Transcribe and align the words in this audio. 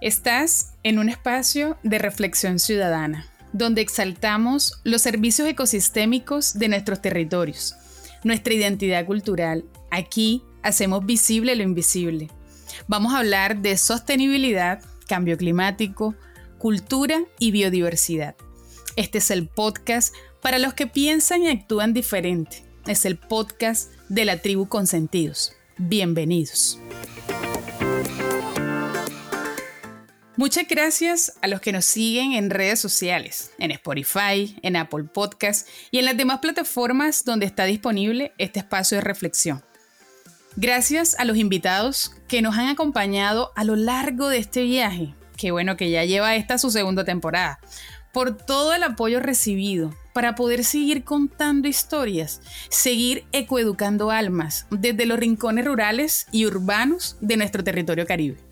Estás 0.00 0.72
en 0.82 0.98
un 0.98 1.10
espacio 1.10 1.76
de 1.82 1.98
reflexión 1.98 2.58
ciudadana, 2.58 3.26
donde 3.52 3.82
exaltamos 3.82 4.80
los 4.82 5.02
servicios 5.02 5.46
ecosistémicos 5.46 6.58
de 6.58 6.68
nuestros 6.68 7.02
territorios, 7.02 7.74
nuestra 8.24 8.54
identidad 8.54 9.04
cultural. 9.04 9.66
Aquí 9.90 10.42
hacemos 10.62 11.04
visible 11.04 11.54
lo 11.54 11.64
invisible. 11.64 12.30
Vamos 12.88 13.12
a 13.12 13.18
hablar 13.18 13.60
de 13.60 13.76
sostenibilidad, 13.76 14.82
cambio 15.06 15.36
climático, 15.36 16.14
cultura 16.56 17.20
y 17.38 17.50
biodiversidad. 17.50 18.36
Este 18.96 19.18
es 19.18 19.30
el 19.30 19.48
podcast 19.48 20.14
para 20.40 20.58
los 20.58 20.72
que 20.72 20.86
piensan 20.86 21.42
y 21.42 21.48
actúan 21.48 21.92
diferente. 21.92 22.64
Es 22.86 23.04
el 23.04 23.18
podcast 23.18 23.92
de 24.08 24.24
la 24.24 24.38
tribu 24.38 24.66
Consentidos. 24.66 25.52
Bienvenidos. 25.76 26.78
Muchas 30.40 30.66
gracias 30.66 31.34
a 31.42 31.48
los 31.48 31.60
que 31.60 31.70
nos 31.70 31.84
siguen 31.84 32.32
en 32.32 32.48
redes 32.48 32.78
sociales, 32.78 33.52
en 33.58 33.72
Spotify, 33.72 34.56
en 34.62 34.74
Apple 34.76 35.04
Podcasts 35.04 35.70
y 35.90 35.98
en 35.98 36.06
las 36.06 36.16
demás 36.16 36.38
plataformas 36.38 37.26
donde 37.26 37.44
está 37.44 37.66
disponible 37.66 38.32
este 38.38 38.60
espacio 38.60 38.96
de 38.96 39.02
reflexión. 39.02 39.62
Gracias 40.56 41.14
a 41.18 41.26
los 41.26 41.36
invitados 41.36 42.12
que 42.26 42.40
nos 42.40 42.56
han 42.56 42.68
acompañado 42.68 43.52
a 43.54 43.64
lo 43.64 43.76
largo 43.76 44.30
de 44.30 44.38
este 44.38 44.62
viaje, 44.62 45.14
que 45.36 45.50
bueno 45.50 45.76
que 45.76 45.90
ya 45.90 46.06
lleva 46.06 46.34
esta 46.34 46.56
su 46.56 46.70
segunda 46.70 47.04
temporada, 47.04 47.60
por 48.10 48.34
todo 48.34 48.72
el 48.72 48.82
apoyo 48.82 49.20
recibido 49.20 49.94
para 50.14 50.36
poder 50.36 50.64
seguir 50.64 51.04
contando 51.04 51.68
historias, 51.68 52.40
seguir 52.70 53.26
ecoeducando 53.32 54.10
almas 54.10 54.66
desde 54.70 55.04
los 55.04 55.18
rincones 55.18 55.66
rurales 55.66 56.26
y 56.32 56.46
urbanos 56.46 57.18
de 57.20 57.36
nuestro 57.36 57.62
territorio 57.62 58.06
caribe. 58.06 58.49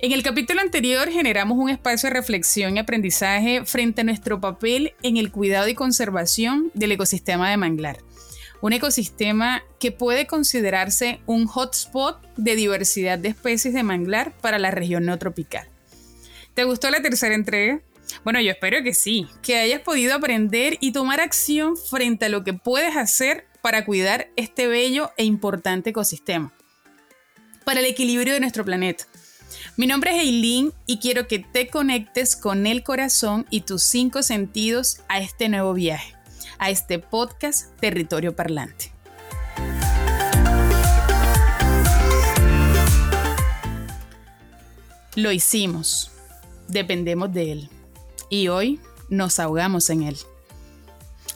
En 0.00 0.12
el 0.12 0.22
capítulo 0.22 0.60
anterior 0.60 1.10
generamos 1.10 1.58
un 1.58 1.70
espacio 1.70 2.08
de 2.08 2.14
reflexión 2.14 2.76
y 2.76 2.78
aprendizaje 2.78 3.64
frente 3.64 4.02
a 4.02 4.04
nuestro 4.04 4.40
papel 4.40 4.94
en 5.02 5.16
el 5.16 5.32
cuidado 5.32 5.66
y 5.66 5.74
conservación 5.74 6.70
del 6.74 6.92
ecosistema 6.92 7.50
de 7.50 7.56
manglar. 7.56 7.98
Un 8.60 8.72
ecosistema 8.72 9.64
que 9.80 9.90
puede 9.90 10.28
considerarse 10.28 11.18
un 11.26 11.46
hotspot 11.46 12.20
de 12.36 12.54
diversidad 12.54 13.18
de 13.18 13.30
especies 13.30 13.74
de 13.74 13.82
manglar 13.82 14.30
para 14.40 14.60
la 14.60 14.70
región 14.70 15.04
neotropical. 15.04 15.68
¿Te 16.54 16.62
gustó 16.62 16.90
la 16.90 17.02
tercera 17.02 17.34
entrega? 17.34 17.80
Bueno, 18.22 18.40
yo 18.40 18.52
espero 18.52 18.84
que 18.84 18.94
sí, 18.94 19.26
que 19.42 19.58
hayas 19.58 19.80
podido 19.80 20.14
aprender 20.14 20.76
y 20.80 20.92
tomar 20.92 21.20
acción 21.20 21.76
frente 21.76 22.26
a 22.26 22.28
lo 22.28 22.44
que 22.44 22.52
puedes 22.52 22.96
hacer 22.96 23.46
para 23.62 23.84
cuidar 23.84 24.28
este 24.36 24.68
bello 24.68 25.10
e 25.16 25.24
importante 25.24 25.90
ecosistema, 25.90 26.52
para 27.64 27.80
el 27.80 27.86
equilibrio 27.86 28.34
de 28.34 28.40
nuestro 28.40 28.64
planeta 28.64 29.04
mi 29.78 29.86
nombre 29.86 30.10
es 30.10 30.24
Eileen 30.24 30.72
y 30.86 30.98
quiero 30.98 31.28
que 31.28 31.38
te 31.38 31.68
conectes 31.68 32.34
con 32.34 32.66
el 32.66 32.82
corazón 32.82 33.46
y 33.48 33.60
tus 33.60 33.84
cinco 33.84 34.24
sentidos 34.24 35.02
a 35.08 35.20
este 35.20 35.48
nuevo 35.48 35.72
viaje, 35.72 36.16
a 36.58 36.70
este 36.70 36.98
podcast 36.98 37.78
Territorio 37.78 38.34
Parlante. 38.34 38.90
Lo 45.14 45.30
hicimos, 45.30 46.10
dependemos 46.66 47.32
de 47.32 47.52
él 47.52 47.70
y 48.28 48.48
hoy 48.48 48.80
nos 49.08 49.38
ahogamos 49.38 49.90
en 49.90 50.02
él. 50.02 50.16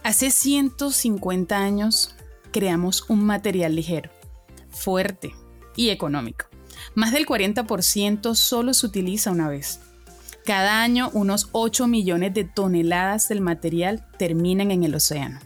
Hace 0.03 0.33
150 0.33 1.57
años 1.57 2.17
creamos 2.51 3.09
un 3.09 3.25
material 3.25 3.77
ligero, 3.77 4.11
fuerte 4.69 5.33
y 5.77 5.91
económico 5.91 6.52
más 6.95 7.13
del 7.13 7.27
40% 7.27 8.35
solo 8.35 8.75
se 8.75 8.87
utiliza 8.87 9.31
una 9.31 9.49
vez. 9.49 9.81
Cada 10.45 10.83
año 10.83 11.11
unos 11.13 11.49
8 11.53 11.87
millones 11.87 12.35
de 12.35 12.45
toneladas 12.45 13.29
del 13.29 13.41
material 13.41 14.05
terminan 14.19 14.71
en 14.71 14.83
el 14.83 14.95
océano. 14.95 15.39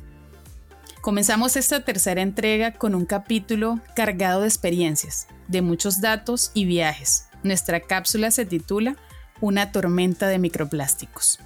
Comenzamos 1.03 1.57
esta 1.57 1.85
tercera 1.85 2.23
entrega 2.23 2.73
con 2.73 2.95
un 2.95 3.05
capítulo 3.05 3.79
cargado 3.95 4.41
de 4.41 4.49
experiencias, 4.49 5.29
de 5.49 5.63
muchos 5.63 6.01
datos 6.01 6.51
y 6.55 6.65
viajes. 6.65 7.29
Nuestra 7.43 7.81
cápsula 7.81 8.31
se 8.31 8.47
titula 8.47 8.97
Una 9.41 9.71
tormenta 9.71 10.27
de 10.29 10.39
microplásticos. 10.39 11.39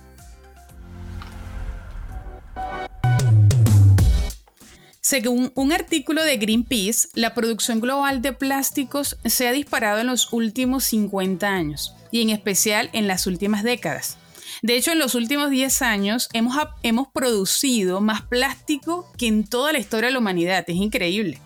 Según 5.10 5.50
un 5.56 5.72
artículo 5.72 6.22
de 6.22 6.36
Greenpeace, 6.36 7.08
la 7.14 7.34
producción 7.34 7.80
global 7.80 8.22
de 8.22 8.32
plásticos 8.32 9.18
se 9.24 9.48
ha 9.48 9.52
disparado 9.52 9.98
en 9.98 10.06
los 10.06 10.32
últimos 10.32 10.84
50 10.84 11.48
años 11.48 11.96
y 12.12 12.22
en 12.22 12.30
especial 12.30 12.90
en 12.92 13.08
las 13.08 13.26
últimas 13.26 13.64
décadas. 13.64 14.18
De 14.62 14.76
hecho, 14.76 14.92
en 14.92 15.00
los 15.00 15.16
últimos 15.16 15.50
10 15.50 15.82
años 15.82 16.28
hemos, 16.32 16.54
hemos 16.84 17.08
producido 17.08 18.00
más 18.00 18.22
plástico 18.22 19.10
que 19.18 19.26
en 19.26 19.42
toda 19.42 19.72
la 19.72 19.80
historia 19.80 20.06
de 20.06 20.12
la 20.12 20.20
humanidad. 20.20 20.64
Es 20.68 20.76
increíble. 20.76 21.40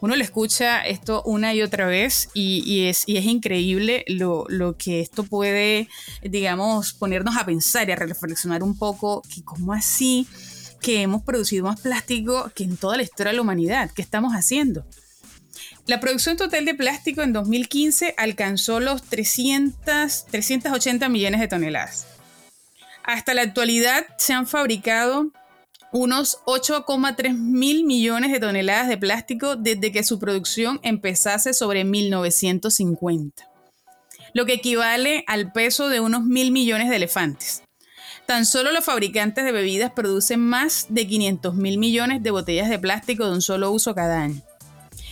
Uno 0.00 0.16
le 0.16 0.24
escucha 0.24 0.80
esto 0.80 1.22
una 1.26 1.52
y 1.52 1.60
otra 1.60 1.88
vez 1.88 2.30
y, 2.32 2.86
es, 2.86 3.02
y 3.06 3.18
es, 3.18 3.26
increíble 3.26 4.06
lo, 4.08 4.46
lo, 4.48 4.78
que 4.78 5.00
esto 5.00 5.24
puede, 5.24 5.88
digamos, 6.22 6.94
ponernos 6.94 7.36
a 7.36 7.44
pensar 7.44 7.86
y 7.90 7.92
a 7.92 7.96
reflexionar 7.96 8.62
un 8.62 8.78
poco 8.78 9.20
que 9.28 9.44
cómo 9.44 9.74
así 9.74 10.26
que 10.80 11.02
hemos 11.02 11.22
producido 11.22 11.64
más 11.64 11.80
plástico 11.80 12.50
que 12.54 12.64
en 12.64 12.76
toda 12.76 12.96
la 12.96 13.02
historia 13.02 13.32
de 13.32 13.36
la 13.36 13.42
humanidad. 13.42 13.90
¿Qué 13.94 14.02
estamos 14.02 14.32
haciendo? 14.32 14.84
La 15.86 16.00
producción 16.00 16.36
total 16.36 16.64
de 16.64 16.74
plástico 16.74 17.22
en 17.22 17.32
2015 17.32 18.14
alcanzó 18.16 18.80
los 18.80 19.02
300, 19.02 20.26
380 20.30 21.08
millones 21.08 21.40
de 21.40 21.48
toneladas. 21.48 22.06
Hasta 23.04 23.34
la 23.34 23.42
actualidad 23.42 24.06
se 24.18 24.34
han 24.34 24.46
fabricado 24.46 25.32
unos 25.92 26.38
8,3 26.44 27.34
mil 27.34 27.84
millones 27.84 28.32
de 28.32 28.40
toneladas 28.40 28.88
de 28.88 28.98
plástico 28.98 29.56
desde 29.56 29.90
que 29.90 30.04
su 30.04 30.18
producción 30.18 30.78
empezase 30.82 31.54
sobre 31.54 31.84
1950, 31.84 33.48
lo 34.34 34.44
que 34.44 34.54
equivale 34.54 35.24
al 35.26 35.52
peso 35.52 35.88
de 35.88 36.00
unos 36.00 36.24
mil 36.24 36.52
millones 36.52 36.90
de 36.90 36.96
elefantes. 36.96 37.62
Tan 38.28 38.44
solo 38.44 38.72
los 38.72 38.84
fabricantes 38.84 39.42
de 39.42 39.52
bebidas 39.52 39.90
producen 39.92 40.40
más 40.40 40.84
de 40.90 41.06
500 41.06 41.54
mil 41.54 41.78
millones 41.78 42.22
de 42.22 42.30
botellas 42.30 42.68
de 42.68 42.78
plástico 42.78 43.24
de 43.24 43.32
un 43.32 43.40
solo 43.40 43.72
uso 43.72 43.94
cada 43.94 44.20
año. 44.20 44.42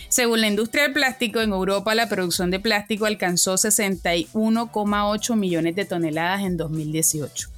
Según 0.07 0.41
la 0.41 0.47
industria 0.47 0.83
del 0.83 0.93
plástico, 0.93 1.41
en 1.41 1.49
Europa 1.49 1.95
la 1.95 2.09
producción 2.09 2.51
de 2.51 2.59
plástico 2.59 3.07
alcanzó 3.07 3.55
61,8 3.55 5.35
millones 5.35 5.75
de 5.75 5.85
toneladas 5.85 6.43
en 6.43 6.57
2018. 6.57 7.49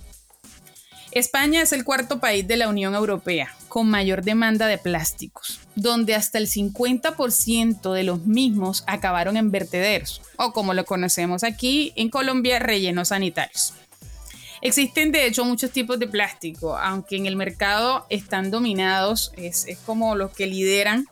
España 1.12 1.62
es 1.62 1.74
el 1.74 1.84
cuarto 1.84 2.22
país 2.22 2.48
de 2.48 2.56
la 2.56 2.70
Unión 2.70 2.96
Europea 2.96 3.54
con 3.68 3.90
mayor 3.90 4.24
demanda 4.24 4.66
de 4.66 4.78
plásticos, 4.78 5.60
donde 5.76 6.16
hasta 6.16 6.38
el 6.38 6.48
50% 6.48 7.92
de 7.92 8.04
los 8.04 8.26
mismos 8.26 8.86
acabaron 8.88 9.36
en 9.36 9.52
vertederos, 9.52 10.22
o 10.38 10.54
como 10.54 10.74
lo 10.74 10.86
conocemos 10.86 11.44
aquí 11.44 11.92
en 11.98 12.10
Colombia, 12.10 12.60
rellenos 12.60 13.10
sanitarios. 13.10 13.74
Existen 14.62 15.12
de 15.12 15.26
hecho 15.26 15.46
muchos 15.46 15.72
tipos 15.72 16.00
de 16.00 16.08
plástico, 16.08 16.78
aunque 16.78 17.16
en 17.16 17.26
el 17.26 17.36
mercado 17.36 18.06
están 18.10 18.52
dominados, 18.52 19.32
es, 19.38 19.66
como 19.86 20.16
los 20.16 20.32
que 20.32 20.48
lideran 20.48 21.06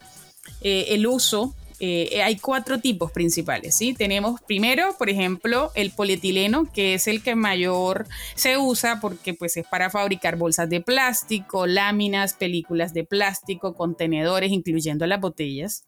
eh, 0.62 0.88
el 0.90 1.08
uso. 1.08 1.56
Eh, 1.80 2.24
hay 2.24 2.38
cuatro 2.38 2.80
tipos 2.80 3.12
principales, 3.12 3.78
¿sí? 3.78 3.94
Tenemos 3.94 4.42
primero, 4.42 4.96
por 4.98 5.12
ejemplo, 5.12 5.72
el 5.76 5.92
polietileno, 5.92 6.72
que 6.74 6.96
es 6.96 7.08
el 7.08 7.22
que 7.22 7.36
mayor 7.36 8.08
se 8.34 8.58
usa 8.58 9.00
porque 9.00 9.36
pues 9.36 9.58
es 9.58 9.68
para 9.68 9.92
fabricar 9.92 10.38
bolsas 10.38 10.68
de 10.70 10.82
plástico, 10.82 11.68
láminas, 11.68 12.34
películas 12.34 12.96
de 12.96 13.04
plástico, 13.04 13.76
contenedores, 13.76 14.52
incluyendo 14.52 15.06
las 15.06 15.22
botellas, 15.22 15.86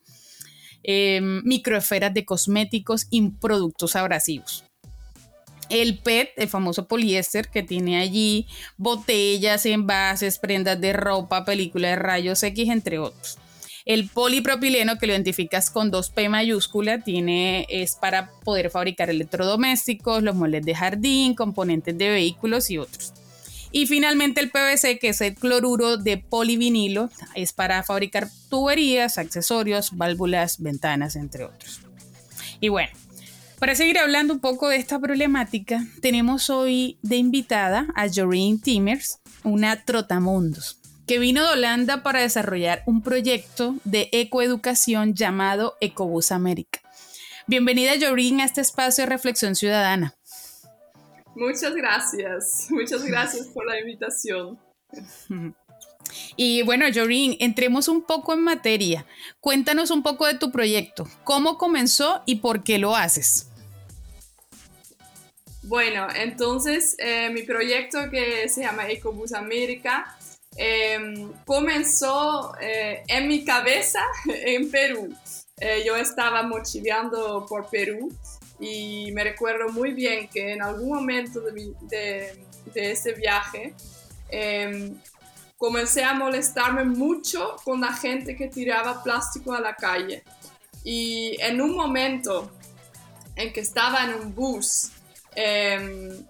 em, 0.83 1.41
microesferas 1.43 2.13
de 2.13 2.23
cosméticos 2.23 3.07
y 3.09 3.27
productos 3.31 3.95
abrasivos 3.95 4.68
el 5.69 5.97
PET, 5.97 6.31
el 6.37 6.49
famoso 6.49 6.87
poliéster 6.87 7.49
que 7.49 7.63
tiene 7.63 7.99
allí 7.99 8.47
botellas, 8.77 9.65
envases, 9.65 10.39
prendas 10.39 10.79
de 10.79 10.93
ropa, 10.93 11.45
películas 11.45 11.91
de 11.91 11.95
rayos 11.97 12.43
X, 12.43 12.69
entre 12.69 12.99
otros. 12.99 13.37
El 13.85 14.07
polipropileno 14.07 14.97
que 14.97 15.07
lo 15.07 15.13
identificas 15.13 15.71
con 15.71 15.91
2P 15.91 16.29
mayúscula 16.29 17.01
tiene, 17.01 17.65
es 17.69 17.95
para 17.95 18.29
poder 18.43 18.69
fabricar 18.69 19.09
electrodomésticos, 19.09 20.21
los 20.21 20.35
moldes 20.35 20.63
de 20.63 20.75
jardín, 20.75 21.33
componentes 21.33 21.97
de 21.97 22.09
vehículos 22.09 22.69
y 22.69 22.77
otros. 22.77 23.13
Y 23.71 23.85
finalmente 23.85 24.41
el 24.41 24.49
PVC, 24.49 24.99
que 24.99 25.09
es 25.09 25.21
el 25.21 25.35
cloruro 25.35 25.97
de 25.97 26.17
polivinilo, 26.17 27.09
es 27.35 27.53
para 27.53 27.83
fabricar 27.83 28.27
tuberías, 28.49 29.17
accesorios, 29.17 29.95
válvulas, 29.95 30.61
ventanas, 30.61 31.15
entre 31.15 31.45
otros. 31.45 31.81
Y 32.59 32.69
bueno, 32.69 32.91
para 33.59 33.75
seguir 33.75 33.99
hablando 33.99 34.33
un 34.33 34.39
poco 34.39 34.69
de 34.69 34.77
esta 34.77 34.99
problemática, 34.99 35.85
tenemos 36.01 36.49
hoy 36.49 36.97
de 37.01 37.17
invitada 37.17 37.87
a 37.95 38.07
Joreen 38.09 38.61
Timmers, 38.61 39.19
una 39.43 39.83
trotamundos, 39.83 40.79
que 41.05 41.19
vino 41.19 41.45
de 41.45 41.53
Holanda 41.53 42.01
para 42.01 42.21
desarrollar 42.21 42.83
un 42.85 43.01
proyecto 43.01 43.75
de 43.83 44.09
ecoeducación 44.13 45.13
llamado 45.13 45.75
Ecobus 45.81 46.31
América. 46.31 46.79
Bienvenida 47.47 47.91
Joreen 47.99 48.39
a 48.39 48.45
este 48.45 48.61
espacio 48.61 49.03
de 49.03 49.09
reflexión 49.09 49.55
ciudadana. 49.55 50.15
Muchas 51.35 51.73
gracias, 51.73 52.67
muchas 52.69 53.03
gracias 53.03 53.47
por 53.47 53.65
la 53.65 53.79
invitación. 53.79 54.57
Y 56.35 56.63
bueno, 56.63 56.85
Jorin, 56.93 57.35
entremos 57.39 57.87
un 57.87 58.01
poco 58.01 58.33
en 58.33 58.41
materia. 58.41 59.05
Cuéntanos 59.39 59.91
un 59.91 60.01
poco 60.01 60.25
de 60.25 60.35
tu 60.35 60.51
proyecto. 60.51 61.07
¿Cómo 61.23 61.57
comenzó 61.57 62.23
y 62.25 62.37
por 62.37 62.63
qué 62.63 62.79
lo 62.79 62.95
haces? 62.95 63.48
Bueno, 65.69 66.07
entonces 66.15 66.95
eh, 66.97 67.29
mi 67.29 67.43
proyecto 67.43 68.09
que 68.09 68.49
se 68.49 68.63
llama 68.63 68.89
Ecobus 68.89 69.33
América 69.33 70.17
em, 70.57 71.31
comenzó 71.45 72.55
eh, 72.59 73.03
en 73.07 73.27
mi 73.27 73.45
cabeza 73.45 73.99
en 74.27 74.71
Perú. 74.71 75.15
Eh, 75.59 75.83
yo 75.85 75.95
estaba 75.95 76.41
mochileando 76.41 77.45
por 77.47 77.69
Perú 77.69 78.11
y 78.59 79.11
me 79.11 79.23
recuerdo 79.23 79.69
muy 79.69 79.93
bien 79.93 80.27
que 80.27 80.53
en 80.53 80.63
algún 80.63 80.89
momento 80.89 81.39
de, 81.39 82.35
de, 82.73 82.91
ese 82.91 83.13
viaje 83.13 83.75
em, 84.29 84.99
comencé 85.55 86.03
a 86.03 86.15
molestarme 86.15 86.83
mucho 86.83 87.57
con 87.63 87.81
la 87.81 87.93
gente 87.93 88.35
que 88.35 88.47
tiraba 88.47 89.03
plástico 89.03 89.53
a 89.53 89.59
la 89.59 89.75
calle. 89.75 90.23
Y 90.83 91.37
en 91.41 91.61
un 91.61 91.75
momento 91.75 92.49
en 93.35 93.53
que 93.53 93.59
estaba 93.59 94.03
en 94.03 94.15
un 94.15 94.33
bus, 94.33 94.93
em, 95.35 96.25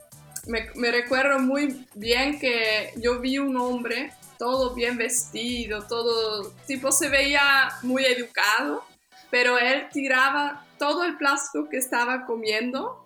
me, 0.47 0.91
recuerdo 0.91 1.39
muy 1.39 1.85
bien 1.93 2.39
que 2.39 2.91
yo 2.97 3.19
vi 3.19 3.37
un 3.37 3.57
hombre 3.57 4.11
todo 4.37 4.73
bien 4.73 4.97
vestido, 4.97 5.85
todo 5.87 6.53
tipo 6.65 6.91
se 6.91 7.09
veía 7.09 7.69
muy 7.81 8.05
educado, 8.05 8.83
pero 9.29 9.57
él 9.57 9.87
tiraba 9.91 10.65
todo 10.77 11.03
el 11.03 11.17
plástico 11.17 11.67
que 11.69 11.77
estaba 11.77 12.25
comiendo 12.25 13.05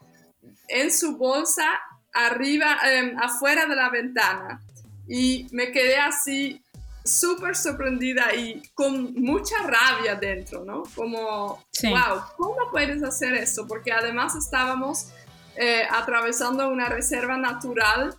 en 0.68 0.92
su 0.92 1.18
bolsa 1.18 1.66
arriba, 2.14 2.78
em, 2.86 3.18
afuera 3.18 3.66
de 3.66 3.76
la 3.76 3.90
ventana 3.90 4.62
y 5.08 5.48
me 5.52 5.72
quedé 5.72 5.98
así 5.98 6.62
súper 7.04 7.56
sorprendida 7.56 8.34
y 8.34 8.62
con 8.74 9.14
mucha 9.16 9.56
rabia 9.64 10.16
dentro, 10.16 10.64
¿no? 10.64 10.84
Como, 10.96 11.64
wow, 11.84 12.22
¿cómo 12.38 12.72
puedes 12.72 13.04
hacer 13.04 13.34
esto? 13.34 13.68
Porque 13.68 13.92
además 13.92 14.36
estábamos 14.36 15.10
eh, 15.56 15.84
atravesando 15.90 16.70
una 16.70 16.90
reserva 16.90 17.38
natural 17.38 18.16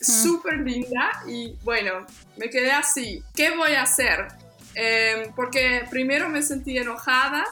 súper 0.00 0.58
linda 0.58 1.22
y 1.26 1.56
bueno, 1.62 2.06
me 2.36 2.50
quedé 2.50 2.72
así, 2.72 3.22
¿qué 3.34 3.56
voy 3.56 3.72
a 3.72 3.82
hacer? 3.82 4.28
Em, 4.74 5.32
porque 5.34 5.84
primero 5.90 6.28
me 6.28 6.42
sentí 6.42 6.76
enojada, 6.76 7.44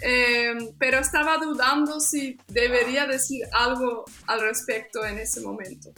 em, 0.00 0.70
pero 0.78 0.98
estaba 0.98 1.36
dudando 1.38 2.00
si 2.00 2.38
debería 2.48 3.06
decir 3.06 3.46
algo 3.52 4.04
al 4.26 4.40
respecto 4.40 5.04
en 5.04 5.18
ese 5.18 5.40
momento. 5.40 5.92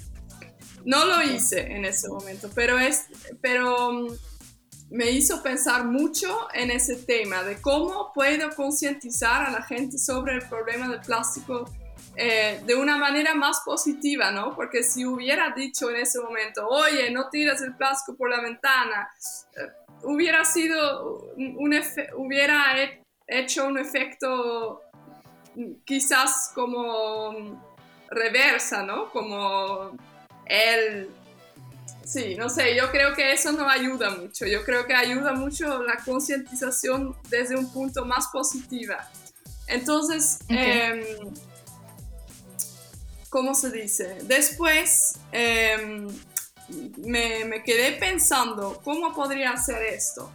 No 0.84 1.04
lo 1.04 1.22
hice 1.22 1.60
en 1.60 1.84
ese 1.84 2.08
momento, 2.08 2.50
pero, 2.54 2.78
es, 2.78 3.04
pero 3.40 3.92
mm, 3.92 4.08
me 4.90 5.10
hizo 5.10 5.42
pensar 5.42 5.84
mucho 5.84 6.48
en 6.54 6.70
ese 6.70 6.96
tema 6.96 7.42
de 7.42 7.60
cómo 7.60 8.12
puedo 8.14 8.50
concientizar 8.54 9.46
a 9.46 9.50
la 9.50 9.62
gente 9.62 9.98
sobre 9.98 10.34
el 10.34 10.48
problema 10.48 10.88
del 10.88 11.00
plástico 11.00 11.70
eh, 12.18 12.62
de 12.64 12.74
una 12.74 12.96
manera 12.96 13.34
más 13.34 13.60
positiva, 13.64 14.30
¿no? 14.30 14.54
Porque 14.56 14.82
si 14.82 15.04
hubiera 15.04 15.50
dicho 15.50 15.90
en 15.90 15.96
ese 15.96 16.18
momento, 16.20 16.66
oye, 16.66 17.10
no 17.10 17.28
tiras 17.28 17.60
el 17.60 17.74
plástico 17.74 18.16
por 18.16 18.30
la 18.30 18.40
ventana, 18.40 19.10
eh, 19.54 19.68
hubiera 20.02 20.44
sido 20.44 21.32
un 21.36 21.74
hubiera 22.16 22.64
hecho 23.26 23.66
un 23.66 23.78
efecto 23.78 24.80
quizás 25.84 26.52
como 26.54 27.62
reversa, 28.10 28.82
¿no? 28.82 29.10
Como 29.10 29.96
él, 30.46 31.10
sí, 32.04 32.34
no 32.36 32.48
sé, 32.48 32.74
yo 32.76 32.90
creo 32.90 33.14
que 33.14 33.32
eso 33.32 33.52
no 33.52 33.68
ayuda 33.68 34.10
mucho, 34.10 34.46
yo 34.46 34.64
creo 34.64 34.86
que 34.86 34.94
ayuda 34.94 35.32
mucho 35.32 35.82
la 35.82 35.96
concientización 36.04 37.14
desde 37.28 37.56
un 37.56 37.70
punto 37.72 38.04
más 38.06 38.28
positiva. 38.28 39.06
Entonces, 39.66 40.38
em, 40.48 41.02
¿cómo 43.30 43.54
se 43.54 43.70
dice? 43.70 44.18
Después 44.22 45.18
em, 45.32 46.08
me, 46.98 47.62
quedé 47.64 47.92
pensando, 47.92 48.80
¿cómo 48.84 49.14
podría 49.14 49.52
hacer 49.52 49.82
esto? 49.82 50.30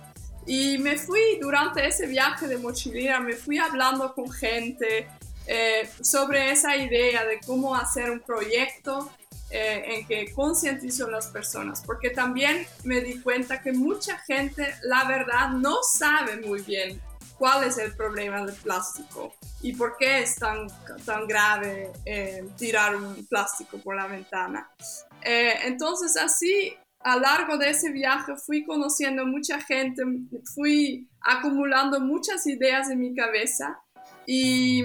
Y 0.46 0.78
me 0.80 0.98
fui 0.98 1.38
durante 1.40 1.86
ese 1.86 2.08
viaje 2.08 2.48
de 2.48 2.58
mochilera, 2.58 3.20
me 3.20 3.34
fui 3.34 3.58
hablando 3.60 4.14
con 4.14 4.32
gente 4.32 5.08
eh, 5.48 5.90
sobre 6.02 6.52
esa 6.52 6.76
idea 6.76 7.26
de 7.26 7.40
cómo 7.46 7.76
hacer 7.76 8.10
un 8.10 8.22
proyecto 8.22 9.12
eh, 9.52 9.84
en 9.88 10.08
que 10.08 10.32
concientizo 10.34 11.08
a 11.08 11.12
las 11.12 11.28
personas, 11.28 11.84
porque 11.86 12.10
también 12.10 12.66
me 12.84 13.02
di 13.02 13.20
cuenta 13.20 13.62
que 13.62 13.74
mucha 13.74 14.18
gente, 14.20 14.74
la 14.84 15.04
verdad, 15.04 15.50
no 15.50 15.78
sabe 15.84 16.38
muy 16.38 16.62
bien 16.62 17.02
cuál 17.42 17.64
es 17.64 17.80
el 17.80 17.96
problema 17.96 18.46
del 18.46 18.54
plástico 18.54 19.34
y 19.64 19.74
por 19.74 19.98
qué 19.98 20.20
es 20.20 20.36
tan, 20.36 20.68
tan 21.04 21.26
grave 21.26 21.92
eh, 22.06 22.48
tirar 22.56 22.96
un 22.96 23.26
plástico 23.26 23.80
por 23.80 23.96
la 23.96 24.06
ventana. 24.06 24.70
Eh, 25.24 25.56
entonces 25.64 26.16
así, 26.18 26.72
a 27.00 27.16
lo 27.16 27.22
largo 27.24 27.58
de 27.58 27.72
ese 27.72 27.92
viaje 27.92 28.34
fui 28.36 28.64
conociendo 28.64 29.26
mucha 29.26 29.60
gente, 29.60 30.04
fui 30.54 31.10
acumulando 31.20 32.00
muchas 32.00 32.46
ideas 32.46 32.92
en 32.92 33.00
mi 33.00 33.16
cabeza 33.16 33.80
y 34.28 34.84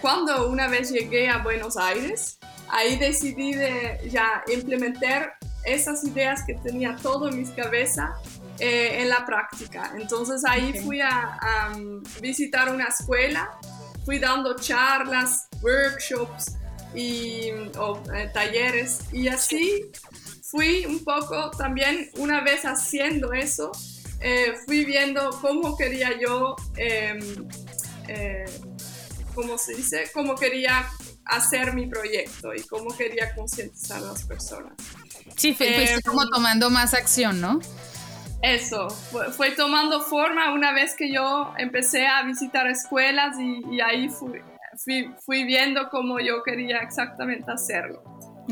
cuando 0.00 0.48
una 0.48 0.66
vez 0.66 0.90
llegué 0.90 1.28
a 1.28 1.38
Buenos 1.44 1.76
Aires, 1.76 2.40
ahí 2.68 2.96
decidí 2.96 3.52
de 3.52 4.00
ya 4.10 4.42
implementar 4.52 5.34
esas 5.64 6.02
ideas 6.02 6.42
que 6.44 6.54
tenía 6.54 6.96
todo 6.96 7.28
en 7.28 7.38
mi 7.38 7.48
cabeza 7.52 8.16
eh, 8.58 9.02
en 9.02 9.08
la 9.08 9.24
práctica. 9.24 9.92
Entonces 9.98 10.44
ahí 10.44 10.72
fui 10.84 11.00
a, 11.00 11.38
um, 11.74 12.02
visitar 12.20 12.72
una 12.72 12.84
escuela, 12.84 13.58
fui 14.04 14.18
dando 14.18 14.56
charlas, 14.56 15.48
workshops 15.62 16.56
y 16.94 17.48
eh, 17.48 18.30
talleres 18.32 19.00
y 19.12 19.28
así 19.28 19.90
fui 20.42 20.84
un 20.84 21.02
poco 21.02 21.50
también 21.52 22.10
una 22.18 22.42
vez 22.42 22.64
haciendo 22.64 23.32
eso, 23.32 23.72
eh, 24.20 24.54
fui 24.66 24.84
viendo 24.84 25.30
cómo 25.40 25.76
quería 25.76 26.10
yo, 26.20 26.56
em, 26.76 27.48
¿cómo 29.34 29.56
se 29.56 29.74
dice? 29.74 30.10
Cómo 30.12 30.34
quería 30.34 30.86
hacer 31.24 31.74
mi 31.74 31.86
proyecto 31.86 32.54
y 32.54 32.62
cómo 32.64 32.94
quería 32.96 33.34
concientizar 33.34 33.98
a 33.98 34.12
las 34.12 34.24
personas. 34.24 34.74
Sí, 35.36 35.54
fue, 35.54 35.94
eh, 35.94 36.02
como 36.04 36.28
tomando 36.28 36.70
más 36.70 36.94
acción, 36.94 37.40
¿no? 37.40 37.60
Eso, 38.42 38.90
fue, 38.90 39.52
tomando 39.52 40.00
forma 40.00 40.52
una 40.52 40.72
vez 40.72 40.96
que 40.96 41.12
yo 41.12 41.54
empecé 41.58 42.06
a 42.06 42.24
visitar 42.24 42.66
escuelas 42.66 43.36
y, 43.38 43.80
ahí 43.80 44.08
fui, 44.08 45.14
fui, 45.24 45.44
viendo 45.44 45.88
cómo 45.90 46.18
yo 46.18 46.42
quería 46.42 46.78
exactamente 46.78 47.50
hacerlo. 47.52 48.02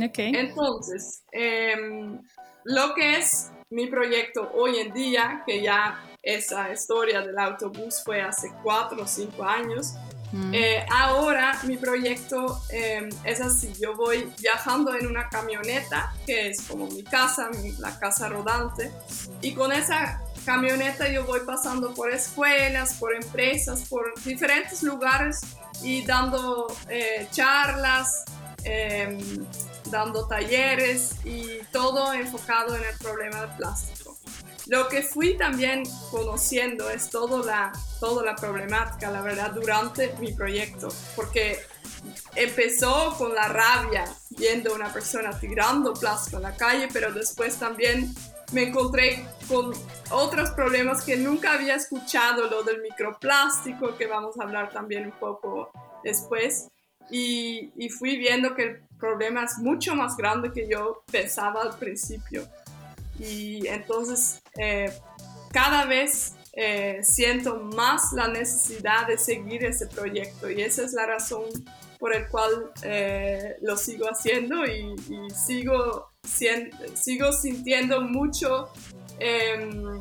Okay. 0.00 0.32
Entonces, 0.35 1.25
em, 1.32 2.20
lo 2.64 2.94
que 2.94 3.16
es 3.16 3.50
mi 3.70 3.88
proyecto 3.88 4.50
hoy 4.54 4.78
en 4.78 4.92
día, 4.92 5.42
que 5.44 5.61
ya 5.61 6.00
esa 6.23 6.73
historia 6.73 7.23
del 7.23 7.38
autobús 7.38 8.02
fue 8.04 8.20
hace 8.20 8.52
cuatro 8.62 9.02
o 9.02 9.06
cinco 9.06 9.42
años, 9.42 9.94
Mm. 10.32 10.54
Eh, 10.54 10.87
ahora 10.90 11.58
mi 11.64 11.76
proyecto 11.76 12.62
em, 12.68 13.08
es 13.25 13.40
así, 13.40 13.72
yo 13.80 13.96
voy 13.96 14.32
viajando 14.38 14.94
en 14.94 15.06
una 15.06 15.28
camioneta, 15.28 16.14
que 16.25 16.50
es 16.50 16.62
como 16.62 16.87
mi 16.87 17.02
casa, 17.02 17.50
la 17.78 17.99
casa 17.99 18.28
rodante, 18.28 18.92
y 19.40 19.54
con 19.54 19.72
esa 19.72 20.22
camioneta 20.44 21.08
yo 21.08 21.25
voy 21.25 21.40
pasando 21.44 21.94
por 21.94 22.10
escuelas, 22.10 22.94
por 22.94 23.14
empresas, 23.14 23.82
por 23.88 24.12
diferentes 24.25 24.82
lugares 24.82 25.40
y 25.82 26.04
dando 26.04 26.66
eh, 26.88 27.26
charlas, 27.32 28.25
em, 28.62 29.44
dando 29.87 30.26
talleres 30.26 31.16
y 31.25 31.58
todo 31.72 32.12
enfocado 32.12 32.76
en 32.76 32.84
el 32.84 32.96
problema 32.99 33.40
del 33.42 33.56
plástico. 33.56 34.00
Lo 34.71 34.89
que 34.89 35.03
fui 35.03 35.37
también 35.37 35.83
conociendo 36.12 36.91
es 36.91 37.11
toda 37.11 37.45
la, 37.45 37.73
toda 37.99 38.25
la 38.25 38.37
problemática, 38.37 39.11
la 39.11 39.21
verdad, 39.21 39.50
durante 39.50 40.15
mi 40.21 40.31
proyecto, 40.31 40.87
porque 41.17 41.59
empezó 42.37 43.12
con 43.19 43.35
la 43.35 43.49
rabia 43.49 44.05
viendo 44.29 44.71
a 44.71 44.77
una 44.77 44.93
persona 44.93 45.37
tirando 45.41 45.93
plástico 45.95 46.37
en 46.37 46.45
la 46.45 46.57
calle, 46.57 46.87
pero 46.93 47.12
después 47.12 47.57
también 47.57 48.15
me 48.53 48.69
encontré 48.69 49.27
con 49.49 49.73
otros 50.12 50.50
problemas 50.50 51.03
que 51.03 51.17
nunca 51.17 51.55
había 51.55 51.75
escuchado, 51.75 52.49
lo 52.49 52.62
del 52.62 52.81
microplástico, 52.81 53.97
que 53.97 54.07
vamos 54.07 54.39
a 54.39 54.45
hablar 54.45 54.71
también 54.71 55.07
un 55.07 55.19
poco 55.19 55.73
después, 56.05 56.69
y, 57.11 57.73
y 57.75 57.89
fui 57.89 58.17
viendo 58.17 58.55
que 58.55 58.62
el 58.62 58.83
problema 59.00 59.43
es 59.43 59.59
mucho 59.59 59.97
más 59.97 60.17
grande 60.17 60.53
que 60.53 60.69
yo 60.69 61.03
pensaba 61.11 61.62
al 61.62 61.77
principio. 61.77 62.47
Y 63.21 63.67
entonces 63.67 64.43
eh, 64.57 64.91
cada 65.53 65.85
vez 65.85 66.35
eh, 66.55 67.00
siento 67.03 67.57
más 67.57 68.12
la 68.15 68.29
necesidad 68.29 69.07
de 69.07 69.19
seguir 69.19 69.65
ese 69.65 69.87
proyecto. 69.87 70.50
Y 70.50 70.62
esa 70.62 70.85
es 70.85 70.93
la 70.95 71.07
razón 71.07 71.45
por 71.99 72.15
el 72.15 72.27
cual 72.29 72.73
eh, 72.83 73.57
lo 73.61 73.77
sigo 73.77 74.07
haciendo 74.07 74.65
y, 74.65 74.97
sigo, 75.35 76.11
sigo 76.95 77.33
sintiendo 77.33 78.00
mucho, 78.00 78.71
em, 79.19 80.00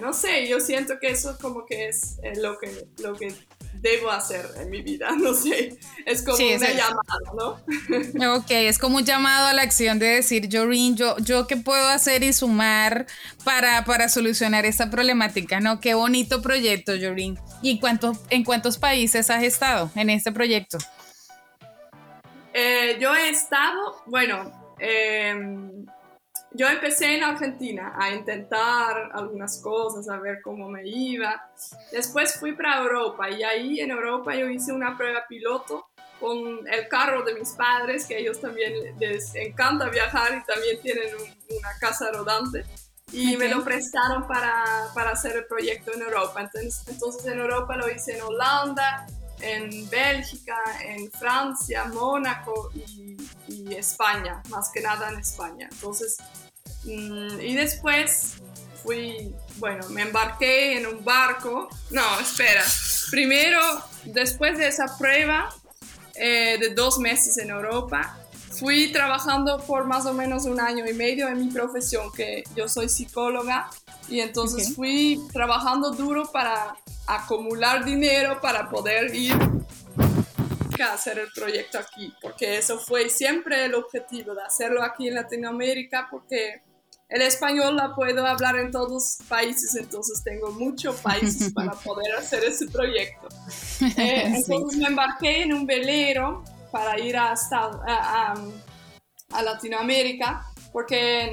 no 0.00 0.12
sé, 0.12 0.46
yo 0.46 0.60
siento 0.60 0.98
que 1.00 1.08
eso 1.08 1.38
como 1.40 1.64
que 1.64 1.88
es 1.88 2.18
lo, 2.36 2.58
que, 2.58 2.86
lo 3.02 3.14
que 3.14 3.34
debo 3.80 4.10
hacer 4.10 4.46
en 4.56 4.70
mi 4.70 4.82
vida, 4.82 5.10
no 5.18 5.34
sé, 5.34 5.76
es 6.06 6.22
como 6.22 6.36
un 6.36 6.58
llamado, 6.58 7.60
¿no? 8.18 8.34
Ok, 8.36 8.50
es 8.50 8.78
como 8.78 8.96
un 8.96 9.04
llamado 9.04 9.46
a 9.46 9.52
la 9.52 9.62
acción 9.62 9.98
de 9.98 10.06
decir, 10.06 10.48
Jorin, 10.50 10.96
yo, 10.96 11.16
yo 11.18 11.46
qué 11.46 11.56
puedo 11.56 11.86
hacer 11.88 12.22
y 12.22 12.32
sumar 12.32 13.06
para, 13.44 13.84
para 13.84 14.08
solucionar 14.08 14.64
esta 14.64 14.90
problemática, 14.90 15.60
¿no? 15.60 15.80
Qué 15.80 15.94
bonito 15.94 16.42
proyecto, 16.42 16.92
Jorin. 17.00 17.38
¿Y 17.62 17.80
cuántos, 17.80 18.18
en 18.30 18.44
cuántos 18.44 18.78
países 18.78 19.30
has 19.30 19.42
estado 19.42 19.90
en 19.94 20.10
este 20.10 20.32
proyecto? 20.32 20.78
Eh, 22.52 22.98
yo 23.00 23.14
he 23.14 23.30
estado, 23.30 24.02
bueno, 24.06 24.74
eh, 24.78 25.34
yo 26.54 26.68
empecé 26.68 27.16
en 27.16 27.24
Argentina 27.24 27.94
a 27.98 28.12
intentar 28.12 29.10
algunas 29.12 29.60
cosas, 29.60 30.08
a 30.08 30.18
ver 30.18 30.40
cómo 30.40 30.68
me 30.68 30.86
iba. 30.86 31.50
Después 31.90 32.38
fui 32.38 32.52
para 32.52 32.78
Europa 32.78 33.28
y 33.28 33.42
ahí 33.42 33.80
en 33.80 33.90
Europa 33.90 34.34
yo 34.36 34.48
hice 34.48 34.72
una 34.72 34.96
prueba 34.96 35.24
piloto 35.28 35.88
con 36.20 36.66
el 36.68 36.88
carro 36.88 37.24
de 37.24 37.34
mis 37.34 37.50
padres, 37.50 38.06
que 38.06 38.18
ellos 38.18 38.40
también 38.40 38.72
les 39.00 39.34
encanta 39.34 39.88
viajar 39.88 40.38
y 40.38 40.44
también 40.44 40.80
tienen 40.80 41.08
una 41.50 41.76
casa 41.80 42.12
rodante. 42.12 42.64
Y 43.12 43.36
me 43.36 43.48
lo 43.48 43.64
prestaron 43.64 44.26
para, 44.26 44.64
para, 44.94 45.10
hacer 45.10 45.36
el 45.36 45.46
proyecto 45.46 45.92
en 45.92 46.02
Europa. 46.02 46.40
Entonces, 46.40 46.84
entonces 46.88 47.26
en 47.26 47.38
Europa 47.38 47.76
lo 47.76 47.90
hice 47.90 48.16
en 48.16 48.22
Holanda, 48.22 49.06
en 49.40 49.90
Bélgica, 49.90 50.56
en 50.84 51.10
Francia, 51.10 51.84
Mónaco 51.86 52.70
y, 52.74 53.16
y, 53.48 53.74
España, 53.74 54.42
más 54.48 54.70
que 54.72 54.80
nada 54.80 55.10
en 55.10 55.18
España. 55.18 55.68
Entonces 55.70 56.16
y 56.86 57.54
después 57.54 58.34
fui, 58.84 59.34
bueno, 59.56 59.88
me 59.88 60.02
embarqué 60.02 60.76
en 60.76 60.86
un 60.86 61.04
barco. 61.04 61.68
No, 61.90 62.20
espera. 62.20 62.62
Primero, 63.10 63.60
después 64.04 64.58
de 64.58 64.68
esa 64.68 64.96
prueba 64.98 65.48
eh, 66.14 66.58
de 66.60 66.74
dos 66.74 66.98
meses 66.98 67.38
en 67.38 67.50
Europa, 67.50 68.18
fui 68.50 68.92
trabajando 68.92 69.58
por 69.66 69.86
más 69.86 70.06
o 70.06 70.12
menos 70.12 70.44
un 70.44 70.60
año 70.60 70.86
y 70.86 70.92
medio 70.92 71.28
en 71.28 71.38
mi 71.38 71.52
profesión, 71.52 72.12
que 72.12 72.44
yo 72.54 72.68
soy 72.68 72.88
psicóloga, 72.88 73.68
y 74.08 74.20
entonces 74.20 74.74
fui 74.74 75.20
trabajando 75.32 75.90
duro 75.90 76.30
para 76.30 76.76
acumular 77.06 77.84
dinero 77.84 78.40
para 78.40 78.68
poder 78.68 79.14
ir 79.14 79.34
a 80.80 80.92
hacer 80.92 81.18
el 81.18 81.30
proyecto 81.32 81.78
aquí, 81.78 82.12
porque 82.20 82.58
eso 82.58 82.78
fue 82.78 83.08
siempre 83.08 83.64
el 83.64 83.74
objetivo 83.74 84.34
de 84.34 84.42
hacerlo 84.42 84.82
aquí 84.82 85.08
en 85.08 85.14
Latinoamérica, 85.14 86.08
porque 86.10 86.62
el 87.14 87.22
español 87.22 87.76
la 87.76 87.94
puedo 87.94 88.26
hablar 88.26 88.56
en 88.56 88.72
todos 88.72 88.90
los 88.90 89.28
países, 89.28 89.76
entonces 89.76 90.20
tengo 90.24 90.50
muchos 90.50 90.96
países 90.96 91.52
para 91.54 91.70
poder 91.70 92.12
hacer 92.16 92.44
ese 92.44 92.66
proyecto. 92.66 93.28
Eh, 93.98 94.32
entonces 94.36 94.78
me 94.78 94.86
embarqué 94.86 95.42
en 95.42 95.52
un 95.52 95.66
velero 95.66 96.42
para 96.70 96.98
ir 96.98 97.16
a, 97.16 97.34
a, 97.34 98.34
Latinoamérica 99.42 100.46
porque 100.72 101.32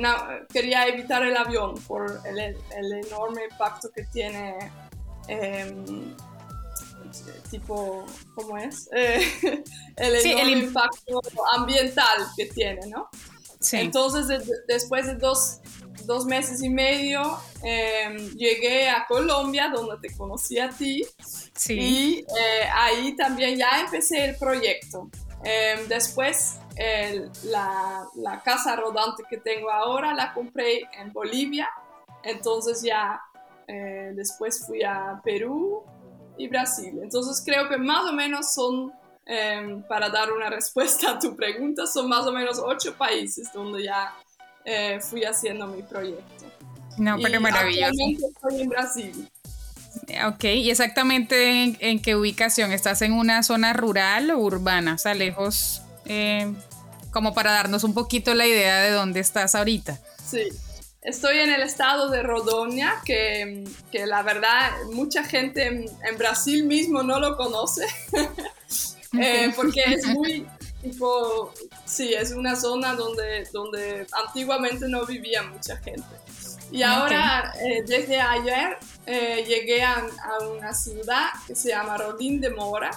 quería 0.52 0.88
evitar 0.88 1.24
el 1.24 1.38
avión 1.38 1.76
por 1.88 2.22
el, 2.26 2.58
enorme 3.06 3.46
impacto 3.50 3.90
que 3.96 4.04
tiene. 4.06 4.58
Em, 5.28 6.16
tipo, 7.50 8.06
¿cómo 8.36 8.58
es? 8.58 8.90
el 8.92 10.16
enorme 10.16 10.52
impacto 10.52 11.22
ambiental 11.56 12.28
que 12.36 12.48
tiene, 12.48 12.88
¿no? 12.88 13.10
Entonces, 13.74 14.50
después 14.68 15.06
de 15.06 15.16
dos, 15.16 15.60
dos, 16.06 16.26
meses 16.26 16.64
y 16.64 16.70
medio, 16.70 17.22
em, 17.64 18.30
llegué 18.36 18.90
a 18.90 19.06
Colombia, 19.08 19.70
donde 19.70 19.98
te 20.08 20.16
conocí 20.16 20.60
a 20.60 20.70
ti. 20.70 21.06
Sí. 21.56 21.74
Y 21.74 22.20
eh, 22.20 22.70
ahí 22.74 23.16
también 23.16 23.58
ya 23.58 23.82
empecé 23.82 24.26
el 24.26 24.36
proyecto. 24.36 25.10
Em, 25.44 25.88
después, 25.88 26.58
la, 27.44 28.08
la, 28.16 28.42
casa 28.42 28.76
rodante 28.76 29.24
que 29.30 29.38
tengo 29.38 29.70
ahora 29.70 30.14
la 30.14 30.34
compré 30.34 30.90
en 31.00 31.12
Bolivia. 31.14 31.70
Entonces 32.24 32.82
ya 32.82 33.22
eh, 33.68 34.12
después 34.16 34.66
fui 34.66 34.84
a 34.84 35.22
Perú 35.24 35.84
y 36.38 36.48
Brasil. 36.48 37.00
Entonces 37.02 37.42
creo 37.46 37.70
que 37.70 37.78
más 37.78 38.04
o 38.10 38.14
menos 38.14 38.54
son 38.54 38.92
Em, 39.26 39.84
para 39.84 40.10
dar 40.10 40.32
una 40.32 40.50
respuesta 40.50 41.12
a 41.12 41.20
tu 41.20 41.36
pregunta, 41.36 41.86
son 41.86 42.10
más 42.10 42.26
o 42.26 42.32
menos 42.32 42.60
ocho 42.60 42.96
países 42.96 43.52
donde 43.54 43.84
ya 43.84 44.14
eh, 44.66 45.00
fui 45.00 45.24
haciendo 45.24 45.68
mi 45.68 45.84
proyecto. 45.84 46.46
No, 46.98 47.18
pero 47.22 47.36
y 47.36 47.40
maravilloso. 47.40 48.28
estoy 48.36 48.62
en 48.62 48.70
Brasil. 48.70 49.30
Ok, 50.28 50.44
¿y 50.46 50.70
exactamente 50.72 51.76
en, 51.80 52.02
qué 52.02 52.16
ubicación? 52.16 52.72
¿Estás 52.72 53.02
en 53.02 53.14
una 53.14 53.44
zona 53.44 53.74
rural 53.74 54.32
o 54.32 54.40
urbana? 54.40 54.96
O 54.96 54.98
sea, 54.98 55.14
lejos, 55.14 55.84
eh, 56.06 56.52
como 57.12 57.34
para 57.34 57.52
darnos 57.52 57.84
un 57.84 57.94
poquito 57.94 58.34
la 58.34 58.48
idea 58.48 58.82
de 58.82 58.92
dónde 58.92 59.20
estás 59.20 59.54
ahorita. 59.54 60.00
Sí, 60.26 60.44
estoy 61.02 61.40
en 61.40 61.52
el 61.52 61.62
estado 61.62 62.10
de 62.10 62.24
Rodonia, 62.24 62.96
que, 63.06 63.66
que 63.92 64.06
la 64.08 64.24
verdad 64.24 64.72
mucha 64.92 65.24
gente 65.24 65.68
en 65.68 66.18
Brasil 66.18 66.66
mismo 66.66 67.04
no 67.04 67.20
lo 67.20 67.38
conoce. 67.38 67.86
Eh, 69.20 69.52
porque 69.56 69.82
es 69.82 70.06
muy, 70.08 70.48
tipo, 70.82 71.54
sí, 71.86 72.14
es 72.14 72.32
una 72.32 72.56
zona 72.56 72.96
donde, 72.96 73.48
donde 73.52 74.08
antiguamente 74.26 74.88
no 74.88 75.06
vivía 75.06 75.44
mucha 75.44 75.78
gente. 75.78 76.16
Y 76.72 76.84
ahora, 76.84 77.54
eh, 77.60 77.84
desde 77.86 78.20
ayer, 78.20 78.78
eh, 79.06 79.44
llegué 79.46 79.84
a, 79.84 80.04
una 80.58 80.74
ciudad 80.74 81.30
que 81.46 81.56
se 81.56 81.70
llama 81.70 81.98
Rodín 81.98 82.40
de 82.40 82.50
Mora 82.50 82.92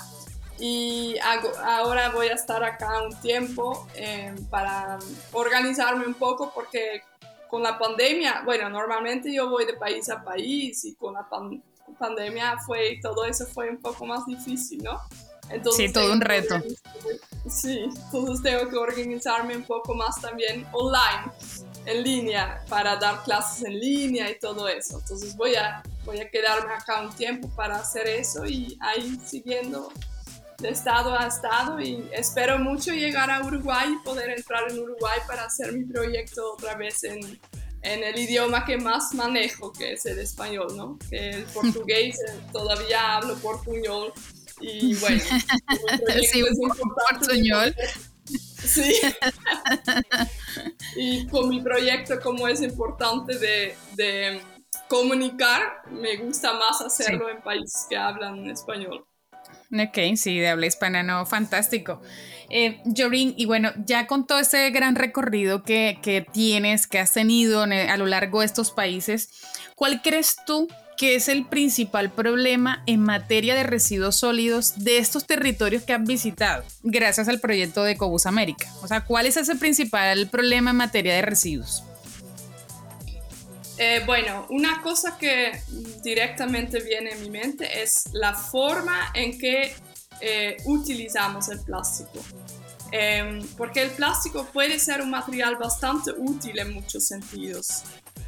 y 0.60 1.16
ahora 1.64 2.10
voy 2.10 2.28
a 2.28 2.34
estar 2.34 2.62
acá 2.62 3.02
un 3.02 3.20
tiempo 3.20 3.88
para 4.48 5.00
organizarme 5.32 6.06
un 6.06 6.14
poco 6.14 6.52
porque 6.54 7.02
con 7.54 7.62
la 7.62 7.76
pandemia, 7.76 8.42
bueno, 8.44 8.70
normalmente 8.70 9.32
yo 9.32 9.48
voy 9.48 9.64
de 9.64 9.74
país 9.74 10.08
a 10.10 10.22
país 10.22 10.84
y 10.84 10.94
con 10.94 11.14
la 11.14 11.28
pandemia 11.98 12.58
fue, 12.58 12.98
todo 13.02 13.24
eso 13.24 13.46
fue 13.46 13.70
un 13.70 13.78
poco 13.78 14.06
más 14.06 14.26
difícil, 14.26 14.82
¿no? 14.82 15.00
Sí, 15.76 15.92
todo 15.92 16.12
un 16.12 16.20
reto. 16.20 16.62
Sí, 17.48 17.80
entonces 17.84 18.42
tengo 18.42 18.70
que 18.70 18.76
organizarme 18.76 19.56
un 19.56 19.64
poco 19.64 19.94
más 19.94 20.20
también 20.20 20.66
online, 20.72 21.32
en 21.86 22.02
línea, 22.02 22.64
para 22.68 22.96
dar 22.96 23.22
clases 23.24 23.64
en 23.64 23.78
línea 23.78 24.30
y 24.30 24.38
todo 24.38 24.68
eso. 24.68 24.98
Entonces 24.98 25.36
voy 25.36 25.54
a, 25.54 25.82
voy 26.04 26.20
a 26.20 26.30
quedarme 26.30 26.72
acá 26.72 27.02
un 27.02 27.14
tiempo 27.14 27.48
para 27.54 27.76
hacer 27.76 28.06
eso 28.06 28.46
y 28.46 28.78
ahí 28.80 29.18
siguiendo 29.24 29.92
de 30.58 30.70
estado 30.70 31.18
a 31.18 31.26
estado 31.26 31.80
y 31.80 32.08
espero 32.12 32.58
mucho 32.58 32.92
llegar 32.92 33.30
a 33.30 33.44
Uruguay 33.44 33.92
y 33.92 34.04
poder 34.04 34.30
entrar 34.30 34.70
en 34.70 34.78
Uruguay 34.78 35.18
para 35.26 35.44
hacer 35.44 35.72
mi 35.72 35.84
proyecto 35.84 36.54
otra 36.54 36.76
vez 36.76 37.04
en, 37.04 37.20
en 37.82 38.02
el 38.02 38.18
idioma 38.18 38.64
que 38.64 38.78
más 38.78 39.12
manejo, 39.14 39.72
que 39.72 39.92
es 39.92 40.06
el 40.06 40.18
español, 40.18 40.76
¿no? 40.76 40.98
Que 41.10 41.30
el 41.30 41.44
portugués 41.54 42.18
todavía 42.52 43.16
hablo 43.16 43.36
portuñol 43.36 44.12
y 44.60 44.94
bueno, 44.94 45.20
sí, 46.32 46.42
un 46.42 46.70
Sí. 48.64 49.00
y 50.96 51.26
con 51.26 51.48
mi 51.48 51.60
proyecto, 51.60 52.18
como 52.20 52.48
es 52.48 52.62
importante 52.62 53.38
de, 53.38 53.76
de 53.94 54.40
comunicar, 54.88 55.82
me 55.90 56.16
gusta 56.16 56.54
más 56.54 56.80
hacerlo 56.80 57.28
en 57.28 57.42
países 57.42 57.86
que 57.88 57.96
hablan 57.96 58.48
español. 58.48 59.04
Ok, 59.72 60.16
sí, 60.16 60.38
de 60.38 60.48
habla 60.48 60.66
hispana, 60.66 61.02
no, 61.02 61.26
fantástico. 61.26 62.00
Eh, 62.48 62.80
Jorin, 62.96 63.34
y 63.36 63.46
bueno, 63.46 63.72
ya 63.84 64.06
con 64.06 64.26
todo 64.26 64.38
ese 64.38 64.70
gran 64.70 64.94
recorrido 64.94 65.64
que, 65.64 65.98
que 66.02 66.20
tienes, 66.20 66.86
que 66.86 66.98
has 66.98 67.12
tenido 67.12 67.62
a 67.62 67.96
lo 67.96 68.06
largo 68.06 68.40
de 68.40 68.46
estos 68.46 68.70
países, 68.70 69.30
¿cuál 69.74 70.00
crees 70.02 70.36
tú 70.46 70.68
¿Qué 70.96 71.16
es 71.16 71.28
el 71.28 71.44
principal 71.44 72.12
problema 72.12 72.82
en 72.86 73.00
materia 73.00 73.56
de 73.56 73.64
residuos 73.64 74.16
sólidos 74.16 74.84
de 74.84 74.98
estos 74.98 75.26
territorios 75.26 75.82
que 75.82 75.92
han 75.92 76.04
visitado 76.04 76.64
gracias 76.82 77.28
al 77.28 77.40
proyecto 77.40 77.82
de 77.82 77.92
Ecobus 77.92 78.26
América? 78.26 78.72
O 78.80 78.86
sea, 78.86 79.04
¿cuál 79.04 79.26
es 79.26 79.36
ese 79.36 79.56
principal 79.56 80.28
problema 80.28 80.70
en 80.70 80.76
materia 80.76 81.14
de 81.14 81.22
residuos? 81.22 81.82
Eh, 83.76 84.02
bueno, 84.06 84.46
una 84.50 84.82
cosa 84.82 85.18
que 85.18 85.60
directamente 86.04 86.80
viene 86.80 87.12
a 87.12 87.16
mi 87.16 87.28
mente 87.28 87.82
es 87.82 88.04
la 88.12 88.32
forma 88.32 89.10
en 89.14 89.36
que 89.36 89.74
eh, 90.20 90.56
utilizamos 90.64 91.48
el 91.48 91.58
plástico. 91.60 92.20
Em, 92.92 93.44
porque 93.56 93.82
el 93.82 93.90
plástico 93.90 94.46
puede 94.52 94.78
ser 94.78 95.02
un 95.02 95.10
material 95.10 95.56
bastante 95.56 96.12
útil 96.16 96.56
en 96.60 96.72
muchos 96.74 97.08
sentidos. 97.08 97.82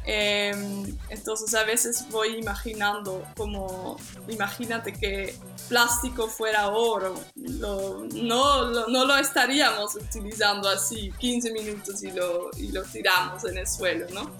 Em, 0.09 0.97
entonces 1.09 1.53
a 1.53 1.65
veces 1.65 2.05
voy 2.09 2.37
imaginando 2.37 3.27
como, 3.35 3.97
imagínate 4.29 4.93
que 4.93 5.35
plástico 5.67 6.29
fuera 6.29 6.69
oro, 6.69 7.19
no, 7.35 8.05
no, 8.05 9.05
lo 9.05 9.17
estaríamos 9.17 9.95
utilizando 9.95 10.69
así 10.69 11.11
15 11.19 11.51
minutos 11.51 12.03
y 12.03 12.11
lo, 12.11 12.49
y 12.55 12.71
lo 12.71 12.83
tiramos 12.83 13.43
en 13.43 13.57
el 13.57 13.67
suelo, 13.67 14.07
¿no? 14.13 14.31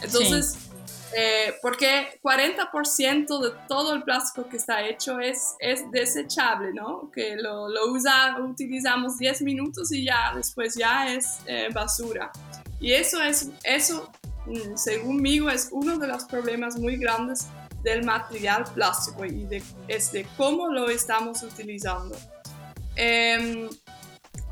Entonces, 0.00 0.58
eh, 1.12 1.54
porque 1.62 2.20
40% 2.22 3.40
de 3.40 3.50
todo 3.68 3.94
el 3.94 4.02
plástico 4.02 4.48
que 4.48 4.58
está 4.58 4.86
hecho 4.86 5.18
es, 5.18 5.54
es 5.60 5.90
desechable, 5.90 6.72
¿no? 6.72 7.10
Que 7.10 7.36
lo, 7.36 7.68
lo 7.68 7.90
usa, 7.90 8.36
utilizamos 8.40 9.18
10 9.18 9.42
minutos 9.42 9.90
y 9.92 10.04
ya 10.04 10.32
después 10.34 10.74
ya 10.74 11.12
es 11.12 11.38
eh, 11.46 11.68
basura. 11.72 12.30
Y 12.80 12.92
eso 12.92 13.22
es, 13.22 13.48
eso, 13.64 14.10
según 14.74 15.20
mí, 15.20 15.40
es 15.52 15.68
uno 15.72 15.98
de 15.98 16.08
los 16.08 16.24
problemas 16.24 16.76
muy 16.78 16.96
grandes 16.96 17.46
del 17.82 18.04
material 18.04 18.64
plástico 18.74 19.24
y 19.24 19.44
de, 19.44 19.62
es 19.88 20.12
de 20.12 20.26
cómo 20.36 20.68
lo 20.68 20.88
estamos 20.88 21.42
utilizando. 21.42 22.16
Em, 22.96 23.68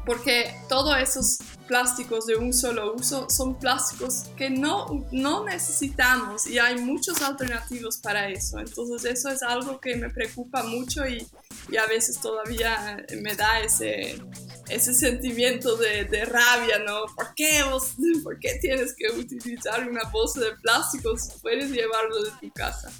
porque 0.06 0.54
todos 0.68 0.96
esos 0.98 1.38
plásticos 1.66 2.26
de 2.26 2.36
un 2.36 2.52
solo 2.52 2.94
uso 2.94 3.26
son 3.30 3.58
plásticos 3.58 4.24
que 4.36 4.50
no, 4.50 5.06
no 5.10 5.44
necesitamos 5.44 6.46
y 6.46 6.58
hay 6.58 6.78
muchos 6.80 7.22
alternativos 7.22 7.98
para 7.98 8.28
eso. 8.28 8.58
Entonces 8.58 9.18
eso 9.18 9.30
es 9.30 9.42
algo 9.42 9.80
que 9.80 9.96
me 9.96 10.10
preocupa 10.10 10.62
mucho 10.62 11.06
y, 11.06 11.26
y 11.70 11.76
a 11.76 11.86
veces 11.86 12.20
todavía 12.20 13.04
me 13.20 13.34
da 13.34 13.60
ese, 13.60 14.20
ese 14.68 14.94
sentimiento 14.94 15.76
de, 15.76 16.04
de, 16.04 16.25
rabia, 16.25 16.78
¿no? 16.78 17.06
¿Por 17.14 17.35
qué, 17.35 17.62
vos, 17.64 17.94
¿Por 18.25 18.38
qué 18.38 18.59
tienes 18.61 18.94
que 18.94 19.09
utilizar 19.09 19.88
una 19.88 20.04
bolsa 20.11 20.40
de 20.40 20.52
plásticos? 20.56 21.38
Puedes 21.42 21.71
llevarlo 21.71 22.23
de 22.23 22.30
tu 22.40 22.50
casa. 22.52 22.90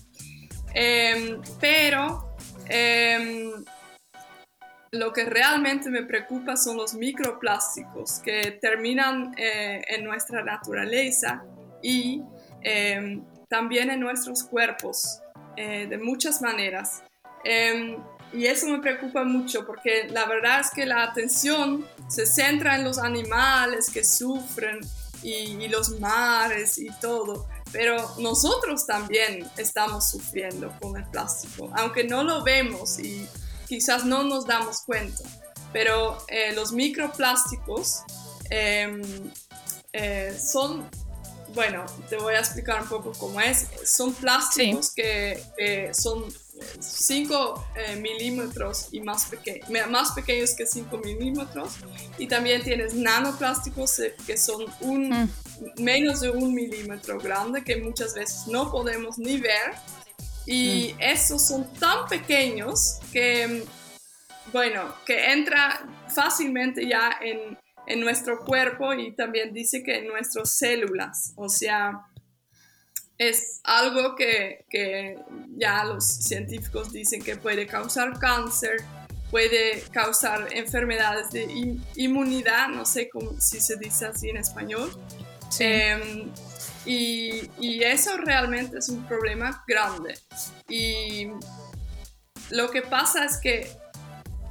Em, 0.75 1.41
pero 1.61 2.37
em, 2.69 3.53
lo 4.91 5.13
que 5.13 5.25
realmente 5.25 5.89
me 5.89 6.03
preocupa 6.03 6.57
son 6.57 6.77
los 6.77 6.95
microplásticos 6.95 8.19
que 8.19 8.59
terminan 8.61 9.35
eh, 9.39 9.83
en 9.89 10.05
nuestra 10.05 10.43
naturaleza 10.43 11.45
y 11.81 12.23
em, 12.63 13.25
también 13.49 13.91
en 13.91 14.01
nuestros 14.01 14.43
cuerpos 14.43 15.21
eh, 15.57 15.87
de 15.87 15.99
muchas 15.99 16.43
maneras. 16.43 17.05
Y 18.35 18.47
eso 18.47 18.67
me 18.67 18.81
preocupa 18.81 19.25
mucho 19.25 19.67
porque 19.67 20.09
la 20.11 20.27
verdad 20.27 20.61
es 20.61 20.71
que 20.71 20.87
la 20.87 21.05
atención 21.05 21.87
se 22.09 22.27
centra 22.27 22.77
en 22.77 22.85
los 22.85 22.99
animales 22.99 23.91
que 23.91 24.05
sufren 24.05 24.81
y 25.23 25.69
los 25.69 25.99
mares 26.01 26.77
y 26.77 26.91
todo 27.01 27.47
pero 27.75 28.09
nosotros 28.19 28.87
también 28.87 29.51
estamos 29.57 30.09
sufriendo 30.09 30.73
con 30.81 30.97
el 30.97 31.05
plástico, 31.11 31.73
aunque 31.75 32.05
no 32.05 32.23
lo 32.23 32.45
vemos 32.45 33.01
y 33.01 33.29
quizás 33.67 34.05
no 34.05 34.23
nos 34.23 34.47
damos 34.47 34.83
cuenta, 34.83 35.25
pero 35.73 36.17
eh, 36.29 36.53
los 36.55 36.71
microplásticos 36.71 38.05
em, 38.49 39.03
eh, 39.93 40.39
son, 40.41 40.89
bueno, 41.53 41.85
te 42.09 42.17
voy 42.17 42.35
a 42.35 42.39
explicar 42.39 42.81
un 42.81 42.89
poco 42.89 43.11
cómo 43.19 43.41
es, 43.41 43.67
son 43.85 44.15
plásticos 44.15 44.95
que 44.95 45.91
son 45.95 46.33
5 46.79 47.67
eh, 47.77 47.97
milímetros 47.97 48.89
y 48.93 49.01
más, 49.01 49.29
más 49.91 50.13
pequeños 50.13 50.55
que 50.55 50.67
5 50.67 50.99
milímetros. 50.99 51.75
Y 52.19 52.27
también 52.27 52.63
tienes 52.63 52.95
nanoplásticos 52.95 53.99
eh, 54.01 54.15
que 54.27 54.37
son 54.37 54.65
un, 54.81 55.11
mm. 55.11 55.31
menos 55.79 56.21
de 56.21 56.31
un 56.31 56.55
milímetro 56.55 57.19
grande 57.19 57.63
que 57.65 57.77
muchas 57.77 58.15
veces 58.15 58.47
no 58.47 58.71
podemos 58.71 59.19
ni 59.19 59.39
ver. 59.39 59.75
Y 60.47 60.95
mm. 60.95 61.03
esos 61.03 61.47
son 61.47 61.73
tan 61.75 62.07
pequeños 62.09 62.99
que, 63.13 63.65
bueno, 64.53 64.95
que 65.07 65.33
entra 65.33 65.87
fácilmente 66.15 66.87
ya 66.87 67.19
en, 67.21 67.59
en 67.87 68.01
nuestro 68.01 68.45
cuerpo 68.45 68.95
y 68.95 69.13
también 69.13 69.53
dice 69.53 69.83
que 69.83 69.99
en 69.99 70.09
nuestras 70.09 70.51
células. 70.57 71.33
O 71.37 71.49
sea, 71.49 72.07
es 73.19 73.61
algo 73.65 74.15
que, 74.17 74.65
ya 75.57 75.85
los 75.85 76.07
científicos 76.07 76.93
dicen 76.93 77.23
que 77.23 77.37
puede 77.37 77.67
causar 77.67 78.19
cáncer, 78.19 78.83
puede 79.31 79.83
causar 79.93 80.49
enfermedades 80.53 81.31
de 81.31 81.79
inmunidad, 81.97 82.69
no 82.69 82.85
sé 82.85 83.09
cómo, 83.09 83.41
si 83.41 83.61
se 83.61 83.77
dice 83.77 84.07
así 84.07 84.31
en 84.31 84.39
español. 84.39 84.91
Em, 85.59 86.31
y, 86.85 87.51
y, 87.59 87.83
eso 87.83 88.17
realmente 88.17 88.79
es 88.79 88.89
un 88.89 89.07
problema 89.07 89.65
grande. 89.67 90.19
Y 90.69 91.29
lo 92.51 92.71
que 92.71 92.83
pasa 92.83 93.25
es 93.25 93.39
que 93.39 93.71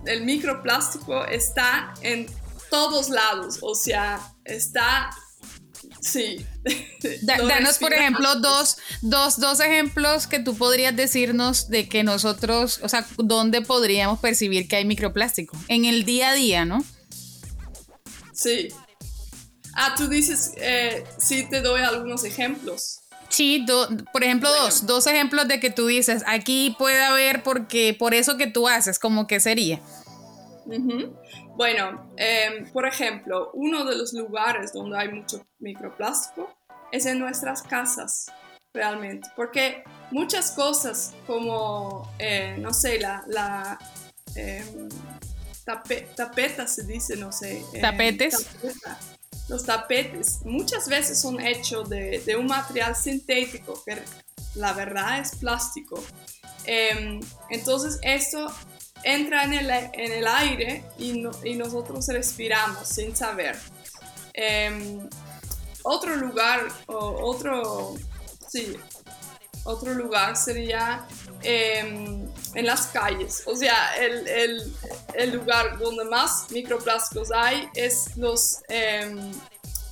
el 0.05 0.23
microplástico 0.23 1.25
está 1.25 1.93
en 2.01 2.27
todos 2.69 3.09
lados, 3.09 3.59
o 3.61 3.75
sea, 3.75 4.19
está 4.45 5.11
Sí. 6.03 6.45
danos, 7.21 7.77
por 7.77 7.93
ejemplo, 7.93 8.35
dos, 8.35 8.77
dos, 9.01 9.39
dos 9.39 9.59
ejemplos 9.61 10.27
que 10.27 10.39
tú 10.39 10.55
podrías 10.55 10.95
decirnos 10.95 11.69
de 11.69 11.87
que 11.87 12.03
nosotros, 12.03 12.79
o 12.83 12.89
sea, 12.89 13.07
dónde 13.17 13.61
podríamos 13.61 14.19
percibir 14.19 14.67
que 14.67 14.75
hay 14.75 14.85
microplástico. 14.85 15.57
En 15.69 15.85
el 15.85 16.03
día 16.03 16.29
a 16.29 16.33
día, 16.33 16.65
¿no? 16.65 16.83
Sí. 18.33 18.67
Ah, 19.75 19.95
tú 19.97 20.07
dices, 20.07 20.51
eh, 20.57 21.05
sí 21.17 21.47
te 21.49 21.61
doy 21.61 21.81
algunos 21.81 22.25
ejemplos. 22.25 22.99
Sí, 23.29 23.65
por 24.11 24.23
ejemplo, 24.23 24.51
dos, 24.51 24.85
dos 24.85 25.07
ejemplos 25.07 25.47
de 25.47 25.59
que 25.59 25.71
tú 25.71 25.87
dices, 25.87 26.21
aquí 26.27 26.75
puede 26.77 27.01
haber 27.01 27.41
porque 27.41 27.95
por 27.97 28.13
eso 28.13 28.37
que 28.37 28.45
tú 28.45 28.67
haces, 28.67 28.99
como 28.99 29.25
que 29.25 29.39
sería. 29.39 29.81
Bueno, 31.55 32.11
em, 32.17 32.71
por 32.71 32.87
ejemplo, 32.87 33.51
uno 33.53 33.85
de 33.85 33.95
los 33.95 34.13
lugares 34.13 34.73
donde 34.73 34.97
hay 34.97 35.09
mucho 35.09 35.45
microplástico 35.59 36.49
es 36.91 37.05
en 37.05 37.19
nuestras 37.19 37.61
casas, 37.61 38.31
realmente, 38.73 39.29
porque 39.35 39.83
muchas 40.09 40.51
cosas 40.51 41.13
como, 41.27 42.11
eh, 42.17 42.55
no 42.59 42.73
sé, 42.73 42.99
la, 42.99 43.23
la 43.27 43.77
em, 44.35 44.89
tapeta 46.15 46.65
se 46.65 46.83
dice, 46.83 47.15
no 47.17 47.31
sé. 47.31 47.63
Em, 47.73 47.81
¿Tapetes? 47.81 48.47
los 49.49 49.65
tapetes 49.65 50.39
muchas 50.45 50.87
veces 50.87 51.19
son 51.19 51.39
hechos 51.39 51.89
de, 51.89 52.19
de, 52.19 52.35
un 52.37 52.47
material 52.47 52.95
sintético 52.95 53.83
que 53.85 54.01
la 54.55 54.73
verdad 54.73 55.19
es 55.19 55.35
plástico. 55.35 56.03
entonces 56.65 57.99
esto 58.03 58.47
entra 59.03 59.43
en 59.43 59.53
el, 59.53 59.69
en 59.69 60.11
el 60.11 60.27
aire 60.27 60.83
y, 60.97 61.23
y, 61.43 61.55
nosotros 61.55 62.07
respiramos 62.07 62.87
sin 62.87 63.15
saber. 63.15 63.57
Em, 64.33 65.07
otro 65.83 66.15
lugar, 66.15 66.67
o 66.87 67.29
otro, 67.29 67.95
sí, 68.47 68.77
otro 69.65 69.93
lugar 69.93 70.35
sería 70.35 71.05
em, 71.41 72.27
en 72.55 72.65
las 72.65 72.87
calles. 72.87 73.43
O 73.45 73.55
sea, 73.55 73.95
el, 73.97 74.27
el, 74.27 74.73
el, 75.13 75.31
lugar 75.31 75.77
donde 75.77 76.05
más 76.05 76.47
microplásticos 76.51 77.31
hay 77.31 77.67
es 77.75 78.15
los, 78.17 78.59
eh, 78.69 79.15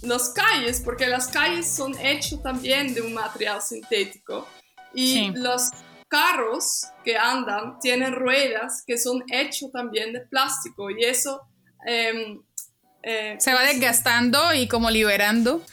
las 0.02 0.30
calles, 0.30 0.82
porque 0.84 1.08
las 1.08 1.28
calles 1.28 1.70
son 1.70 1.98
hechas 2.00 2.42
también 2.42 2.94
de 2.94 3.02
un 3.02 3.14
material 3.14 3.62
sintético. 3.62 4.48
Y 4.94 5.32
los 5.32 5.70
carros 6.12 6.88
que 7.06 7.18
andan 7.18 7.80
tienen 7.80 8.14
ruedas 8.14 8.84
que 8.86 8.98
son 8.98 9.24
hechos 9.32 9.72
también 9.72 10.14
de 10.14 10.22
plástico 10.22 10.92
y 10.92 11.04
eso... 11.06 11.42
Em, 11.88 12.40
eh, 13.04 13.36
se 13.40 13.52
va 13.52 13.64
desgastando 13.64 14.54
y 14.54 14.68
como 14.68 14.92
liberando. 14.92 15.64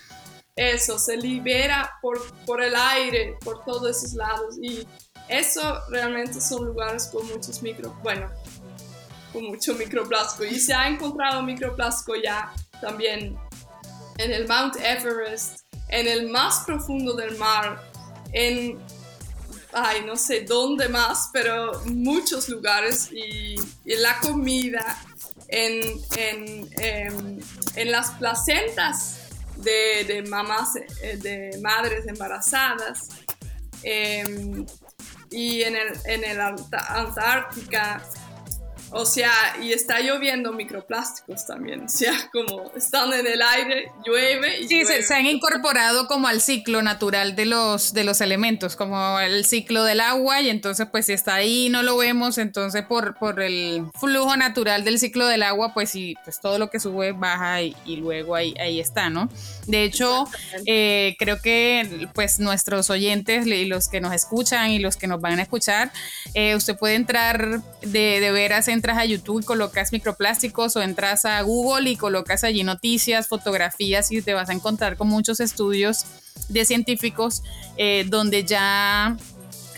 Eso, 0.56 0.98
se 0.98 1.16
libera 1.18 1.98
por, 2.00 2.18
por 2.46 2.62
el 2.62 2.74
aire, 2.74 3.36
por 3.44 3.64
todos 3.64 3.90
esos 3.90 4.14
lados 4.14 4.56
y 4.62 4.86
eso 5.28 5.60
realmente 5.90 6.40
son 6.40 6.64
lugares 6.64 7.08
con 7.12 7.26
muchos 7.28 7.62
micro, 7.62 7.94
bueno, 8.02 8.30
con 9.32 9.44
mucho 9.44 9.74
microplástico 9.74 10.44
y 10.44 10.58
se 10.58 10.72
ha 10.72 10.88
encontrado 10.88 11.42
microplástico 11.42 12.14
ya 12.16 12.52
también 12.80 13.36
en 14.16 14.32
el 14.32 14.48
Mount 14.48 14.76
Everest, 14.76 15.60
en 15.90 16.08
el 16.08 16.28
más 16.28 16.64
profundo 16.64 17.14
del 17.14 17.36
mar, 17.36 17.80
en 18.32 18.78
ay, 19.72 20.04
no 20.04 20.16
sé 20.16 20.42
dónde 20.42 20.88
más, 20.88 21.30
pero 21.32 21.80
muchos 21.84 22.48
lugares 22.48 23.10
y, 23.12 23.56
en 23.84 24.02
la 24.02 24.18
comida, 24.20 25.02
en, 25.48 25.80
en, 26.16 26.68
em, 26.78 27.40
en, 27.74 27.90
las 27.90 28.10
placentas 28.12 29.28
de, 29.56 30.04
de, 30.06 30.22
mamás, 30.28 30.76
eh, 30.76 31.16
de 31.16 31.58
madres 31.62 32.06
embarazadas 32.06 33.08
em, 33.82 34.66
y 35.30 35.62
en 35.62 35.76
el, 35.76 35.92
en 36.04 36.24
el 36.24 36.40
Antártica 36.40 38.02
O 38.90 39.04
sea, 39.04 39.30
y 39.62 39.72
está 39.72 40.00
lloviendo 40.00 40.52
microplásticos 40.52 41.46
también. 41.46 41.84
O 41.84 41.88
sea, 41.88 42.12
como 42.32 42.72
están 42.76 43.12
en 43.12 43.26
el 43.26 43.42
aire, 43.42 43.90
llueve 44.04 44.60
y 44.60 44.68
Sí, 44.68 44.84
Se, 44.84 45.14
han 45.14 45.26
incorporado 45.26 46.06
como 46.06 46.28
al 46.28 46.40
ciclo 46.40 46.82
natural 46.82 47.36
de 47.36 47.46
los, 47.46 47.92
de 47.92 48.04
los 48.04 48.20
elementos, 48.20 48.76
como 48.76 49.20
el 49.20 49.44
ciclo 49.44 49.84
del 49.84 50.00
agua, 50.00 50.40
y 50.40 50.48
entonces 50.48 50.86
pues 50.90 51.06
si 51.06 51.12
está 51.12 51.34
ahí 51.34 51.68
no 51.68 51.82
lo 51.82 51.96
vemos, 51.96 52.38
entonces 52.38 52.84
por, 52.84 53.16
por 53.18 53.40
el 53.40 53.84
flujo 53.98 54.36
natural 54.36 54.84
del 54.84 54.98
ciclo 54.98 55.26
del 55.26 55.42
agua, 55.42 55.74
pues 55.74 55.90
sí, 55.90 56.14
pues 56.24 56.40
todo 56.40 56.58
lo 56.58 56.70
que 56.70 56.80
sube 56.80 57.12
baja 57.12 57.62
y, 57.62 57.74
luego 57.96 58.34
ahí, 58.34 58.54
ahí 58.60 58.80
está, 58.80 59.10
¿no? 59.10 59.28
De 59.66 59.84
hecho, 59.84 60.26
eh, 60.66 61.16
creo 61.18 61.40
que 61.42 62.08
pues 62.14 62.38
nuestros 62.38 62.90
oyentes 62.90 63.46
y 63.46 63.66
los 63.66 63.88
que 63.88 64.00
nos 64.00 64.14
escuchan 64.14 64.70
y 64.70 64.78
los 64.78 64.96
que 64.96 65.06
nos 65.06 65.20
van 65.20 65.38
a 65.38 65.42
escuchar, 65.42 65.92
eh, 66.34 66.54
usted 66.54 66.76
puede 66.76 66.94
entrar 66.94 67.62
de, 67.82 68.20
de 68.20 68.30
veras, 68.30 68.68
entras 68.78 68.96
a 68.96 69.04
YouTube 69.04 69.42
y 69.42 69.44
colocas 69.44 69.92
microplásticos 69.92 70.76
o 70.76 70.82
entras 70.82 71.24
a 71.24 71.42
Google 71.42 71.90
y 71.90 71.96
colocas 71.96 72.44
allí 72.44 72.62
noticias, 72.62 73.26
fotografías 73.26 74.12
y 74.12 74.22
te 74.22 74.34
vas 74.34 74.48
a 74.50 74.52
encontrar 74.52 74.96
con 74.96 75.08
muchos 75.08 75.40
estudios 75.40 76.04
de 76.48 76.64
científicos 76.64 77.42
eh, 77.76 78.04
donde 78.08 78.44
ya 78.44 79.16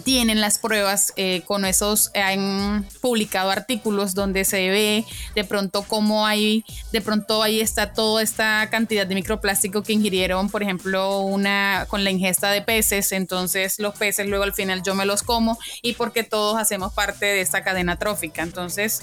tienen 0.00 0.40
las 0.40 0.58
pruebas 0.58 1.12
eh, 1.16 1.42
con 1.46 1.64
esos, 1.64 2.10
han 2.14 2.86
publicado 3.00 3.50
artículos 3.50 4.14
donde 4.14 4.44
se 4.44 4.68
ve 4.68 5.04
de 5.34 5.44
pronto 5.44 5.82
cómo 5.82 6.26
hay, 6.26 6.64
de 6.92 7.00
pronto 7.00 7.42
ahí 7.42 7.60
está 7.60 7.92
toda 7.92 8.22
esta 8.22 8.68
cantidad 8.70 9.06
de 9.06 9.14
microplástico 9.14 9.82
que 9.82 9.92
ingirieron, 9.92 10.50
por 10.50 10.62
ejemplo, 10.62 11.20
una 11.20 11.86
con 11.88 12.04
la 12.04 12.10
ingesta 12.10 12.50
de 12.50 12.62
peces, 12.62 13.12
entonces 13.12 13.78
los 13.78 13.96
peces 13.96 14.26
luego 14.26 14.44
al 14.44 14.54
final 14.54 14.82
yo 14.82 14.94
me 14.94 15.06
los 15.06 15.22
como 15.22 15.58
y 15.82 15.94
porque 15.94 16.24
todos 16.24 16.58
hacemos 16.58 16.92
parte 16.92 17.26
de 17.26 17.40
esta 17.40 17.62
cadena 17.62 17.96
trófica, 17.96 18.42
entonces 18.42 19.02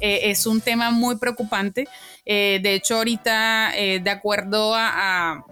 eh, 0.00 0.30
es 0.30 0.46
un 0.46 0.60
tema 0.60 0.90
muy 0.90 1.16
preocupante. 1.16 1.88
Eh, 2.24 2.60
de 2.62 2.74
hecho, 2.74 2.96
ahorita, 2.96 3.72
de 3.74 4.10
acuerdo 4.10 4.74
a, 4.74 5.44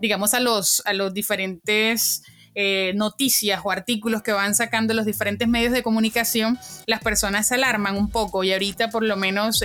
digamos, 0.00 0.34
a 0.34 0.40
los, 0.40 0.82
a 0.86 0.92
los 0.92 1.12
diferentes 1.12 2.22
eh, 2.54 2.92
noticias 2.94 3.60
o 3.64 3.70
artículos 3.70 4.22
que 4.22 4.32
van 4.32 4.54
sacando 4.54 4.94
los 4.94 5.06
diferentes 5.06 5.48
medios 5.48 5.72
de 5.72 5.82
comunicación, 5.82 6.58
las 6.86 7.00
personas 7.00 7.48
se 7.48 7.54
alarman 7.54 7.96
un 7.96 8.10
poco 8.10 8.44
y 8.44 8.52
ahorita 8.52 8.90
por 8.90 9.02
lo 9.02 9.16
menos 9.16 9.64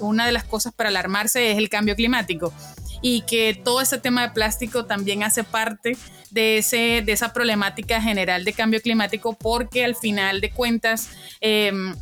una 0.00 0.26
de 0.26 0.32
las 0.32 0.44
cosas 0.44 0.72
para 0.72 0.88
alarmarse 0.90 1.52
es 1.52 1.58
el 1.58 1.68
cambio 1.68 1.96
climático 1.96 2.52
y 3.00 3.22
que 3.22 3.54
todo 3.54 3.80
ese 3.80 3.98
tema 3.98 4.22
de 4.22 4.34
plástico 4.34 4.84
también 4.84 5.22
hace 5.22 5.44
parte 5.44 5.96
de, 6.30 6.58
ese, 6.58 7.02
de 7.04 7.12
esa 7.12 7.32
problemática 7.32 8.00
general 8.00 8.44
de 8.44 8.52
cambio 8.52 8.80
climático 8.80 9.34
porque 9.34 9.84
al 9.84 9.96
final 9.96 10.40
de 10.40 10.50
cuentas 10.50 11.10
em, 11.40 11.94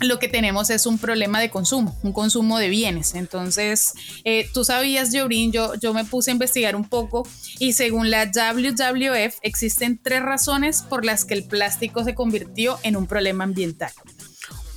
lo 0.00 0.18
que 0.18 0.28
tenemos 0.28 0.70
es 0.70 0.86
un 0.86 0.98
problema 0.98 1.40
de 1.40 1.50
consumo, 1.50 1.98
un 2.02 2.12
consumo 2.12 2.58
de 2.58 2.68
bienes. 2.68 3.14
Entonces, 3.14 3.92
eh, 4.24 4.48
tú 4.52 4.64
sabías, 4.64 5.10
Jorin, 5.12 5.52
yo, 5.52 5.74
yo 5.74 5.94
me 5.94 6.04
puse 6.04 6.30
a 6.30 6.32
investigar 6.32 6.76
un 6.76 6.88
poco 6.88 7.26
y 7.58 7.72
según 7.74 8.10
la 8.10 8.26
WWF 8.26 9.38
existen 9.42 10.00
tres 10.02 10.22
razones 10.22 10.82
por 10.82 11.04
las 11.04 11.24
que 11.24 11.34
el 11.34 11.44
plástico 11.44 12.04
se 12.04 12.14
convirtió 12.14 12.78
en 12.82 12.96
un 12.96 13.06
problema 13.06 13.44
ambiental. 13.44 13.92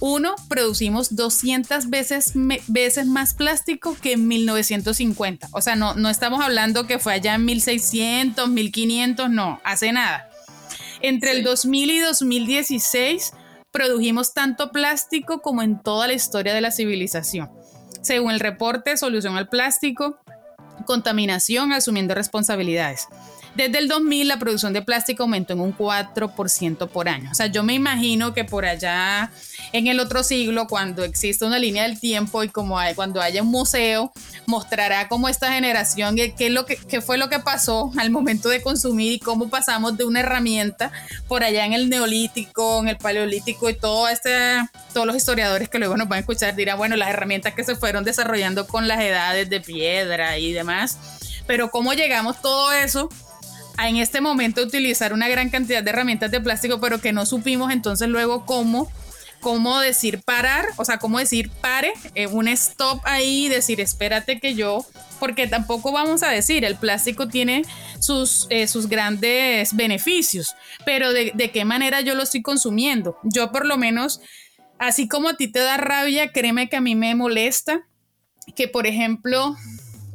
Uno, 0.06 0.36
producimos 0.50 1.16
200 1.16 1.90
veces, 1.90 2.34
veces 2.68 3.08
más 3.08 3.34
plástico 3.34 3.96
que 4.02 4.14
en 4.14 4.28
1950. 4.28 5.48
O 5.54 5.62
sea, 5.62 5.78
no, 5.78 5.94
no 5.94 6.10
estamos 6.10 6.44
hablando 6.44 6.88
que 6.88 7.00
fue 7.00 7.14
allá 7.14 7.36
en 7.36 7.46
1600, 7.46 8.50
1500, 8.50 9.30
no, 9.30 9.62
hace 9.64 9.94
nada. 9.94 10.30
Entre 11.02 11.32
el 11.32 11.44
2000 11.44 11.92
y 11.92 12.00
2016 12.00 13.32
produjimos 13.74 14.34
tanto 14.34 14.72
plástico 14.72 15.42
como 15.42 15.64
en 15.64 15.82
toda 15.82 16.08
la 16.08 16.14
historia 16.14 16.54
de 16.54 16.62
la 16.62 16.72
civilización. 16.72 17.52
Según 18.02 18.32
el 18.32 18.40
reporte 18.40 18.96
Solución 18.96 19.36
al 19.36 19.50
Plástico, 19.50 20.20
contaminación 20.86 21.74
asumiendo 21.74 22.14
responsabilidades. 22.14 23.08
Desde 23.56 23.78
el 23.78 23.88
2000 23.88 24.28
la 24.28 24.40
producción 24.40 24.74
de 24.74 24.82
plástico 24.82 25.24
aumentó 25.24 25.54
en 25.54 25.60
un 25.60 25.78
4% 25.78 26.90
por 26.90 27.08
año. 27.08 27.30
O 27.32 27.36
sea, 27.36 27.48
yo 27.48 27.64
me 27.64 27.74
imagino 27.74 28.34
que 28.34 28.46
por 28.46 28.66
allá 28.66 29.32
en 29.74 29.88
el 29.88 30.00
otro 30.00 30.24
siglo, 30.24 30.68
cuando 30.68 31.04
existe 31.04 31.46
una 31.46 31.60
línea 31.60 31.84
del 31.84 32.00
tiempo 32.00 32.44
y 32.44 32.50
como 32.50 32.80
hay, 32.80 32.96
cuando 32.96 33.22
haya 33.22 33.44
un 33.44 33.50
museo, 33.50 34.12
mostrará 34.48 35.08
cómo 35.08 35.30
esta 35.30 35.54
generación, 35.54 36.16
qué, 36.16 36.34
es 36.38 36.52
lo 36.52 36.66
que, 36.66 37.02
fue 37.02 37.18
lo 37.18 37.30
que 37.30 37.40
pasó 37.40 37.92
al 37.98 38.10
momento 38.10 38.50
de 38.50 38.62
consumir 38.62 39.14
y 39.14 39.20
cómo 39.20 39.50
pasamos 39.50 39.98
de 39.98 40.04
una 40.04 40.22
herramienta 40.22 40.92
por 41.28 41.44
allá 41.44 41.66
en 41.66 41.74
el 41.74 41.90
neolítico, 41.90 42.80
en 42.80 42.88
el 42.88 42.98
paleolítico 42.98 43.70
y 43.70 43.76
todo 43.76 44.10
este, 44.10 44.32
todos 44.94 45.06
los 45.06 45.16
historiadores 45.16 45.70
que 45.70 45.78
luego 45.78 45.96
nos 45.96 46.08
van 46.08 46.18
a 46.18 46.20
escuchar 46.22 46.56
dirán, 46.56 46.78
bueno, 46.78 46.96
las 46.96 47.10
herramientas 47.10 47.54
que 47.54 47.64
se 47.64 47.76
fueron 47.76 48.04
desarrollando 48.04 48.68
con 48.68 48.88
las 48.88 49.00
edades 49.00 49.50
de 49.50 49.62
piedra 49.62 50.40
y 50.40 50.54
demás. 50.54 50.98
Pero 51.46 51.70
cómo 51.72 51.94
llegamos 51.94 52.42
todo 52.42 52.72
eso 52.72 53.10
en 53.78 53.98
este 53.98 54.22
momento 54.22 54.62
utilizar 54.62 55.14
una 55.14 55.28
gran 55.28 55.50
cantidad 55.50 55.84
de 55.84 55.90
herramientas 55.90 56.32
de 56.32 56.42
plástico, 56.42 56.80
pero 56.80 57.02
que 57.02 57.14
no 57.14 57.26
supimos 57.26 57.72
entonces 57.72 58.08
luego 58.08 58.46
cómo, 58.46 58.92
cómo 59.40 59.80
decir 59.80 60.22
parar, 60.24 60.66
o 60.78 60.86
sea, 60.86 61.00
cómo 61.00 61.20
decir 61.20 61.50
pare, 61.62 61.94
eh, 62.16 62.28
un 62.28 62.48
stop 62.48 63.02
ahí, 63.04 63.50
decir 63.50 63.82
espérate 63.82 64.40
que 64.40 64.56
yo, 64.56 64.86
porque 65.20 65.48
tampoco 65.48 65.92
vamos 65.92 66.24
a 66.24 66.30
decir, 66.30 66.66
el 66.66 66.76
plástico 66.76 67.28
tiene 67.28 67.64
sus, 68.00 68.48
eh, 68.50 68.68
sus 68.68 68.88
grandes 68.88 69.76
beneficios, 69.76 70.56
pero 70.86 71.12
de, 71.12 71.32
de 71.34 71.52
qué 71.52 71.66
manera 71.66 72.02
yo 72.02 72.16
lo 72.16 72.24
estoy 72.24 72.42
consumiendo. 72.42 73.18
Yo 73.24 73.52
por 73.52 73.66
lo 73.66 73.78
menos, 73.78 74.22
así 74.80 75.08
como 75.08 75.30
a 75.30 75.38
ti 75.38 75.48
te 75.48 75.60
da 75.60 75.78
rabia, 75.78 76.32
créeme 76.32 76.70
que 76.70 76.78
a 76.78 76.82
mí 76.82 76.96
me 76.96 77.16
molesta 77.16 77.88
que, 78.56 78.68
por 78.68 78.88
ejemplo, 78.88 79.56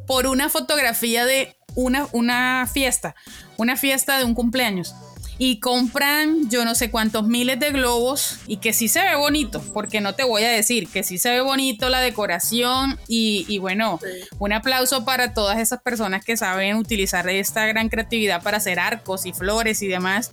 por 0.07 0.27
una 0.27 0.49
fotografía 0.49 1.25
de 1.27 1.58
una, 1.79 2.09
una 2.11 2.69
fiesta, 2.71 3.15
una 3.57 3.77
fiesta 3.77 4.19
de 4.19 4.25
un 4.25 4.35
cumpleaños. 4.35 4.97
Y 5.41 5.61
compran 5.61 6.51
yo 6.51 6.65
no 6.65 6.75
sé 6.75 6.91
cuántos 6.91 7.29
miles 7.29 7.61
de 7.61 7.71
globos 7.71 8.41
y 8.49 8.57
que 8.57 8.73
sí 8.73 8.89
se 8.89 9.01
ve 9.01 9.15
bonito, 9.15 9.63
porque 9.73 10.01
no 10.01 10.17
te 10.17 10.25
voy 10.25 10.43
a 10.43 10.49
decir 10.49 10.89
que 10.89 11.05
sí 11.05 11.19
se 11.19 11.31
ve 11.31 11.41
bonito 11.41 11.89
la 11.89 12.01
decoración 12.01 12.99
y, 13.07 13.59
bueno, 13.59 14.01
un 14.41 14.53
aplauso 14.53 15.05
para 15.05 15.35
todas 15.35 15.61
esas 15.61 15.81
personas 15.81 16.25
que 16.25 16.37
saben 16.37 16.75
utilizar 16.75 17.29
esta 17.29 17.65
gran 17.67 17.89
creatividad 17.89 18.43
para 18.43 18.57
hacer 18.57 18.81
arcos 18.81 19.27
y 19.27 19.33
flores 19.33 19.81
y 19.83 19.87
demás, 19.87 20.33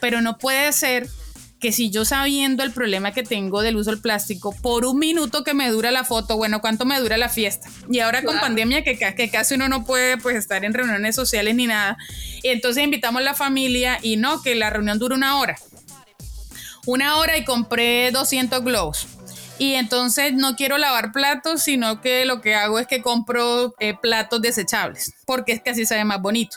pero 0.00 0.20
no 0.20 0.36
puede 0.36 0.70
ser 0.74 1.08
que 1.62 1.70
si 1.70 1.90
yo 1.90 2.04
sabiendo 2.04 2.64
el 2.64 2.72
problema 2.72 3.12
que 3.12 3.22
tengo 3.22 3.62
del 3.62 3.76
uso 3.76 3.92
del 3.92 4.00
plástico, 4.00 4.52
por 4.62 4.84
un 4.84 4.98
minuto 4.98 5.44
que 5.44 5.54
me 5.54 5.70
dura 5.70 5.92
la 5.92 6.02
foto, 6.02 6.36
bueno, 6.36 6.60
¿cuánto 6.60 6.84
me 6.84 6.98
dura 6.98 7.16
la 7.16 7.28
fiesta? 7.28 7.70
Y 7.88 8.00
ahora 8.00 8.24
con 8.24 8.38
pandemia 8.40 8.82
que, 8.82 8.98
que, 8.98 9.30
casi 9.30 9.54
uno 9.54 9.68
no 9.68 9.84
puede 9.84 10.18
pues 10.18 10.36
estar 10.36 10.64
en 10.64 10.74
reuniones 10.74 11.14
sociales 11.14 11.54
ni 11.54 11.68
nada, 11.68 11.96
y 12.42 12.48
entonces 12.48 12.82
invitamos 12.82 13.20
a 13.20 13.24
la 13.24 13.34
familia 13.34 14.00
y 14.02 14.16
no, 14.16 14.42
que 14.42 14.56
la 14.56 14.70
reunión 14.70 14.98
dura 14.98 15.14
una 15.14 15.38
hora. 15.38 15.56
Una 16.84 17.18
hora 17.18 17.38
y 17.38 17.44
compré 17.44 18.10
200 18.10 18.64
globos. 18.64 19.06
Y 19.58 19.74
entonces 19.74 20.32
no 20.34 20.56
quiero 20.56 20.78
lavar 20.78 21.12
platos, 21.12 21.62
sino 21.62 22.00
que 22.00 22.24
lo 22.24 22.40
que 22.40 22.56
hago 22.56 22.80
es 22.80 22.88
que 22.88 23.02
compro 23.02 23.76
eh, 23.78 23.94
platos 24.02 24.42
desechables, 24.42 25.14
porque 25.24 25.52
es 25.52 25.62
que 25.62 25.70
así 25.70 25.86
se 25.86 25.94
ve 25.94 26.04
más 26.04 26.20
bonito. 26.20 26.56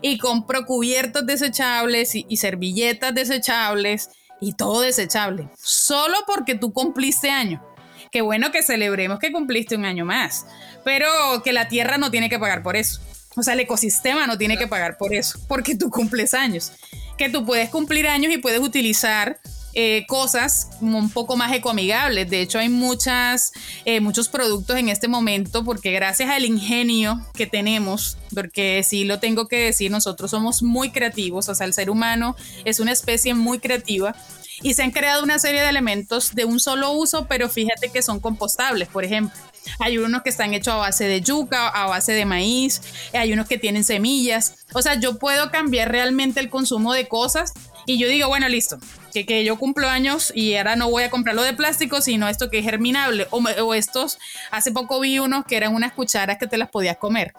Y 0.00 0.16
compro 0.16 0.64
cubiertos 0.64 1.26
desechables 1.26 2.14
y 2.14 2.36
servilletas 2.38 3.14
desechables 3.14 4.08
y 4.40 4.52
todo 4.52 4.80
desechable, 4.80 5.48
solo 5.56 6.16
porque 6.26 6.54
tú 6.54 6.72
cumpliste 6.72 7.30
año. 7.30 7.62
Qué 8.10 8.20
bueno 8.20 8.52
que 8.52 8.62
celebremos 8.62 9.18
que 9.18 9.32
cumpliste 9.32 9.76
un 9.76 9.84
año 9.84 10.04
más, 10.04 10.46
pero 10.84 11.08
que 11.42 11.52
la 11.52 11.68
tierra 11.68 11.98
no 11.98 12.10
tiene 12.10 12.28
que 12.28 12.38
pagar 12.38 12.62
por 12.62 12.76
eso. 12.76 13.00
O 13.36 13.42
sea, 13.42 13.54
el 13.54 13.60
ecosistema 13.60 14.26
no 14.26 14.38
tiene 14.38 14.56
que 14.56 14.66
pagar 14.66 14.96
por 14.96 15.12
eso, 15.12 15.38
porque 15.48 15.74
tú 15.74 15.90
cumples 15.90 16.32
años. 16.32 16.72
Que 17.18 17.28
tú 17.28 17.44
puedes 17.44 17.68
cumplir 17.70 18.06
años 18.06 18.32
y 18.32 18.38
puedes 18.38 18.60
utilizar 18.60 19.38
eh, 19.78 20.06
cosas 20.08 20.70
un 20.80 21.10
poco 21.10 21.36
más 21.36 21.52
ecoamigables. 21.52 22.30
De 22.30 22.40
hecho, 22.40 22.58
hay 22.58 22.70
muchas, 22.70 23.52
eh, 23.84 24.00
muchos 24.00 24.30
productos 24.30 24.78
en 24.78 24.88
este 24.88 25.06
momento 25.06 25.66
porque 25.66 25.92
gracias 25.92 26.30
al 26.30 26.46
ingenio 26.46 27.20
que 27.34 27.46
tenemos, 27.46 28.16
porque 28.34 28.82
sí 28.82 29.04
lo 29.04 29.20
tengo 29.20 29.48
que 29.48 29.58
decir, 29.58 29.90
nosotros 29.90 30.30
somos 30.30 30.62
muy 30.62 30.92
creativos, 30.92 31.50
o 31.50 31.54
sea, 31.54 31.66
el 31.66 31.74
ser 31.74 31.90
humano 31.90 32.36
es 32.64 32.80
una 32.80 32.90
especie 32.90 33.34
muy 33.34 33.58
creativa 33.58 34.16
y 34.62 34.72
se 34.72 34.82
han 34.82 34.92
creado 34.92 35.22
una 35.22 35.38
serie 35.38 35.60
de 35.60 35.68
elementos 35.68 36.34
de 36.34 36.46
un 36.46 36.58
solo 36.58 36.92
uso, 36.92 37.26
pero 37.28 37.50
fíjate 37.50 37.90
que 37.90 38.00
son 38.00 38.18
compostables, 38.18 38.88
por 38.88 39.04
ejemplo. 39.04 39.38
Hay 39.78 39.98
unos 39.98 40.22
que 40.22 40.30
están 40.30 40.54
hechos 40.54 40.72
a 40.72 40.78
base 40.78 41.04
de 41.04 41.20
yuca, 41.20 41.68
a 41.68 41.86
base 41.86 42.12
de 42.12 42.24
maíz, 42.24 42.80
hay 43.12 43.34
unos 43.34 43.46
que 43.46 43.58
tienen 43.58 43.84
semillas. 43.84 44.54
O 44.72 44.80
sea, 44.80 44.94
yo 44.94 45.18
puedo 45.18 45.50
cambiar 45.50 45.90
realmente 45.90 46.40
el 46.40 46.48
consumo 46.48 46.94
de 46.94 47.08
cosas 47.08 47.52
y 47.84 47.98
yo 47.98 48.08
digo, 48.08 48.28
bueno, 48.28 48.48
listo, 48.48 48.78
que, 49.24 49.44
yo 49.44 49.56
cumplo 49.56 49.88
años 49.88 50.32
y 50.34 50.54
ahora 50.56 50.76
no 50.76 50.90
voy 50.90 51.04
a 51.04 51.10
comprarlo 51.10 51.42
de 51.42 51.52
plástico, 51.52 52.00
sino 52.00 52.28
esto 52.28 52.50
que 52.50 52.58
es 52.58 52.64
germinable. 52.64 53.26
O, 53.30 53.74
estos, 53.74 54.18
hace 54.50 54.72
poco 54.72 55.00
vi 55.00 55.18
unos 55.18 55.44
que 55.44 55.56
eran 55.56 55.74
unas 55.74 55.92
cucharas 55.92 56.38
que 56.38 56.46
te 56.46 56.58
las 56.58 56.68
podías 56.68 56.96
comer. 56.96 57.32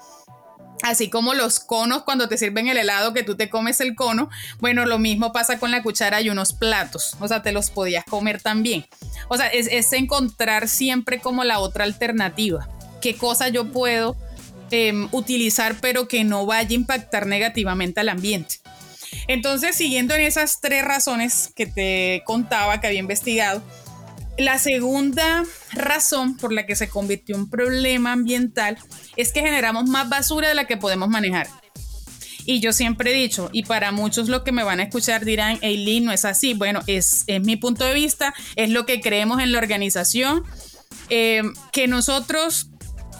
Así 0.83 1.09
como 1.09 1.33
los 1.33 1.59
conos 1.59 2.03
cuando 2.03 2.27
te 2.27 2.37
sirven 2.37 2.67
el 2.67 2.77
helado 2.77 3.13
que 3.13 3.23
tú 3.23 3.35
te 3.35 3.49
comes 3.49 3.81
el 3.81 3.95
cono, 3.95 4.29
bueno, 4.59 4.85
lo 4.85 4.99
mismo 4.99 5.33
pasa 5.33 5.59
con 5.59 5.71
la 5.71 5.81
cuchara 5.81 6.21
y 6.21 6.29
unos 6.29 6.53
platos, 6.53 7.17
o 7.19 7.27
sea, 7.27 7.41
te 7.41 7.51
los 7.51 7.71
podías 7.71 8.05
comer 8.05 8.41
también. 8.41 8.85
O 9.27 9.37
sea, 9.37 9.47
es, 9.47 9.91
encontrar 9.93 10.67
siempre 10.67 11.19
como 11.19 11.43
la 11.43 11.59
otra 11.59 11.83
alternativa, 11.83 12.69
qué 13.01 13.15
cosa 13.15 13.49
yo 13.49 13.71
puedo 13.71 14.15
em, 14.69 15.09
utilizar 15.11 15.77
pero 15.81 16.07
que 16.07 16.23
no 16.23 16.45
vaya 16.45 16.69
a 16.69 16.73
impactar 16.73 17.25
negativamente 17.25 17.99
al 17.99 18.09
ambiente. 18.09 18.57
Entonces, 19.27 19.75
siguiendo 19.75 20.13
en 20.15 20.21
esas 20.21 20.61
tres 20.61 20.83
razones 20.83 21.51
que 21.55 21.65
te 21.65 22.23
contaba 22.25 22.79
que 22.79 22.87
había 22.87 22.99
investigado, 22.99 23.61
la 24.37 24.59
segunda 24.59 25.43
razón 25.73 26.37
por 26.37 26.53
la 26.53 26.65
que 26.65 26.75
se 26.75 26.89
convirtió 26.89 27.35
un 27.35 27.49
problema 27.49 28.11
ambiental 28.11 28.77
es 29.15 29.31
que 29.31 29.41
generamos 29.41 29.85
más 29.89 30.09
basura 30.09 30.47
de 30.47 30.55
la 30.55 30.65
que 30.65 30.77
podemos 30.77 31.09
manejar. 31.09 31.47
Y 32.45 32.61
yo 32.61 32.71
siempre 32.71 33.11
he 33.11 33.13
dicho, 33.13 33.49
y 33.51 33.63
para 33.63 33.91
muchos 33.91 34.29
lo 34.29 34.43
que 34.43 34.53
me 34.53 34.63
van 34.63 34.79
a 34.79 34.83
escuchar 34.83 35.25
dirán, 35.25 35.59
Eileen, 35.61 36.05
no 36.05 36.13
es 36.13 36.23
así. 36.23 36.53
Bueno, 36.53 36.81
es, 36.87 37.25
mi 37.41 37.57
punto 37.57 37.83
de 37.83 37.93
vista, 37.93 38.33
es 38.55 38.69
lo 38.69 38.85
que 38.85 39.01
creemos 39.01 39.41
en 39.41 39.51
la 39.51 39.57
organización, 39.57 40.45
eh, 41.09 41.41
que 41.73 41.87
nosotros, 41.87 42.69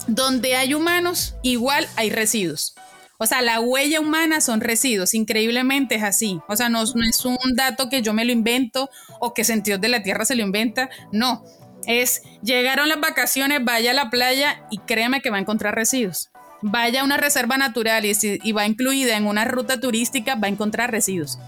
donde 0.07 0.55
hay 0.55 0.73
humanos, 0.73 1.35
igual 1.43 1.87
hay 1.97 2.09
residuos. 2.09 2.73
O 3.19 3.25
sea, 3.25 3.41
la 3.41 3.59
huella 3.59 3.99
humana 3.99 4.41
son 4.41 4.61
residuos, 4.61 5.15
increíblemente 5.15 5.95
es 5.95 6.03
así. 6.03 6.39
O 6.47 6.55
sea, 6.55 6.69
no, 6.69 6.83
es 6.83 7.25
un 7.25 7.55
dato 7.55 7.89
que 7.89 8.03
yo 8.03 8.13
me 8.13 8.25
lo 8.25 8.31
invento 8.31 8.89
o 9.19 9.33
que 9.33 9.43
Sentidos 9.43 9.81
de 9.81 9.87
la 9.87 10.03
Tierra 10.03 10.23
se 10.23 10.35
lo 10.35 10.43
inventa, 10.43 10.89
no. 11.11 11.43
Es, 11.87 12.21
llegaron 12.43 12.89
las 12.89 12.99
vacaciones, 12.99 13.63
vaya 13.63 13.91
a 13.91 13.93
la 13.93 14.09
playa 14.09 14.65
y 14.69 14.77
créeme 14.79 15.21
que 15.21 15.31
va 15.31 15.37
a 15.37 15.41
encontrar 15.41 15.73
residuos. 15.73 16.29
Vaya 16.61 17.01
a 17.01 17.03
una 17.03 17.17
reserva 17.17 17.57
natural 17.57 18.05
y, 18.05 18.13
y 18.21 18.51
va 18.51 18.67
incluida 18.67 19.17
en 19.17 19.25
una 19.25 19.45
ruta 19.45 19.79
turística, 19.79 20.35
va 20.35 20.47
a 20.47 20.51
encontrar 20.51 20.91
residuos. 20.91 21.39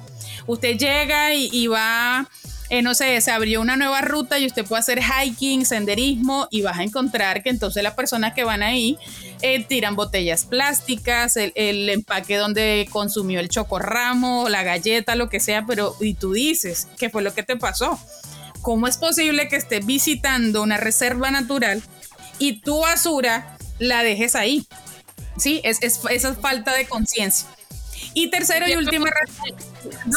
Usted 0.47 0.77
llega 0.77 1.36
y 1.36 1.67
va 1.67 2.27
eh, 2.69 2.84
no 2.84 2.93
sé, 2.93 3.19
se 3.21 3.32
abrió 3.32 3.62
una 3.62 3.77
nueva 3.77 4.01
ruta 4.01 4.38
y 4.38 4.45
usted 4.45 4.63
puede 4.63 4.82
hacer 4.82 5.01
hiking, 5.01 5.65
senderismo 5.65 6.47
y 6.51 6.62
vas 6.62 6.77
a 6.77 6.84
encontrar 6.84 7.41
que 7.41 7.49
entonces 7.49 7.82
las 7.82 7.95
personas 7.95 8.34
que 8.36 8.43
van 8.43 8.62
ahí 8.62 8.97
eh, 9.41 9.63
tiran 9.63 9.95
botellas 9.95 10.45
plásticas, 10.45 11.36
el, 11.38 11.89
empaque 11.89 12.38
donde 12.38 12.88
consumió 12.91 13.39
el 13.39 13.49
chocorramo, 13.49 14.49
la 14.49 14.62
galleta, 14.62 15.15
lo 15.15 15.29
que 15.29 15.39
sea, 15.39 15.65
pero 15.65 15.95
y 15.99 16.13
tú 16.13 16.34
dices, 16.34 16.88
¿qué 16.97 17.10
fue 17.10 17.23
lo 17.23 17.34
que 17.34 17.41
te 17.41 17.55
pasó? 17.55 17.99
¿Cómo 18.62 18.88
es 18.88 18.97
posible 18.97 19.47
que 19.47 19.55
estés 19.55 19.84
visitando 19.86 20.62
una 20.62 20.77
reserva 20.77 21.32
natural 21.32 21.82
y 22.38 22.62
tu 22.62 22.82
basura 22.82 23.58
la 23.79 24.03
dejes 24.03 24.36
ahí? 24.36 24.67
Sí, 25.38 25.62
es, 25.63 25.82
es 25.82 26.01
esa 26.10 26.36
falta 26.36 26.75
de 26.75 26.86
conciencia. 26.86 27.47
Y 28.13 28.30
tercero 28.30 28.67
y 28.67 28.76
última 28.76 29.10
razón. 29.10 29.56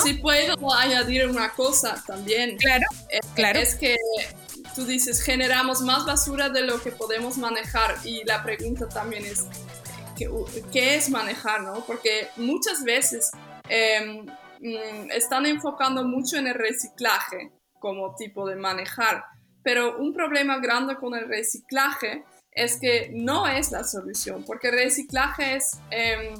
Si 0.02 0.14
puedo 0.14 0.72
añadir 0.74 1.28
una 1.28 1.50
cosa 1.52 2.02
también. 2.06 2.56
Claro, 2.56 2.86
es, 3.08 3.20
claro. 3.34 3.58
Es 3.58 3.74
que 3.74 3.96
tú 4.74 4.84
dices, 4.84 5.22
generamos 5.22 5.80
más 5.82 6.06
basura 6.06 6.48
de 6.48 6.62
lo 6.62 6.82
que 6.82 6.90
podemos 6.92 7.38
manejar. 7.38 7.96
Y 8.04 8.24
la 8.24 8.42
pregunta 8.42 8.88
también 8.88 9.24
es, 9.24 9.46
¿qué, 10.16 10.94
es 10.94 11.10
manejar? 11.10 11.62
¿no? 11.62 11.84
Porque 11.84 12.28
muchas 12.36 12.82
veces 12.84 13.30
mm, 13.68 15.10
están 15.10 15.46
enfocando 15.46 16.04
mucho 16.04 16.36
en 16.36 16.46
el 16.46 16.54
reciclaje 16.54 17.52
como 17.78 18.14
tipo 18.14 18.48
de 18.48 18.56
manejar. 18.56 19.24
Pero 19.62 19.98
un 19.98 20.12
problema 20.12 20.58
grande 20.58 20.96
con 20.96 21.14
el 21.14 21.28
reciclaje 21.28 22.24
es 22.50 22.78
que 22.80 23.10
no 23.12 23.46
es 23.46 23.70
la 23.70 23.84
solución, 23.84 24.44
porque 24.44 24.68
el 24.68 24.74
reciclaje 24.74 25.56
es... 25.56 25.78
Em, 25.90 26.34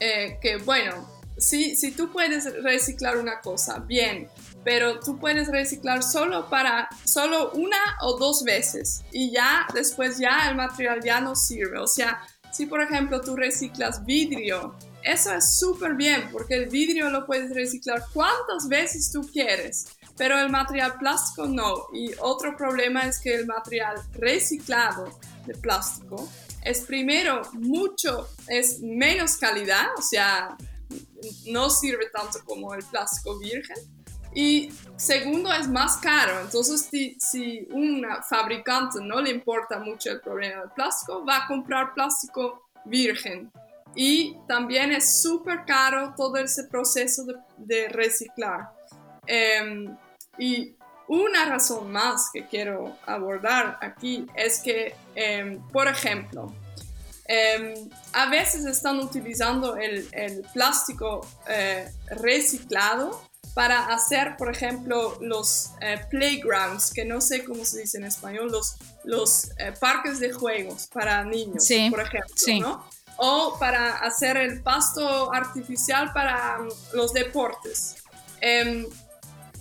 eh, 0.00 0.38
que 0.40 0.56
bueno, 0.58 1.08
si, 1.38 1.76
si 1.76 1.92
tú 1.92 2.10
puedes 2.10 2.52
reciclar 2.62 3.16
una 3.16 3.40
cosa, 3.40 3.78
bien, 3.78 4.28
pero 4.64 4.98
tú 5.00 5.18
puedes 5.18 5.48
reciclar 5.48 6.02
solo 6.02 6.48
para 6.50 6.88
solo 7.04 7.52
una 7.52 7.78
o 8.02 8.18
dos 8.18 8.42
veces 8.42 9.02
y 9.12 9.30
ya 9.30 9.66
después 9.72 10.18
ya 10.18 10.48
el 10.50 10.56
material 10.56 11.00
ya 11.02 11.20
no 11.20 11.34
sirve. 11.34 11.78
O 11.78 11.86
sea, 11.86 12.20
si 12.52 12.66
por 12.66 12.82
ejemplo 12.82 13.20
tú 13.20 13.36
reciclas 13.36 14.04
vidrio, 14.04 14.76
eso 15.02 15.32
es 15.32 15.58
súper 15.58 15.94
bien 15.94 16.28
porque 16.32 16.54
el 16.54 16.68
vidrio 16.68 17.08
lo 17.08 17.24
puedes 17.24 17.54
reciclar 17.54 18.02
cuantas 18.12 18.68
veces 18.68 19.10
tú 19.12 19.22
quieres, 19.32 19.86
pero 20.16 20.38
el 20.38 20.50
material 20.50 20.94
plástico 20.98 21.46
no. 21.46 21.86
Y 21.92 22.10
otro 22.20 22.56
problema 22.56 23.06
es 23.06 23.20
que 23.20 23.34
el 23.36 23.46
material 23.46 23.96
reciclado 24.12 25.18
de 25.46 25.54
plástico 25.54 26.28
es 26.62 26.80
primero 26.80 27.42
mucho, 27.52 28.28
es 28.48 28.80
menos 28.80 29.36
calidad, 29.36 29.86
o 29.96 30.02
sea, 30.02 30.56
no 31.46 31.70
sirve 31.70 32.10
tanto 32.10 32.38
como 32.44 32.74
el 32.74 32.84
plástico 32.84 33.38
virgen. 33.38 33.76
Y 34.34 34.70
segundo, 34.96 35.52
es 35.52 35.68
más 35.68 35.96
caro. 35.96 36.40
Entonces, 36.40 36.88
si, 36.90 37.16
si 37.18 37.66
un 37.70 38.06
fabricante 38.28 39.00
no 39.00 39.20
le 39.20 39.30
importa 39.30 39.78
mucho 39.78 40.10
el 40.10 40.20
problema 40.20 40.60
del 40.60 40.70
plástico, 40.70 41.24
va 41.24 41.38
a 41.38 41.46
comprar 41.46 41.94
plástico 41.94 42.68
virgen. 42.84 43.50
Y 43.94 44.36
también 44.46 44.92
es 44.92 45.22
súper 45.22 45.64
caro 45.64 46.14
todo 46.16 46.36
ese 46.36 46.64
proceso 46.64 47.24
de, 47.56 47.88
reciclar. 47.88 48.70
Em, 49.26 49.96
y 50.38 50.76
una 51.08 51.46
razón 51.46 51.90
más 51.90 52.28
que 52.32 52.46
quiero 52.46 52.96
abordar 53.06 53.78
aquí 53.80 54.26
es 54.34 54.60
que, 54.60 54.94
em, 55.14 55.58
por 55.68 55.88
ejemplo, 55.88 56.54
em, 57.24 57.88
a 58.12 58.28
veces 58.28 58.64
están 58.66 58.98
utilizando 58.98 59.76
el, 59.76 60.06
plástico 60.52 61.26
eh, 61.48 61.90
reciclado 62.10 63.22
para 63.54 63.86
hacer, 63.86 64.36
por 64.36 64.50
ejemplo, 64.50 65.18
los 65.20 65.70
eh, 65.80 65.98
playgrounds, 66.10 66.92
que 66.92 67.04
no 67.04 67.20
sé 67.20 67.44
cómo 67.44 67.64
se 67.64 67.80
dice 67.80 67.98
en 67.98 68.04
español, 68.04 68.52
los, 68.52 68.76
los 69.04 69.50
eh, 69.58 69.72
parques 69.80 70.20
de 70.20 70.32
juegos 70.32 70.88
para 70.92 71.24
niños, 71.24 71.66
por 71.90 72.00
ejemplo, 72.00 72.60
¿no? 72.60 72.88
O 73.16 73.56
para 73.58 73.98
hacer 73.98 74.36
el 74.36 74.62
pasto 74.62 75.32
artificial 75.32 76.12
para 76.12 76.58
um, 76.60 76.68
los 76.92 77.12
deportes. 77.12 77.96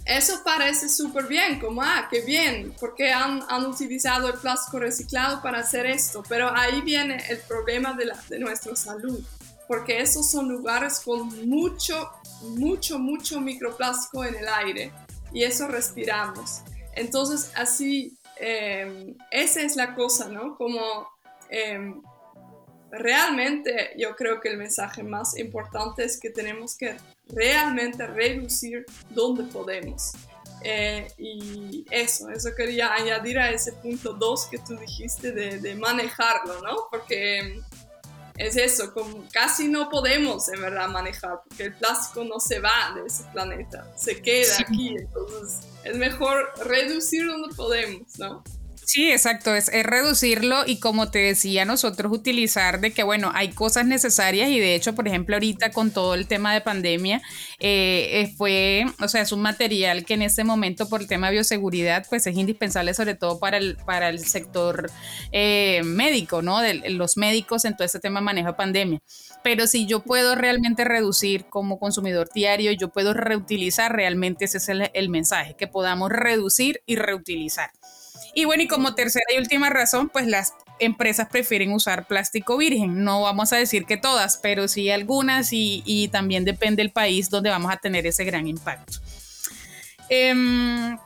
Eso 0.07 0.41
parece 0.41 0.87
súper 0.87 1.25
bien, 1.27 1.59
como, 1.59 1.81
ah, 1.83 2.07
qué 2.09 2.21
bien, 2.21 2.73
porque 2.79 3.11
han, 3.11 3.43
han, 3.49 3.65
utilizado 3.65 4.29
el 4.29 4.39
plástico 4.39 4.79
reciclado 4.79 5.41
para 5.41 5.59
hacer 5.59 5.85
esto, 5.85 6.23
pero 6.29 6.49
ahí 6.55 6.79
viene 6.79 7.21
el 7.29 7.39
problema 7.39 7.93
de, 7.93 8.05
la, 8.05 8.17
de 8.29 8.39
nuestra 8.39 8.73
salud, 8.77 9.21
porque 9.67 9.99
esos 9.99 10.31
son 10.31 10.47
lugares 10.47 11.01
con 11.01 11.49
mucho, 11.49 12.09
mucho, 12.41 12.97
mucho 12.99 13.41
microplástico 13.41 14.23
en 14.23 14.35
el 14.35 14.47
aire 14.47 14.93
y 15.33 15.43
eso 15.43 15.67
respiramos. 15.67 16.61
Entonces, 16.93 17.51
así, 17.55 18.17
eh, 18.39 19.13
esa 19.29 19.61
es 19.61 19.75
la 19.75 19.93
cosa, 19.93 20.29
¿no? 20.29 20.55
Como 20.55 20.79
eh, 21.49 21.93
realmente 22.91 23.91
yo 23.97 24.15
creo 24.15 24.39
que 24.39 24.47
el 24.47 24.57
mensaje 24.57 25.03
más 25.03 25.37
importante 25.37 26.05
es 26.05 26.17
que 26.17 26.29
tenemos 26.29 26.77
que 26.77 26.95
realmente 27.29 28.05
reducir 28.07 28.85
donde 29.09 29.43
podemos. 29.43 30.13
Eh, 30.63 31.07
y 31.17 31.85
eso, 31.91 32.29
eso 32.29 32.49
quería 32.55 32.93
añadir 32.93 33.37
a 33.37 33.51
ese 33.51 33.73
punto 33.73 34.13
2 34.13 34.47
que 34.47 34.57
tú 34.57 34.75
dijiste 34.75 35.31
de, 35.31 35.59
de, 35.59 35.75
manejarlo, 35.75 36.61
¿no? 36.61 36.87
Porque 36.89 37.61
es 38.37 38.55
eso, 38.55 38.93
como 38.93 39.23
casi 39.31 39.67
no 39.67 39.89
podemos 39.89 40.47
en 40.49 40.61
verdad 40.61 40.89
manejar, 40.89 41.41
porque 41.47 41.65
el 41.65 41.73
plástico 41.73 42.23
no 42.23 42.39
se 42.39 42.59
va 42.59 42.93
de 42.95 43.05
ese 43.05 43.23
planeta, 43.31 43.91
se 43.95 44.21
queda 44.21 44.53
aquí, 44.59 44.95
entonces 44.97 45.67
es 45.83 45.97
mejor 45.97 46.53
reducir 46.65 47.25
donde 47.25 47.55
podemos, 47.55 48.17
¿no? 48.19 48.43
Sí, 48.87 49.11
exacto, 49.11 49.53
es, 49.53 49.69
reducirlo 49.83 50.63
y 50.65 50.79
como 50.79 51.11
te 51.11 51.19
decía, 51.19 51.65
nosotros 51.65 52.09
utilizar 52.09 52.79
de 52.79 52.91
que, 52.91 53.03
bueno, 53.03 53.31
hay 53.35 53.49
cosas 53.49 53.85
necesarias 53.85 54.49
y 54.49 54.61
de 54.61 54.75
hecho, 54.75 54.95
por 54.95 55.09
ejemplo, 55.09 55.35
ahorita 55.35 55.71
con 55.71 55.91
todo 55.91 56.13
el 56.13 56.25
tema 56.25 56.53
de 56.53 56.61
pandemia, 56.61 57.21
eh, 57.59 58.21
eh, 58.21 58.33
fue, 58.37 58.85
o 59.01 59.09
sea, 59.09 59.23
es 59.23 59.33
un 59.33 59.41
material 59.41 60.05
que 60.05 60.13
en 60.13 60.21
este 60.21 60.45
momento 60.45 60.87
por 60.87 61.01
el 61.01 61.07
tema 61.07 61.27
de 61.27 61.33
bioseguridad, 61.33 62.05
pues 62.09 62.27
es 62.27 62.37
indispensable 62.37 62.93
sobre 62.93 63.15
todo 63.15 63.39
para 63.39 63.57
el, 63.57 63.75
para 63.85 64.07
el 64.07 64.19
sector 64.25 64.89
eh, 65.33 65.81
médico, 65.83 66.41
¿no? 66.41 66.61
De, 66.61 66.89
los 66.89 67.17
médicos 67.17 67.65
en 67.65 67.75
todo 67.75 67.83
este 67.83 67.99
tema 67.99 68.21
de 68.21 68.25
manejo 68.25 68.47
de 68.47 68.53
pandemia. 68.53 69.01
Pero 69.43 69.67
si 69.67 69.85
yo 69.85 69.99
puedo 69.99 70.35
realmente 70.35 70.85
reducir 70.85 71.43
como 71.49 71.77
consumidor 71.77 72.29
diario, 72.33 72.71
yo 72.71 72.87
puedo 72.87 73.13
reutilizar, 73.13 73.93
realmente 73.93 74.45
ese 74.45 74.59
es 74.59 74.69
el 74.69 75.09
mensaje, 75.09 75.55
que 75.57 75.67
podamos 75.67 76.09
reducir 76.09 76.81
y 76.85 76.95
reutilizar. 76.95 77.71
Y 78.37 78.45
bueno, 78.45 78.61
y 78.61 78.67
como 78.67 78.93
tercera 78.93 79.25
y 79.33 79.39
última 79.39 79.71
razón, 79.71 80.09
pues 80.09 80.27
las 80.27 80.53
empresas 80.77 81.27
prefieren 81.27 81.71
usar 81.71 82.05
plástico 82.05 82.55
virgen. 82.55 83.03
No 83.03 83.23
vamos 83.23 83.51
a 83.51 83.57
decir 83.57 83.85
que 83.85 83.97
todas, 83.97 84.37
pero 84.37 84.67
sí 84.67 84.91
algunas 84.91 85.49
y, 85.51 86.07
también 86.11 86.45
depende 86.45 86.83
del 86.83 86.91
país 86.91 87.31
donde 87.31 87.49
vamos 87.49 87.73
a 87.73 87.77
tener 87.77 88.05
ese 88.05 88.25
gran 88.25 88.47
impacto. 88.47 88.99
Em, 90.09 90.99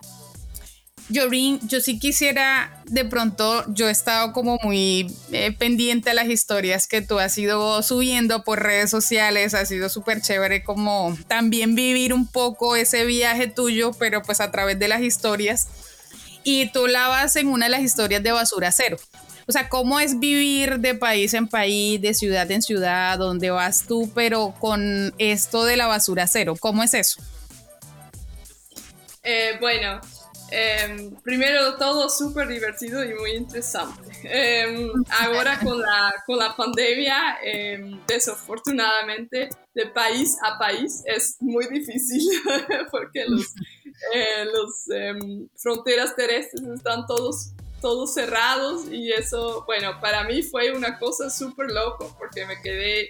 Jorin, 1.10 1.66
yo 1.70 1.80
sí 1.80 2.00
quisiera, 2.00 2.84
de 2.88 3.06
pronto, 3.06 3.64
yo 3.74 3.88
he 3.88 3.92
estado 3.92 4.34
como 4.34 4.58
muy 4.62 5.08
eh, 5.32 5.54
pendiente 5.54 6.10
a 6.10 6.14
las 6.14 6.28
historias 6.28 6.86
que 6.86 7.02
tú 7.02 7.18
has 7.18 7.38
ido 7.38 7.82
subiendo 7.82 8.44
por 8.44 8.62
redes 8.62 8.90
sociales, 8.90 9.54
ha 9.54 9.66
sido 9.66 9.88
súper 9.88 10.22
chévere 10.22 10.66
como 10.66 11.18
también 11.30 11.76
vivir 11.76 12.14
un 12.14 12.28
poco 12.28 12.76
ese 12.76 13.06
viaje 13.06 13.48
tuyo, 13.48 13.92
pero 13.94 14.22
pues 14.22 14.42
a 14.42 14.52
través 14.52 14.78
de 14.80 14.90
las 14.90 15.00
historias. 15.00 15.70
Y 16.44 16.72
tú 16.72 16.88
la 16.88 17.08
vas 17.08 17.36
en 17.36 17.48
una 17.48 17.66
de 17.66 17.72
las 17.72 17.82
historias 17.82 18.24
de 18.24 18.32
Basura 18.32 18.72
Cero. 18.72 18.98
O 19.48 19.52
sea, 19.52 19.68
¿cómo 19.70 20.00
es 20.00 20.20
vivir 20.20 20.80
de 20.80 20.96
país 20.96 21.34
en 21.34 21.48
país, 21.48 22.02
de 22.02 22.14
ciudad 22.14 22.50
en 22.52 22.62
ciudad, 22.62 23.18
donde 23.18 23.50
vas 23.50 23.86
tú, 23.86 24.10
pero 24.14 24.54
con 24.60 25.14
esto 25.18 25.66
de 25.66 25.78
la 25.78 25.88
basura 25.88 26.28
cero? 26.28 26.56
¿Cómo 26.60 26.84
es 26.84 26.94
eso? 26.94 27.22
Eh, 29.24 29.58
bueno, 29.60 30.00
em, 30.52 31.14
primero 31.22 31.76
todo 31.76 32.08
súper 32.10 32.48
divertido 32.48 33.04
y 33.04 33.14
muy 33.14 33.32
interesante. 33.32 34.10
Em, 34.24 34.90
ahora 35.10 35.60
con 35.60 35.82
la, 35.82 36.14
con 36.26 36.38
la 36.38 36.56
pandemia, 36.56 37.40
em, 37.44 38.00
desafortunadamente, 38.08 39.50
de 39.74 39.86
país 39.88 40.38
a 40.44 40.58
país 40.58 41.04
es 41.06 41.38
muy 41.40 41.68
difícil 41.68 42.22
porque 42.92 43.26
los, 43.28 43.54
eh, 44.14 44.46
los 44.46 44.86
fronteras 45.56 46.16
terrestres 46.16 46.62
están 46.76 47.06
todos 47.08 47.54
todos 47.82 48.14
cerrados 48.14 48.84
y 48.92 49.12
eso, 49.12 49.64
bueno, 49.66 50.00
para 50.00 50.24
mí 50.24 50.44
fue 50.44 50.72
una 50.72 51.00
cosa 51.00 51.30
súper 51.30 51.72
loco 51.72 52.16
porque 52.20 52.46
me 52.46 52.62
quedé 52.62 53.10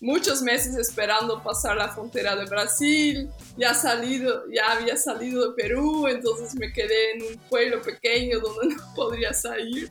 muchos 0.00 0.42
meses 0.42 0.76
esperando 0.76 1.42
pasar 1.42 1.76
la 1.76 1.88
frontera 1.88 2.36
de 2.36 2.46
Brasil, 2.46 3.30
ya, 3.56 3.74
salido, 3.74 4.44
ya 4.50 4.72
había 4.72 4.96
salido 4.96 5.48
de 5.48 5.54
Perú, 5.54 6.06
entonces 6.08 6.54
me 6.54 6.72
quedé 6.72 7.12
en 7.12 7.22
un 7.22 7.38
pueblo 7.48 7.80
pequeño 7.82 8.40
donde 8.40 8.74
no 8.74 8.94
podría 8.94 9.32
salir. 9.32 9.90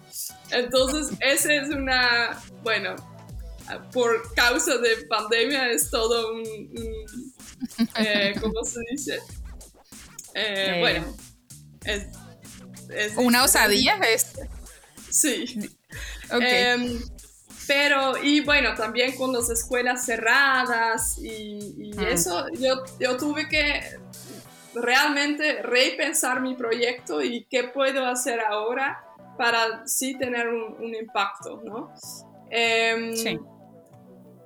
Entonces, 0.51 1.15
esa 1.19 1.53
es 1.53 1.69
una, 1.69 2.41
bueno, 2.63 2.95
por 3.93 4.33
causa 4.35 4.77
de 4.77 5.05
pandemia 5.07 5.71
es 5.71 5.89
todo 5.89 6.33
un, 6.33 6.43
eh, 7.97 8.35
¿cómo 8.39 8.63
se 8.63 8.79
dice? 8.91 9.19
Eh, 10.35 10.73
eh. 10.75 10.79
Bueno, 10.79 11.15
es 11.85 13.17
¿Una 13.17 13.43
osadía 13.43 13.95
es? 14.13 14.33
Sí. 15.09 15.71
Em, 16.29 16.99
pero, 17.67 18.21
y 18.21 18.41
bueno, 18.41 18.75
también 18.75 19.15
con 19.15 19.31
las 19.33 19.49
escuelas 19.49 20.05
cerradas 20.05 21.17
y, 21.19 21.91
ah. 21.97 22.09
eso, 22.09 22.47
yo, 22.59 22.83
yo 22.99 23.17
tuve 23.17 23.47
que 23.47 23.81
realmente 24.73 25.61
repensar 25.63 26.41
mi 26.41 26.55
proyecto 26.55 27.21
y 27.21 27.45
qué 27.45 27.65
puedo 27.65 28.05
hacer 28.05 28.41
ahora 28.41 29.01
para 29.37 29.87
sí 29.87 30.17
tener 30.17 30.49
un, 30.49 30.93
impacto, 30.93 31.61
¿no? 31.63 31.93
Em, 32.49 33.15
sí. 33.15 33.39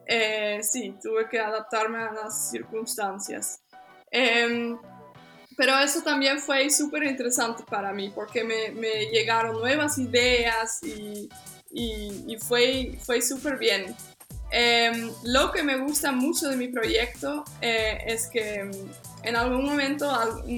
Eh, 0.05 0.59
sí, 0.63 0.95
tuve 1.01 1.29
que 1.29 1.39
adaptarme 1.39 1.99
a 1.99 2.11
las 2.11 2.49
circunstancias. 2.49 3.61
Em, 4.09 4.77
pero 5.59 5.77
eso 5.77 6.01
también 6.01 6.39
fue 6.39 6.69
súper 6.69 7.03
interesante 7.03 7.65
para 7.69 7.91
mí 7.91 8.09
porque 8.15 8.45
me, 8.45 9.07
llegaron 9.11 9.59
nuevas 9.59 9.97
ideas 9.97 10.79
y, 10.81 12.37
fue, 12.47 12.97
fue 13.05 13.21
súper 13.21 13.57
bien. 13.57 13.93
Em, 14.51 15.11
lo 15.25 15.51
que 15.51 15.61
me 15.61 15.75
gusta 15.75 16.13
mucho 16.13 16.47
de 16.47 16.55
mi 16.55 16.69
proyecto 16.69 17.43
eh, 17.59 17.97
es 18.05 18.27
que 18.27 18.61
em, 18.61 18.71
en 19.23 19.35
algún 19.35 19.65
momento 19.65 20.09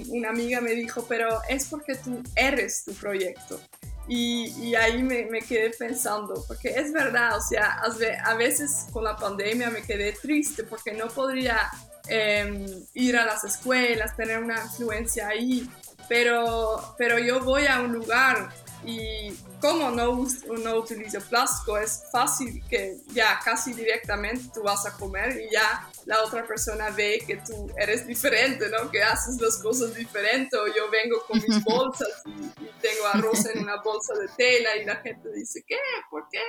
una 0.09 0.29
amiga 0.29 0.61
me 0.61 0.73
dijo, 0.73 1.03
pero 1.09 1.39
es 1.49 1.65
porque 1.65 1.95
tú 1.95 2.21
eres 2.35 2.85
tu 2.85 2.93
proyecto. 2.93 3.59
Y, 4.07 4.53
y 4.61 4.75
ahí 4.75 5.01
me, 5.01 5.25
me, 5.25 5.41
quedé 5.41 5.71
pensando, 5.71 6.45
porque 6.47 6.69
es 6.69 6.93
verdad, 6.93 7.37
o 7.37 7.41
sea, 7.41 7.81
a 8.23 8.35
veces 8.35 8.85
con 8.91 9.03
la 9.03 9.15
pandemia 9.15 9.71
me 9.71 9.81
quedé 9.81 10.11
triste 10.11 10.63
porque 10.63 10.93
no 10.93 11.07
podría 11.07 11.71
Em, 12.13 12.65
ir 12.93 13.15
a 13.15 13.25
las 13.25 13.45
escuelas, 13.45 14.17
tener 14.17 14.39
una 14.39 14.61
influencia 14.61 15.29
ahí, 15.29 15.65
pero, 16.09 16.93
pero 16.97 17.17
yo 17.17 17.39
voy 17.39 17.67
a 17.67 17.79
un 17.79 17.93
lugar 17.93 18.49
y 18.83 19.31
como 19.61 19.91
no, 19.91 20.27
no 20.61 20.75
utilizo 20.75 21.21
plástico, 21.21 21.77
es 21.77 22.03
fácil 22.11 22.61
que 22.69 22.97
ya 23.13 23.39
casi 23.45 23.71
directamente 23.73 24.49
tú 24.53 24.61
vas 24.61 24.85
a 24.85 24.91
comer 24.97 25.39
y 25.39 25.53
ya 25.53 25.89
la 26.05 26.21
otra 26.23 26.45
persona 26.45 26.89
ve 26.89 27.23
que 27.25 27.37
tú 27.37 27.71
eres 27.77 28.05
diferente, 28.05 28.67
¿no? 28.67 28.91
Que 28.91 29.01
haces 29.01 29.39
las 29.39 29.59
cosas 29.59 29.95
diferentes. 29.95 30.59
O 30.59 30.67
yo 30.67 30.89
vengo 30.89 31.23
con 31.25 31.39
mis 31.39 31.63
bolsas 31.63 32.23
y, 32.25 32.31
y 32.31 32.71
tengo 32.81 33.07
arroz 33.13 33.45
en 33.45 33.63
una 33.63 33.81
bolsa 33.81 34.15
de 34.15 34.27
tela 34.35 34.75
y 34.75 34.83
la 34.83 34.97
gente 34.97 35.31
dice, 35.33 35.63
¿qué? 35.65 35.77
¿Por 36.09 36.27
qué? 36.29 36.41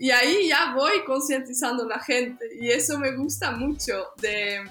Y 0.00 0.10
ahí 0.12 0.48
ya 0.48 0.72
voy 0.74 1.04
concientizando 1.04 1.84
a 1.84 1.86
la 1.86 1.98
gente 1.98 2.48
y 2.58 2.70
eso 2.70 2.98
me 2.98 3.14
gusta 3.14 3.50
mucho 3.50 4.14
de... 4.16 4.62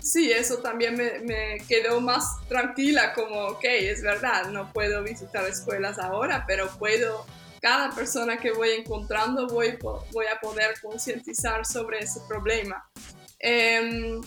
sí, 0.00 0.32
eso 0.32 0.58
también 0.58 0.96
me, 0.96 1.20
me, 1.20 1.58
quedó 1.68 2.00
más 2.00 2.44
tranquila 2.48 3.14
como, 3.14 3.40
ok, 3.50 3.62
es 3.62 4.02
verdad, 4.02 4.48
no 4.50 4.72
puedo 4.72 5.04
visitar 5.04 5.46
escuelas 5.46 6.00
ahora, 6.00 6.44
pero 6.44 6.76
puedo, 6.76 7.24
cada 7.60 7.90
persona 7.90 8.36
que 8.36 8.50
voy 8.50 8.70
encontrando 8.70 9.46
voy, 9.46 9.78
voy 10.10 10.26
a 10.26 10.40
poder 10.40 10.74
concientizar 10.82 11.64
sobre 11.64 12.00
ese 12.00 12.18
problema. 12.26 12.84
Em, 13.38 14.20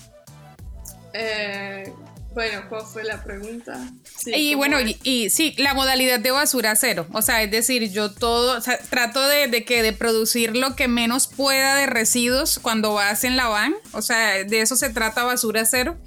eh, 1.11 1.93
bueno, 2.35 2.65
¿cuál 2.67 2.85
fue 2.85 3.05
la 3.05 3.23
pregunta? 3.23 3.79
y 4.25 4.55
bueno, 4.55 4.77
y, 4.81 5.29
sí, 5.29 5.55
la 5.57 5.73
modalidad 5.73 6.19
de 6.19 6.31
basura 6.31 6.75
cero. 6.75 7.07
O 7.13 7.21
sea, 7.21 7.41
es 7.41 7.49
decir, 7.49 7.89
yo 7.91 8.11
todo, 8.11 8.57
o 8.57 8.61
sea, 8.61 8.77
trato 8.77 9.25
de, 9.25 9.63
que 9.63 9.81
de 9.81 9.93
producir 9.93 10.57
lo 10.57 10.75
que 10.75 10.89
menos 10.89 11.27
pueda 11.27 11.75
de 11.75 11.85
residuos 11.85 12.59
cuando 12.59 12.93
vas 12.93 13.23
en 13.23 13.37
la 13.37 13.47
van. 13.47 13.73
O 13.93 14.01
sea, 14.01 14.43
de 14.43 14.59
eso 14.59 14.75
se 14.75 14.89
trata 14.89 15.23
basura 15.23 15.63
cero. 15.63 15.97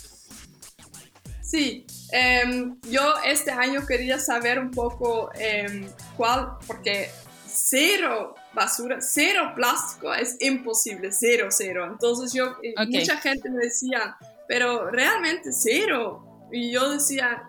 Sí, 1.43 1.87
em, 2.12 2.77
yo 2.91 3.14
este 3.25 3.51
año 3.51 3.87
quería 3.87 4.21
saber 4.21 4.59
un 4.59 4.71
poco 4.71 5.31
em, 5.35 5.88
cuál, 6.19 6.59
porque 6.67 7.09
cero 7.51 8.35
basura, 8.53 9.01
cero 9.01 9.53
plástico 9.57 10.12
es 10.12 10.37
imposible, 10.41 11.11
cero, 11.11 11.49
cero. 11.51 11.88
Entonces 11.91 12.35
yo, 12.35 12.55
mucha 12.87 13.17
gente 13.17 13.49
me 13.49 13.64
decía, 13.64 14.19
pero 14.48 14.90
realmente 14.90 15.52
cero. 15.52 16.24
Y 16.50 16.72
yo 16.72 16.90
decía, 16.90 17.46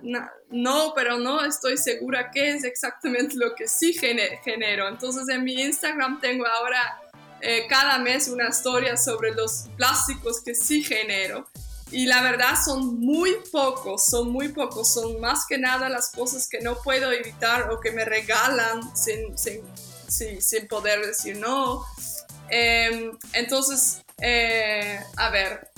no, 0.51 0.93
pero 0.93 1.17
no 1.17 1.43
estoy 1.45 1.77
segura 1.77 2.31
qué 2.31 2.51
es 2.51 2.65
exactamente 2.65 3.35
lo 3.38 3.55
que 3.55 3.67
sí 3.67 3.93
genero. 3.93 4.89
Entonces 4.89 5.29
en 5.29 5.43
mi 5.45 5.53
Instagram 5.53 6.19
tengo 6.19 6.45
ahora 6.45 7.01
eh, 7.41 7.65
cada 7.69 7.99
mes 7.99 8.27
una 8.27 8.49
historia 8.49 8.97
sobre 8.97 9.33
los 9.33 9.69
plásticos 9.77 10.43
que 10.43 10.53
sí 10.53 10.83
genero. 10.83 11.47
Y 11.91 12.05
la 12.05 12.21
verdad 12.21 12.53
son 12.63 12.99
muy 12.99 13.38
pocos, 13.51 14.05
son 14.05 14.29
muy 14.31 14.49
pocos, 14.49 14.93
son 14.93 15.19
más 15.19 15.45
que 15.47 15.57
nada 15.57 15.89
las 15.89 16.12
cosas 16.12 16.47
que 16.47 16.59
no 16.59 16.79
puedo 16.81 17.12
evitar 17.12 17.71
o 17.71 17.79
que 17.79 17.91
me 17.91 18.05
regalan 18.05 18.95
sin, 18.95 19.35
sin, 19.38 19.62
sin, 20.41 20.67
poder 20.67 21.03
decir 21.03 21.38
no. 21.38 21.83
Em, 22.49 23.17
entonces, 23.33 24.03
eh, 24.21 24.99
a 25.17 25.29
ver, 25.31 25.68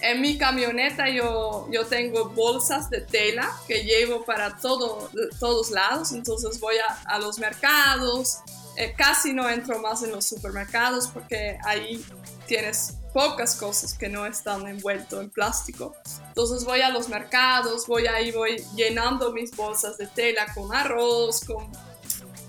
en 0.00 0.20
mi 0.20 0.36
camioneta 0.36 1.08
yo, 1.08 1.68
yo 1.70 1.86
tengo 1.86 2.26
bolsas 2.30 2.90
de 2.90 3.00
tela 3.00 3.50
que 3.66 3.84
llevo 3.84 4.24
para 4.24 4.56
todo, 4.56 5.10
todos 5.40 5.70
lados, 5.70 6.12
entonces 6.12 6.60
voy 6.60 6.76
a, 7.06 7.18
los 7.18 7.38
mercados, 7.38 8.38
eh, 8.76 8.94
casi 8.96 9.32
no 9.32 9.48
entro 9.48 9.78
más 9.78 10.02
en 10.02 10.10
los 10.10 10.26
supermercados 10.26 11.08
porque 11.08 11.58
ahí 11.64 12.04
tienes 12.46 12.96
pocas 13.12 13.54
cosas 13.54 13.94
que 13.94 14.08
no 14.08 14.26
están 14.26 14.66
envueltas 14.66 15.20
en 15.20 15.30
plástico. 15.30 15.94
Entonces 16.28 16.64
voy 16.64 16.80
a 16.80 16.90
los 16.90 17.08
mercados, 17.08 17.86
voy 17.86 18.06
ahí, 18.08 18.32
voy 18.32 18.62
llenando 18.74 19.32
mis 19.32 19.54
bolsas 19.54 19.96
de 19.96 20.08
tela 20.08 20.52
con 20.52 20.74
arroz, 20.74 21.44
con 21.44 21.70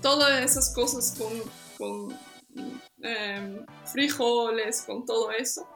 todas 0.02 0.42
esas 0.42 0.74
cosas, 0.74 1.16
con, 1.16 1.42
con 1.78 2.18
em, 3.00 3.64
frijoles, 3.86 4.82
con 4.82 5.06
todo 5.06 5.30
eso. 5.30 5.66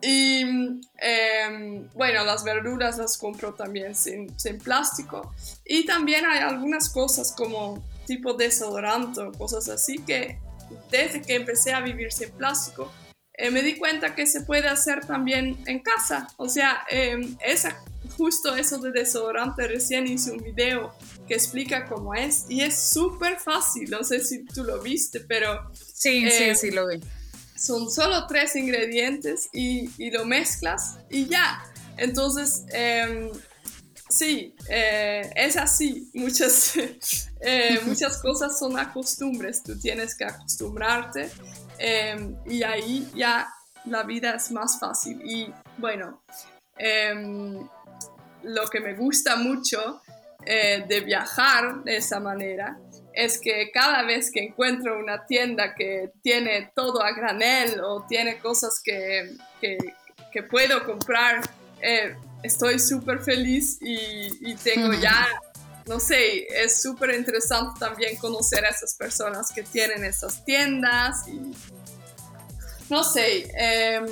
Y 0.00 0.42
em, 0.98 1.88
bueno, 1.94 2.24
las 2.24 2.44
verduras 2.44 2.98
las 2.98 3.18
compro 3.18 3.54
también 3.54 3.94
sin, 3.94 4.38
sin, 4.38 4.58
plástico. 4.58 5.34
Y 5.64 5.86
también 5.86 6.24
hay 6.24 6.38
algunas 6.38 6.88
cosas 6.88 7.32
como 7.32 7.82
tipo 8.06 8.34
desodorante 8.34 9.20
o 9.20 9.32
cosas 9.32 9.68
así 9.68 9.98
que 9.98 10.38
desde 10.90 11.22
que 11.22 11.34
empecé 11.34 11.72
a 11.72 11.80
vivir 11.80 12.12
sin 12.12 12.30
plástico, 12.30 12.92
eh, 13.34 13.50
me 13.50 13.62
di 13.62 13.76
cuenta 13.76 14.14
que 14.14 14.26
se 14.26 14.42
puede 14.42 14.68
hacer 14.68 15.04
también 15.04 15.58
en 15.66 15.80
casa. 15.80 16.28
O 16.36 16.48
sea, 16.48 16.84
eh, 16.90 17.18
esa, 17.44 17.82
justo 18.16 18.54
eso 18.54 18.78
de 18.78 18.92
desodorante, 18.92 19.66
recién 19.66 20.06
hice 20.06 20.30
un 20.30 20.42
video 20.42 20.94
que 21.26 21.34
explica 21.34 21.86
cómo 21.86 22.14
es 22.14 22.46
y 22.48 22.62
es 22.62 22.90
súper 22.90 23.38
fácil. 23.38 23.90
No 23.90 24.04
sé 24.04 24.20
si 24.20 24.44
tú 24.44 24.64
lo 24.64 24.80
viste, 24.80 25.20
pero... 25.20 25.70
Sí, 25.74 26.28
sí, 26.30 26.44
em, 26.44 26.54
sí, 26.54 26.70
lo 26.70 26.86
vi 26.86 27.00
son 27.58 27.90
solo 27.90 28.26
tres 28.26 28.54
ingredientes 28.56 29.48
y, 29.52 30.10
lo 30.10 30.24
mezclas 30.24 30.98
y 31.10 31.26
ya. 31.26 31.62
Entonces, 31.96 32.64
em, 32.70 33.30
sí, 34.08 34.54
eh, 34.68 35.30
es 35.34 35.56
así. 35.56 36.08
Muchas, 36.14 36.76
eh, 37.40 37.80
muchas 37.84 38.22
cosas 38.22 38.58
son 38.58 38.78
acostumbres, 38.78 39.62
tú 39.62 39.78
tienes 39.78 40.16
que 40.16 40.24
acostumbrarte 40.24 41.30
em, 41.78 42.36
y 42.46 42.62
ahí 42.62 43.08
ya 43.14 43.48
la 43.86 44.04
vida 44.04 44.34
es 44.34 44.50
más 44.52 44.78
fácil. 44.78 45.20
Y 45.24 45.52
bueno, 45.78 46.22
em, 46.76 47.68
lo 48.44 48.66
que 48.68 48.80
me 48.80 48.94
gusta 48.94 49.36
mucho 49.36 50.00
eh, 50.46 50.84
de 50.88 51.00
viajar 51.00 51.82
de 51.82 51.96
esa 51.96 52.20
manera 52.20 52.78
es 53.18 53.40
que 53.40 53.72
cada 53.72 54.04
vez 54.04 54.30
que 54.30 54.38
encuentro 54.44 54.96
una 54.96 55.26
tienda 55.26 55.74
que 55.74 56.12
tiene 56.22 56.70
todo 56.72 57.02
a 57.02 57.10
granel 57.10 57.80
o 57.80 58.06
tiene 58.08 58.38
cosas 58.38 58.80
que, 58.82 59.36
que, 59.60 60.42
puedo 60.44 60.84
comprar, 60.84 61.40
estoy 62.44 62.78
súper 62.78 63.18
feliz 63.18 63.78
y, 63.80 64.54
tengo 64.62 64.92
ya, 64.92 65.26
no 65.88 65.98
sé, 65.98 66.46
es 66.62 66.80
súper 66.80 67.16
interesante 67.16 67.80
también 67.80 68.16
conocer 68.18 68.64
a 68.64 68.68
esas 68.68 68.94
personas 68.94 69.50
que 69.52 69.64
tienen 69.64 70.04
esas 70.04 70.44
tiendas 70.44 71.26
y, 71.26 71.56
no 72.88 73.02
sé, 73.02 73.50
em, 73.58 74.06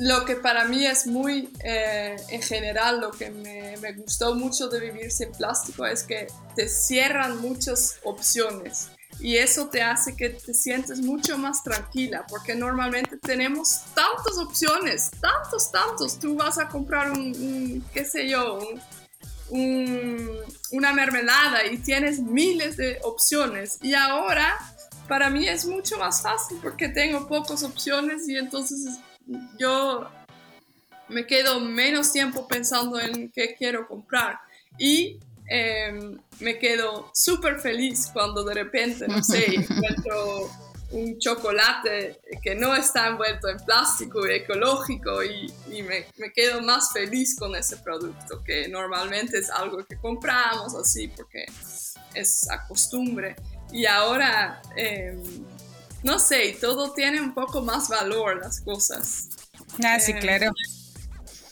lo 0.00 0.24
que 0.24 0.36
para 0.36 0.64
mí 0.64 0.86
es 0.86 1.06
muy, 1.06 1.50
eh, 1.64 2.16
en 2.28 2.42
general, 2.42 3.00
lo 3.00 3.10
que 3.10 3.30
me, 3.30 3.92
gustó 3.92 4.34
mucho 4.34 4.68
de 4.68 4.80
vivir 4.80 5.10
sin 5.10 5.32
plástico 5.32 5.86
es 5.86 6.02
que 6.02 6.26
te 6.54 6.68
cierran 6.68 7.40
muchas 7.40 7.98
opciones 8.04 8.90
y 9.20 9.36
eso 9.36 9.68
te 9.68 9.82
hace 9.82 10.14
que 10.14 10.30
te 10.30 10.54
sientes 10.54 11.00
mucho 11.00 11.38
más 11.38 11.64
tranquila 11.64 12.24
porque 12.28 12.54
normalmente 12.54 13.16
tenemos 13.16 13.80
tantas 13.94 14.38
opciones, 14.38 15.10
tantos, 15.20 15.72
tantos. 15.72 16.18
Tú 16.18 16.36
vas 16.36 16.58
a 16.58 16.68
comprar 16.68 17.10
un, 17.10 17.84
qué 17.92 18.04
sé 18.04 18.28
yo, 18.28 18.60
una 19.50 20.92
mermelada 20.92 21.66
y 21.66 21.78
tienes 21.78 22.20
miles 22.20 22.76
de 22.76 22.98
opciones 23.02 23.78
y 23.82 23.94
ahora 23.94 24.58
para 25.08 25.30
mí 25.30 25.48
es 25.48 25.64
mucho 25.64 25.96
más 25.98 26.20
fácil 26.20 26.58
porque 26.62 26.88
tengo 26.88 27.26
pocas 27.26 27.62
opciones 27.62 28.28
y 28.28 28.36
entonces 28.36 28.98
yo 29.58 30.08
me 31.08 31.26
quedo 31.26 31.60
menos 31.60 32.12
tiempo 32.12 32.46
pensando 32.46 33.00
en 33.00 33.30
qué 33.30 33.54
quiero 33.56 33.86
comprar 33.86 34.38
y 34.78 35.18
Em, 35.48 36.18
me 36.40 36.58
quedo 36.58 37.10
súper 37.14 37.58
feliz 37.58 38.10
cuando 38.12 38.44
de 38.44 38.54
repente, 38.54 39.08
no 39.08 39.24
sé, 39.24 39.46
encuentro 39.54 40.50
un 40.90 41.18
chocolate 41.18 42.20
que 42.42 42.54
no 42.54 42.74
está 42.74 43.08
envuelto 43.08 43.48
en 43.48 43.58
plástico 43.58 44.26
y 44.26 44.32
ecológico 44.32 45.22
y, 45.22 45.52
me, 45.82 46.06
me, 46.16 46.32
quedo 46.32 46.62
más 46.62 46.92
feliz 46.92 47.36
con 47.38 47.56
ese 47.56 47.76
producto 47.78 48.42
que 48.42 48.68
normalmente 48.68 49.38
es 49.38 49.50
algo 49.50 49.84
que 49.84 49.96
compramos 49.98 50.74
así 50.74 51.08
porque 51.08 51.46
es 52.14 52.48
a 52.50 52.66
costumbre. 52.66 53.36
Y 53.72 53.86
ahora, 53.86 54.60
em, 54.76 55.22
no 56.02 56.18
sé, 56.18 56.56
todo 56.60 56.92
tiene 56.92 57.20
un 57.20 57.34
poco 57.34 57.62
más 57.62 57.88
valor 57.88 58.40
las 58.40 58.60
cosas. 58.60 59.28
Ah, 59.84 59.98
sí, 59.98 60.12
em, 60.12 60.20
claro. 60.20 60.52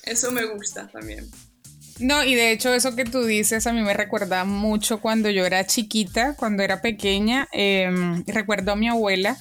Eso 0.04 0.30
me 0.30 0.44
gusta 0.44 0.88
también. 0.88 1.28
No, 1.98 2.22
y 2.22 2.34
de 2.34 2.52
hecho 2.52 2.74
eso 2.74 2.94
que 2.94 3.04
tú 3.04 3.24
dices 3.24 3.66
a 3.66 3.72
mí 3.72 3.80
me 3.80 3.94
recuerda 3.94 4.44
mucho 4.44 5.00
cuando 5.00 5.30
yo 5.30 5.46
era 5.46 5.66
chiquita, 5.66 6.36
cuando 6.36 6.62
era 6.62 6.82
pequeña. 6.82 7.48
Em, 7.52 8.24
recuerdo 8.26 8.72
a 8.72 8.76
mi 8.76 8.88
abuela. 8.88 9.36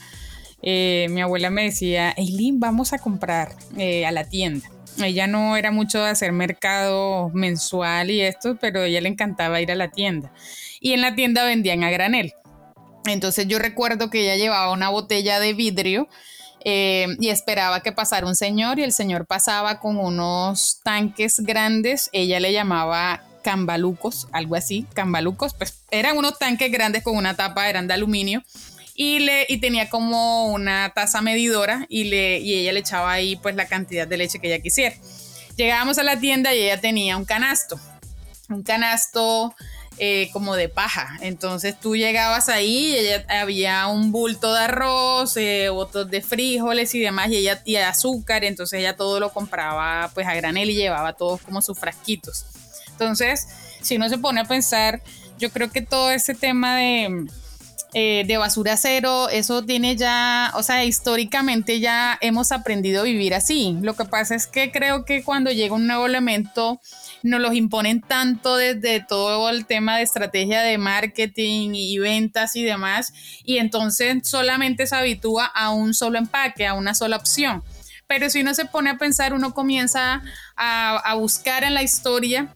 Eh, 0.62 1.08
mi 1.12 1.22
abuela 1.22 1.50
me 1.50 1.66
decía, 1.66 2.14
Eileen, 2.18 2.60
vamos 2.60 2.94
a 2.94 2.98
comprar 2.98 3.56
eh, 3.78 4.06
a 4.06 4.12
la 4.12 4.24
tienda. 4.24 4.68
Ella 5.04 5.28
no 5.28 5.58
era 5.58 5.72
mucho 5.72 6.02
de 6.02 6.10
hacer 6.10 6.32
mercado 6.32 7.30
mensual 7.34 8.10
y 8.10 8.22
esto, 8.22 8.58
pero 8.60 8.80
a 8.80 8.86
ella 8.86 9.02
le 9.02 9.10
encantaba 9.10 9.62
ir 9.62 9.72
a 9.72 9.76
la 9.76 9.92
tienda. 9.92 10.32
Y 10.80 10.94
en 10.94 11.02
la 11.02 11.14
tienda 11.14 11.44
vendían 11.44 11.84
a 11.84 11.92
granel. 11.92 12.34
Entonces 13.06 13.48
yo 13.48 13.60
recuerdo 13.60 14.10
que 14.10 14.22
ella 14.22 14.36
llevaba 14.36 14.72
una 14.72 14.90
botella 14.90 15.40
de 15.40 15.54
vidrio 15.54 16.08
eh, 16.64 17.08
y 17.20 17.30
esperaba 17.30 17.82
que 17.82 17.92
pasara 17.92 18.26
un 18.26 18.36
señor 18.36 18.80
y 18.80 18.84
el 18.84 18.92
señor 18.92 19.28
pasaba 19.28 19.80
con 19.80 19.98
unos 19.98 20.80
tanques 20.84 21.40
grandes, 21.40 22.10
ella 22.12 22.40
le 22.40 22.54
llamaba 22.54 23.24
cambalucos, 23.44 24.28
algo 24.32 24.56
así, 24.56 24.88
cambalucos, 24.94 25.54
pues 25.54 25.84
eran 25.92 26.18
unos 26.18 26.40
tanques 26.40 26.72
grandes 26.72 27.04
con 27.04 27.16
una 27.16 27.36
tapa, 27.36 27.70
eran 27.70 27.88
de 27.88 27.94
aluminio 27.94 28.44
y, 28.96 29.20
le, 29.20 29.46
y 29.48 29.58
tenía 29.58 29.90
como 29.90 30.48
una 30.48 30.90
taza 30.96 31.22
medidora 31.22 31.86
y, 31.88 32.06
le, 32.06 32.40
y 32.40 32.56
ella 32.56 32.74
le 32.74 32.80
echaba 32.80 33.12
ahí 33.12 33.36
pues 33.36 33.56
la 33.56 33.68
cantidad 33.68 34.08
de 34.08 34.18
leche 34.18 34.40
que 34.40 34.48
ella 34.48 34.64
quisiera. 34.64 34.96
Llegábamos 35.58 36.00
a 36.00 36.04
la 36.04 36.20
tienda 36.20 36.56
y 36.56 36.64
ella 36.64 36.82
tenía 36.82 37.16
un 37.16 37.26
canasto, 37.26 37.80
un 38.50 38.64
canasto 38.64 39.54
eh, 39.98 40.30
como 40.34 40.56
de 40.56 40.70
paja. 40.70 41.18
Entonces 41.22 41.80
tú 41.80 41.96
llegabas 41.96 42.50
ahí 42.50 42.98
y 42.98 43.32
había 43.32 43.88
un 43.88 44.12
bulto 44.12 44.54
de 44.54 44.60
arroz, 44.60 45.38
eh, 45.38 45.70
otros 45.70 46.10
de 46.10 46.22
frijoles 46.22 46.94
y 46.96 47.00
demás, 47.00 47.30
y 47.30 47.38
ella 47.38 47.62
y 47.64 47.76
azúcar, 47.78 48.44
entonces 48.44 48.80
ella 48.80 48.96
todo 48.96 49.20
lo 49.20 49.32
compraba 49.32 50.12
pues 50.14 50.28
a 50.28 50.34
granel 50.34 50.70
y 50.70 50.76
llevaba 50.76 51.14
todos 51.14 51.42
como 51.42 51.62
sus 51.62 51.80
frasquitos. 51.80 52.46
Entonces, 52.92 53.48
si 53.82 53.96
uno 53.96 54.10
se 54.10 54.18
pone 54.18 54.42
a 54.42 54.46
pensar, 54.46 55.02
yo 55.38 55.50
creo 55.50 55.70
que 55.70 55.82
todo 55.82 56.12
ese 56.12 56.34
tema 56.34 56.78
de, 56.78 57.28
eh, 57.98 58.26
de 58.28 58.36
basura 58.36 58.76
cero, 58.76 59.30
eso 59.30 59.64
tiene 59.64 59.96
ya, 59.96 60.52
o 60.56 60.64
sea, 60.64 60.84
históricamente 60.84 61.80
ya 61.80 62.18
hemos 62.20 62.52
aprendido 62.52 63.00
a 63.00 63.04
vivir 63.06 63.34
así. 63.34 63.78
Lo 63.82 63.94
que 63.94 64.04
pasa 64.04 64.36
es 64.36 64.48
que 64.48 64.70
creo 64.70 65.06
que 65.06 65.24
cuando 65.24 65.50
llega 65.50 65.76
un 65.76 65.88
nuevo 65.88 66.06
elemento, 66.06 66.82
nos 67.24 67.40
los 67.40 67.54
imponen 67.54 68.02
tanto 68.02 68.58
desde 68.58 69.00
todo 69.00 69.50
el 69.50 69.66
tema 69.66 69.96
de 69.96 70.04
estrategia 70.04 70.60
de 70.60 70.78
marketing 70.78 71.70
y 71.74 71.98
ventas 71.98 72.58
y 72.58 72.64
demás, 72.64 73.14
y 73.46 73.60
entonces 73.60 74.28
solamente 74.28 74.88
se 74.88 74.96
habitúa 74.98 75.46
a 75.46 75.70
un 75.70 75.94
solo 75.94 76.18
empaque, 76.18 76.68
a 76.68 76.74
una 76.74 76.96
sola 76.96 77.16
opción. 77.16 77.64
Pero 78.08 78.30
si 78.30 78.42
uno 78.42 78.54
se 78.54 78.66
pone 78.66 78.90
a 78.90 78.98
pensar, 78.98 79.34
uno 79.34 79.54
comienza 79.54 80.22
a, 80.58 81.16
buscar 81.16 81.64
en 81.64 81.74
la 81.74 81.82
historia 81.82 82.54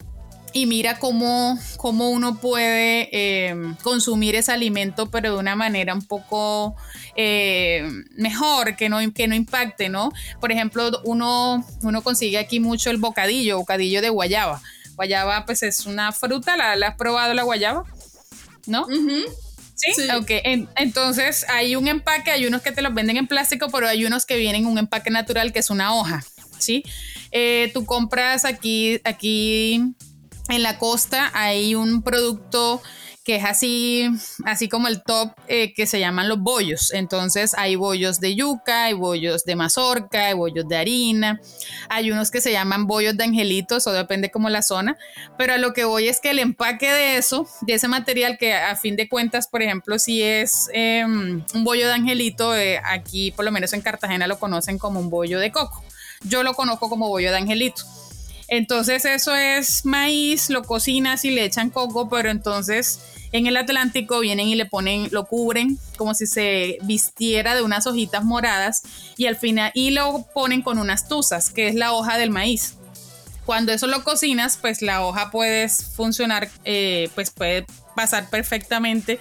y 0.53 0.65
mira 0.65 0.99
cómo, 0.99 1.59
cómo 1.77 2.09
uno 2.09 2.39
puede 2.39 3.09
eh, 3.11 3.55
consumir 3.83 4.35
ese 4.35 4.51
alimento, 4.51 5.09
pero 5.09 5.33
de 5.33 5.39
una 5.39 5.55
manera 5.55 5.93
un 5.93 6.05
poco 6.05 6.75
eh, 7.15 7.87
mejor, 8.15 8.75
que 8.75 8.89
no, 8.89 8.99
que 9.13 9.27
no 9.27 9.35
impacte, 9.35 9.89
¿no? 9.89 10.11
Por 10.39 10.51
ejemplo, 10.51 10.89
uno, 11.03 11.65
uno 11.81 12.01
consigue 12.01 12.37
aquí 12.37 12.59
mucho 12.59 12.89
el 12.89 12.97
bocadillo, 12.97 13.57
bocadillo 13.57 14.01
de 14.01 14.09
guayaba. 14.09 14.61
Guayaba, 14.95 15.45
pues 15.45 15.63
es 15.63 15.85
una 15.85 16.11
fruta, 16.11 16.57
¿la, 16.57 16.87
has 16.87 16.95
probado 16.95 17.33
la 17.33 17.43
guayaba? 17.43 17.83
¿No? 18.67 18.85
¿Sí? 19.75 19.93
Ok, 20.17 20.31
entonces 20.75 21.45
hay 21.47 21.77
un 21.77 21.87
empaque, 21.87 22.31
hay 22.31 22.45
unos 22.45 22.61
que 22.61 22.73
te 22.73 22.81
los 22.81 22.93
venden 22.93 23.15
en 23.15 23.27
plástico, 23.27 23.69
pero 23.71 23.87
hay 23.87 24.05
unos 24.05 24.25
que 24.25 24.35
vienen 24.35 24.63
en 24.63 24.67
un 24.67 24.77
empaque 24.77 25.09
natural 25.09 25.53
que 25.53 25.59
es 25.59 25.69
una 25.69 25.95
hoja, 25.95 26.21
¿sí? 26.57 26.83
Eh, 27.31 27.71
tú 27.73 27.85
compras 27.85 28.43
aquí, 28.43 28.99
aquí 29.05 29.95
en 30.49 30.63
la 30.63 30.77
costa, 30.77 31.31
hay 31.33 31.75
un 31.75 32.01
producto 32.01 32.81
que 33.29 33.35
es 33.35 33.45
así, 33.45 34.09
así 34.43 34.69
como 34.69 34.87
el 34.87 35.03
top 35.03 35.33
eh, 35.47 35.71
que 35.75 35.85
se 35.85 35.99
llaman 35.99 36.27
los 36.27 36.39
bollos. 36.39 36.91
Entonces 36.93 37.53
hay 37.55 37.75
bollos 37.75 38.19
de 38.19 38.33
yuca, 38.33 38.85
hay 38.85 38.93
bollos 38.93 39.45
de 39.45 39.55
mazorca, 39.55 40.25
hay 40.25 40.33
bollos 40.33 40.67
de 40.67 40.75
harina, 40.75 41.39
hay 41.89 42.09
unos 42.11 42.31
que 42.31 42.41
se 42.41 42.51
llaman 42.51 42.87
bollos 42.87 43.15
de 43.17 43.25
angelitos, 43.25 43.85
o 43.85 43.91
depende 43.91 44.31
como 44.31 44.49
la 44.49 44.63
zona, 44.63 44.97
pero 45.37 45.53
a 45.53 45.57
lo 45.59 45.73
que 45.73 45.83
voy 45.83 46.07
es 46.07 46.19
que 46.19 46.31
el 46.31 46.39
empaque 46.39 46.91
de 46.91 47.17
eso, 47.17 47.47
de 47.61 47.75
ese 47.75 47.87
material 47.87 48.39
que 48.39 48.55
a 48.55 48.75
fin 48.75 48.95
de 48.95 49.07
cuentas, 49.07 49.47
por 49.47 49.61
ejemplo, 49.61 49.99
si 49.99 50.23
es 50.23 50.67
em, 50.73 51.43
un 51.53 51.63
bollo 51.63 51.87
de 51.87 51.93
angelito, 51.93 52.55
eh, 52.55 52.81
aquí 52.83 53.31
por 53.31 53.45
lo 53.45 53.51
menos 53.51 53.73
en 53.73 53.81
Cartagena 53.81 54.25
lo 54.25 54.39
conocen 54.39 54.79
como 54.79 54.99
un 54.99 55.11
bollo 55.11 55.39
de 55.39 55.51
coco. 55.51 55.83
Yo 56.23 56.41
lo 56.41 56.55
conozco 56.55 56.89
como 56.89 57.07
bollo 57.07 57.29
de 57.29 57.37
angelito. 57.37 57.83
Entonces 58.49 59.05
eso 59.05 59.35
es 59.35 59.85
maíz, 59.85 60.49
lo 60.49 60.63
cocinas 60.63 61.23
y 61.23 61.31
le 61.31 61.45
echan 61.45 61.69
coco, 61.69 62.09
pero 62.09 62.29
entonces 62.29 62.99
en 63.31 63.45
el 63.45 63.57
Atlántico 63.57 64.19
vienen 64.19 64.47
y 64.47 64.55
le 64.55 64.65
ponen, 64.65 65.09
lo 65.11 65.25
cubren 65.25 65.77
como 65.97 66.15
si 66.15 66.25
se 66.25 66.79
vistiera 66.81 67.53
de 67.53 67.61
unas 67.61 67.85
hojitas 67.85 68.23
moradas 68.23 68.81
y 69.17 69.27
al 69.27 69.35
final 69.35 69.71
y 69.75 69.91
lo 69.91 70.25
ponen 70.33 70.63
con 70.63 70.79
unas 70.79 71.07
tuzas, 71.07 71.51
que 71.51 71.67
es 71.67 71.75
la 71.75 71.93
hoja 71.93 72.17
del 72.17 72.31
maíz. 72.31 72.75
Cuando 73.45 73.71
eso 73.71 73.87
lo 73.87 74.03
cocinas, 74.03 74.57
pues 74.57 74.81
la 74.81 75.03
hoja 75.03 75.31
puede 75.31 75.69
funcionar, 75.69 76.49
eh, 76.65 77.09
pues 77.15 77.31
puede 77.31 77.65
pasar 77.95 78.29
perfectamente 78.29 79.19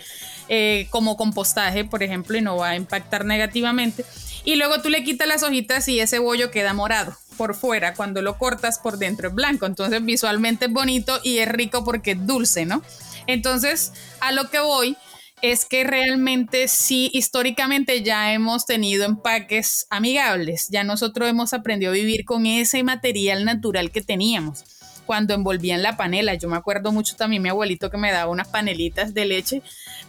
eh, 0.48 0.86
como 0.90 1.16
compostaje, 1.16 1.84
por 1.84 2.02
ejemplo, 2.02 2.36
y 2.36 2.42
no 2.42 2.56
va 2.56 2.70
a 2.70 2.76
impactar 2.76 3.24
negativamente. 3.24 4.04
Y 4.48 4.56
luego 4.56 4.80
tú 4.80 4.88
le 4.88 5.04
quitas 5.04 5.28
las 5.28 5.42
hojitas 5.42 5.86
y 5.88 6.00
ese 6.00 6.20
bollo 6.20 6.50
queda 6.50 6.72
morado 6.72 7.14
por 7.36 7.54
fuera, 7.54 7.92
cuando 7.92 8.22
lo 8.22 8.38
cortas 8.38 8.78
por 8.78 8.96
dentro 8.96 9.28
es 9.28 9.34
blanco. 9.34 9.66
Entonces 9.66 10.02
visualmente 10.02 10.64
es 10.64 10.72
bonito 10.72 11.20
y 11.22 11.40
es 11.40 11.48
rico 11.48 11.84
porque 11.84 12.12
es 12.12 12.26
dulce, 12.26 12.64
¿no? 12.64 12.82
Entonces, 13.26 13.92
a 14.20 14.32
lo 14.32 14.48
que 14.48 14.60
voy 14.60 14.96
es 15.42 15.66
que 15.66 15.84
realmente 15.84 16.66
sí, 16.68 17.10
históricamente 17.12 18.02
ya 18.02 18.32
hemos 18.32 18.64
tenido 18.64 19.04
empaques 19.04 19.86
amigables, 19.90 20.68
ya 20.70 20.82
nosotros 20.82 21.28
hemos 21.28 21.52
aprendido 21.52 21.92
a 21.92 21.94
vivir 21.94 22.24
con 22.24 22.46
ese 22.46 22.82
material 22.82 23.44
natural 23.44 23.90
que 23.90 24.00
teníamos. 24.00 24.64
cuando 25.04 25.32
envolvían 25.32 25.82
la 25.82 25.96
panela. 25.96 26.34
Yo 26.34 26.50
me 26.50 26.56
acuerdo 26.56 26.92
mucho 26.92 27.16
también 27.16 27.42
mi 27.42 27.48
abuelito 27.48 27.90
que 27.90 27.96
me 27.96 28.12
daba 28.12 28.30
unas 28.30 28.48
panelitas 28.48 29.14
de 29.14 29.24
leche, 29.24 29.62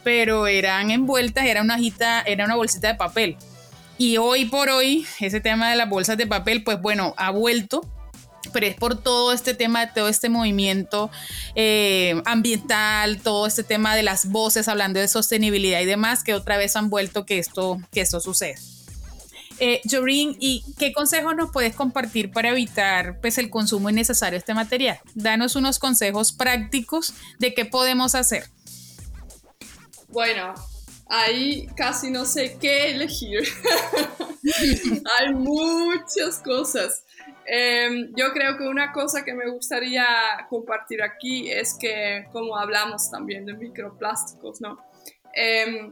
pero 0.03 0.45
eran 0.47 0.91
envueltas, 0.91 1.45
era 1.45 1.61
una 1.61 1.75
hojita, 1.75 2.21
era 2.21 2.43
una 2.43 2.55
bolsita 2.55 2.89
de 2.89 2.95
papel. 2.95 3.37
Y 3.99 4.17
hoy 4.17 4.45
por 4.45 4.69
hoy, 4.69 5.05
ese 5.19 5.41
tema 5.41 5.69
de 5.69 5.75
las 5.75 5.89
bolsas 5.89 6.17
de 6.17 6.25
papel, 6.25 6.63
pues 6.63 6.81
bueno, 6.81 7.13
ha 7.17 7.29
vuelto 7.29 7.87
pero 8.53 8.65
es 8.65 8.75
por 8.75 9.03
todo 9.03 9.31
este 9.31 9.53
tema, 9.53 9.93
todo 9.93 10.07
este 10.07 10.29
movimiento 10.29 11.11
eh, 11.55 12.19
ambiental, 12.25 13.21
todo 13.21 13.45
este 13.45 13.63
tema 13.63 13.95
de 13.95 14.01
las 14.01 14.29
voces 14.31 14.67
hablando 14.67 14.99
de 14.99 15.07
sostenibilidad 15.07 15.81
y 15.81 15.85
demás, 15.85 16.23
que 16.23 16.33
otra 16.33 16.57
vez 16.57 16.75
han 16.75 16.89
vuelto 16.89 17.25
que 17.25 17.37
esto, 17.37 17.77
que 17.91 18.01
esto 18.01 18.19
sucede. 18.21 18.55
Eh, 19.59 19.81
Jorin, 19.89 20.37
¿y 20.39 20.63
qué 20.77 20.93
consejos 20.93 21.35
nos 21.35 21.51
puedes 21.51 21.75
compartir 21.75 22.31
para 22.31 22.49
evitar 22.49 23.19
pues, 23.19 23.37
el 23.37 23.49
consumo 23.49 23.89
innecesario 23.89 24.35
de 24.35 24.39
este 24.39 24.53
material? 24.53 24.99
Danos 25.15 25.55
unos 25.55 25.79
consejos 25.79 26.31
prácticos 26.31 27.13
de 27.39 27.53
qué 27.53 27.65
podemos 27.65 28.15
hacer. 28.15 28.49
Bueno, 30.07 30.55
ahí 31.09 31.67
casi 31.75 32.11
no 32.11 32.25
sé 32.25 32.57
qué 32.59 32.91
elegir. 32.91 33.41
Hay 35.19 35.33
muchas 35.33 36.39
cosas. 36.43 37.03
Em, 37.45 38.13
yo 38.15 38.31
creo 38.31 38.57
que 38.57 38.67
una 38.67 38.91
cosa 38.91 39.25
que 39.25 39.33
me 39.33 39.49
gustaría 39.49 40.05
compartir 40.49 41.01
aquí 41.01 41.51
es 41.51 41.73
que, 41.73 42.27
como 42.31 42.55
hablamos 42.55 43.09
también 43.09 43.45
de 43.45 43.53
microplásticos, 43.53 44.61
¿no? 44.61 44.77
Em, 45.33 45.91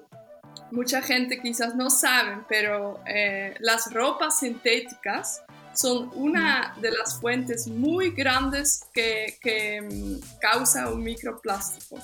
mucha 0.72 1.01
gente 1.01 1.41
quizás 1.41 1.76
no 1.76 1.89
sabe, 1.89 2.43
pero 2.47 2.99
eh, 3.07 3.55
las 3.59 3.91
ropas 3.91 4.39
sintéticas 4.39 5.43
son 5.74 6.11
una 6.13 6.76
de 6.82 6.91
las 6.91 7.20
fuentes 7.20 7.68
muy 7.68 8.11
grandes 8.11 8.86
que, 8.93 9.38
em, 9.43 10.20
causa 10.39 10.89
un 10.89 11.03
microplástico. 11.03 11.99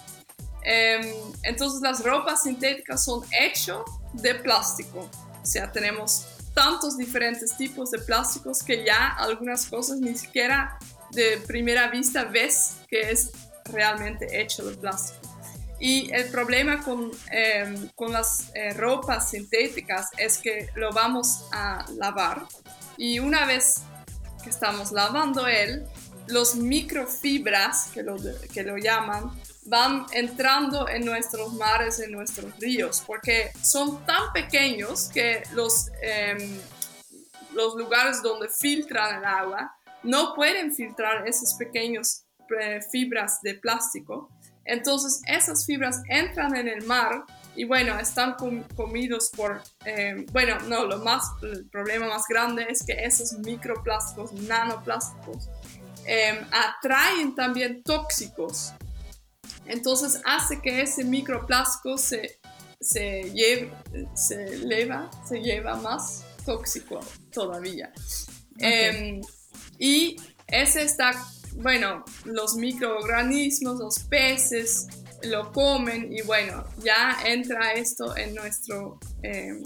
Entonces 0.64 1.82
las 1.82 2.04
ropas 2.04 2.44
sintéticas 2.44 3.04
son 3.04 3.22
hechas 3.32 3.80
de 4.14 4.36
plástico. 4.36 5.10
O 5.42 5.46
sea, 5.46 5.72
tenemos 5.72 6.26
tantos 6.54 6.98
diferentes 6.98 7.58
tipos 7.58 7.92
de 7.92 8.00
plásticos 8.00 8.64
que 8.64 8.86
ya 8.86 9.10
algunas 9.18 9.66
cosas 9.66 10.00
ni 10.00 10.16
siquiera 10.16 10.78
de 11.12 11.38
primera 11.48 11.88
vista 11.88 12.26
ves 12.26 12.78
que 12.88 13.12
es 13.12 13.32
realmente 13.66 14.42
hecho 14.42 14.66
de 14.66 14.76
plástico. 14.78 15.20
Y 15.80 16.12
el 16.14 16.30
problema 16.30 16.82
con, 16.82 17.12
em, 17.30 17.90
con 17.96 18.14
las 18.14 18.52
eh, 18.54 18.74
ropas 18.74 19.32
sintéticas 19.32 20.10
es 20.18 20.38
que 20.38 20.70
lo 20.76 20.92
vamos 20.92 21.46
a 21.52 21.86
lavar 21.98 22.44
y 22.98 23.20
una 23.20 23.46
vez 23.46 23.82
que 24.44 24.50
estamos 24.50 24.92
lavando 24.92 25.48
él, 25.48 25.86
los 26.28 26.56
microfibras, 26.56 27.90
que 27.94 28.04
lo, 28.04 28.16
que 28.54 28.64
lo 28.64 28.78
llaman, 28.78 29.32
van 29.66 30.06
entrando 30.12 30.88
en 30.90 31.06
nuestros 31.06 31.54
mares, 31.54 32.00
en 32.00 32.12
nuestros 32.12 32.58
ríos, 32.60 33.04
porque 33.06 33.52
son 33.62 34.06
tan 34.06 34.34
pequeños 34.34 35.10
que 35.14 35.44
los, 35.54 35.90
em, 36.02 36.60
los 37.54 37.76
lugares 37.76 38.22
donde 38.22 38.50
filtran 38.50 39.20
el 39.20 39.26
agua 39.26 39.74
no 40.04 40.34
pueden 40.36 40.74
filtrar 40.74 41.28
esas 41.28 41.54
pequeñas 41.56 42.26
eh, 42.60 42.82
fibras 42.92 43.40
de 43.42 43.56
plástico. 43.56 44.30
Entonces 44.66 45.22
esas 45.28 45.66
fibras 45.66 46.02
entran 46.10 46.56
en 46.56 46.68
el 46.68 46.84
mar 46.86 47.26
y 47.56 47.66
bueno, 47.66 47.98
están 48.00 48.36
comidos 48.76 49.30
por, 49.36 49.62
em, 49.86 50.26
bueno, 50.32 50.58
no, 50.68 50.86
lo 50.86 51.00
más, 51.00 51.24
el 51.42 51.70
problema 51.70 52.08
más 52.08 52.24
grande 52.28 52.66
es 52.70 52.84
que 52.84 52.94
esos 52.94 53.34
microplásticos, 53.40 54.34
nanoplásticos, 54.34 55.50
em, 56.06 56.38
atraen 56.52 57.36
también 57.36 57.84
tóxicos 57.84 58.74
entonces 59.66 60.22
hace 60.26 60.62
que 60.62 60.82
ese 60.82 61.04
microplástico 61.04 61.98
se, 61.98 62.40
se, 62.80 63.32
lleve, 63.34 63.72
se 64.14 64.44
eleva, 64.44 65.10
se 65.28 65.40
lleva 65.40 65.76
más 65.76 66.26
tóxico 66.46 67.00
todavía. 67.32 67.92
Em, 68.60 69.22
y 69.80 70.18
ese 70.48 70.84
está, 70.84 71.12
bueno, 71.56 72.04
los 72.26 72.56
microorganismos, 72.56 73.80
los 73.80 74.00
peces 74.00 74.88
lo 75.24 75.52
comen 75.52 76.12
y 76.12 76.22
bueno, 76.22 76.66
ya 76.84 77.18
entra 77.26 77.74
esto 77.74 78.16
en 78.18 78.36
nuestro... 78.36 79.00
Em, 79.22 79.64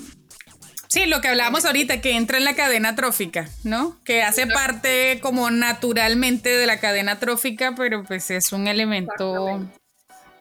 sí, 0.88 1.06
lo 1.06 1.22
que 1.22 1.30
hablábamos 1.30 1.66
ahorita, 1.66 2.02
que 2.02 2.16
entra 2.16 2.38
en 2.38 2.46
la 2.46 2.56
cadena 2.56 2.96
trófica, 2.96 3.50
¿no? 3.64 3.98
Que 4.04 4.24
hace 4.24 4.48
parte 4.48 5.20
como 5.22 5.50
naturalmente 5.52 6.50
de 6.50 6.66
la 6.68 6.80
cadena 6.80 7.20
trófica, 7.20 7.74
pero 7.76 8.04
pues 8.04 8.32
es 8.32 8.52
un 8.52 8.68
elemento 8.68 9.60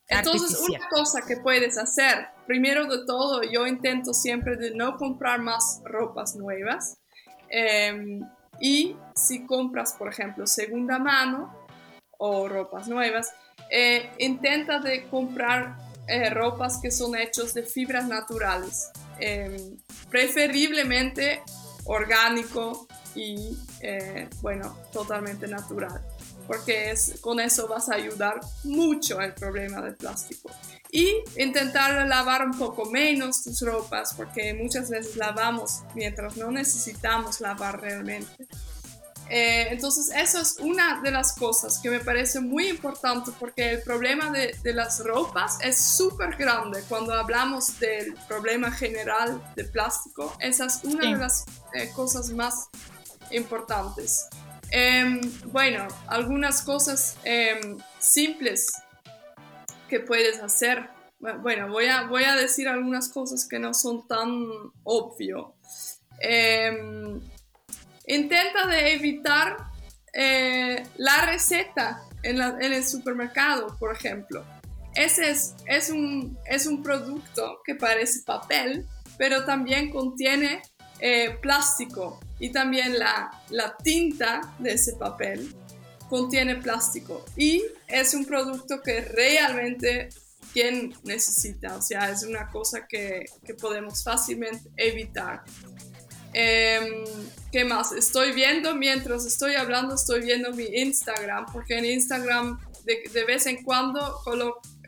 entonces, 0.09 0.61
una 0.69 0.89
cosa 0.89 1.23
que 1.27 1.37
puedes 1.37 1.79
hacer, 1.79 2.29
primero 2.47 2.87
de 2.87 3.05
todo, 3.07 3.43
yo 3.43 3.67
intento 3.67 4.15
siempre 4.15 4.57
de 4.57 4.73
no 4.73 4.97
comprar 4.97 5.41
más 5.41 5.81
ropas 5.85 6.37
nuevas. 6.37 6.99
Em, 7.49 8.21
y 8.61 8.97
si 9.15 9.45
compras, 9.47 9.95
por 9.99 10.09
ejemplo, 10.09 10.47
segunda 10.47 10.99
mano 10.99 11.53
o 12.19 12.49
ropas 12.49 12.89
nuevas, 12.89 13.35
eh, 13.71 14.11
intenta 14.19 14.79
de 14.79 15.09
comprar 15.09 15.77
eh, 16.09 16.31
ropas 16.31 16.79
que 16.81 16.91
son 16.91 17.17
hechos 17.17 17.55
de 17.55 17.63
fibras 17.63 18.07
naturales, 18.07 18.91
em, 19.19 19.77
preferiblemente 20.11 21.43
orgánico 21.85 22.87
y, 23.15 23.57
eh, 23.81 24.29
bueno, 24.41 24.77
totalmente 24.93 25.47
natural 25.47 26.01
porque 26.47 26.91
es, 26.91 27.19
con 27.21 27.41
eso 27.41 27.67
vas 27.69 27.89
a 27.89 27.95
ayudar 27.95 28.41
mucho 28.65 29.19
al 29.19 29.35
problema 29.35 29.81
del 29.83 29.95
plástico. 29.95 30.51
Y 30.91 31.13
intentar 31.37 32.07
lavar 32.07 32.47
un 32.47 32.57
poco 32.57 32.85
menos 32.87 33.43
tus 33.43 33.61
ropas, 33.61 34.15
porque 34.15 34.55
muchas 34.55 34.89
veces 34.89 35.17
lavamos 35.17 35.83
mientras 35.95 36.37
no 36.37 36.51
necesitamos 36.51 37.41
lavar 37.41 37.81
realmente. 37.81 38.47
Eh, 39.29 39.69
entonces, 39.71 40.11
eso 40.15 40.41
es 40.41 40.59
una 40.61 41.01
de 41.03 41.11
las 41.11 41.35
cosas 41.35 41.81
que 41.81 41.91
me 41.91 41.99
parece 41.99 42.41
muy 42.41 42.69
importante 42.69 43.33
porque 43.41 43.73
el 43.73 43.83
problema 43.83 44.31
de, 44.31 44.57
de 44.63 44.73
las 44.73 45.05
ropas 45.05 45.59
es 45.63 45.81
súper 45.81 46.37
grande. 46.37 46.83
Cuando 46.89 47.13
hablamos 47.13 47.79
del 47.81 48.15
problema 48.29 48.71
general 48.71 49.43
de 49.57 49.65
plástico, 49.65 50.37
esa 50.39 50.67
es 50.67 50.85
una 50.85 51.11
de 51.11 51.17
las 51.17 51.45
eh, 51.75 51.91
cosas 51.95 52.31
más 52.31 52.69
importantes. 53.31 54.29
Em, 54.71 55.21
bueno, 55.47 55.87
algunas 56.07 56.63
cosas 56.63 57.17
em, 57.25 57.79
simples 57.99 58.73
que 59.89 60.01
puedes 60.01 60.41
hacer. 60.41 60.91
Bueno, 61.19 61.69
voy 61.69 61.87
a, 61.87 62.03
voy 62.03 62.25
a 62.25 62.35
decir 62.35 62.69
algunas 62.69 63.09
cosas 63.09 63.47
que 63.49 63.59
no 63.59 63.75
son 63.75 64.07
tan 64.07 64.47
obvio. 64.85 65.55
Intenta 68.07 68.67
de 68.67 68.95
evitar 68.95 69.57
eh, 70.13 70.83
la 70.97 71.27
receta 71.27 72.03
en, 72.23 72.41
el 72.41 72.85
supermercado, 72.85 73.77
por 73.79 73.95
ejemplo. 73.95 74.45
Ese 74.95 75.31
es, 75.31 75.55
es, 75.67 75.91
un, 75.91 76.39
es 76.47 76.67
un 76.67 76.83
producto 76.83 77.61
que 77.65 77.75
parece 77.75 78.23
papel, 78.25 78.87
pero 79.19 79.45
también 79.45 79.91
contiene 79.91 80.63
eh, 81.01 81.37
plástico 81.43 82.21
y 82.39 82.51
también 82.51 82.99
la, 82.99 83.31
la 83.51 83.77
tinta 83.77 84.55
de 84.59 84.73
ese 84.73 84.95
papel 84.95 85.55
contiene 86.09 86.57
plástico 86.57 87.25
y 87.37 87.63
es 87.89 88.15
un 88.15 88.25
producto 88.25 88.81
que 88.81 89.01
realmente 89.01 90.09
quien 90.53 90.95
necesita, 91.05 91.77
o 91.77 91.83
sea, 91.83 92.11
es 92.11 92.23
una 92.23 92.49
cosa 92.49 92.87
que, 92.87 93.27
que 93.45 93.53
podemos 93.53 94.03
fácilmente 94.03 94.71
evitar. 94.77 95.43
Em, 96.39 97.03
¿Qué 97.51 97.65
más? 97.65 97.93
Estoy 97.93 98.33
viendo, 98.33 98.75
mientras 98.75 99.25
estoy 99.25 99.55
hablando, 99.55 99.95
estoy 99.95 100.21
viendo 100.21 100.53
mi 100.53 100.65
Instagram, 100.65 101.47
porque 101.51 101.79
en 101.79 101.87
Instagram 101.87 102.61
de, 102.85 103.25
vez 103.25 103.47
en 103.47 103.65
cuando 103.65 104.21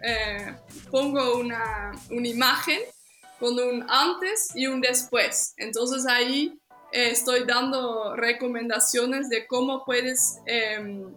eh, 0.04 0.54
pongo 0.90 1.38
una, 1.38 1.92
una 2.10 2.28
imagen 2.28 2.80
con 3.40 3.58
un 3.58 3.86
antes 3.88 4.50
y 4.54 4.66
un 4.66 4.82
después. 4.82 5.54
Entonces 5.56 6.04
ahí 6.04 6.60
eh, 6.92 7.12
estoy 7.12 7.44
dando 7.46 8.14
recomendaciones 8.14 9.30
de 9.30 9.46
cómo 9.46 9.86
puedes 9.86 10.36
em, 10.44 11.14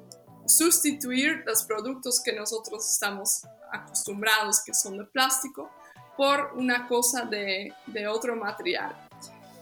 sustituir 0.48 1.44
los 1.46 1.64
productos 1.64 2.22
que 2.24 2.32
nosotros 2.32 2.90
estamos 2.90 3.42
acostumbrados, 3.74 4.64
que 4.64 4.74
son 4.74 4.98
de 4.98 5.04
plástico, 5.04 5.70
por 6.16 6.54
una 6.56 6.88
cosa 6.88 7.26
de 7.26 7.74
otro 8.08 8.38
material. 8.38 8.96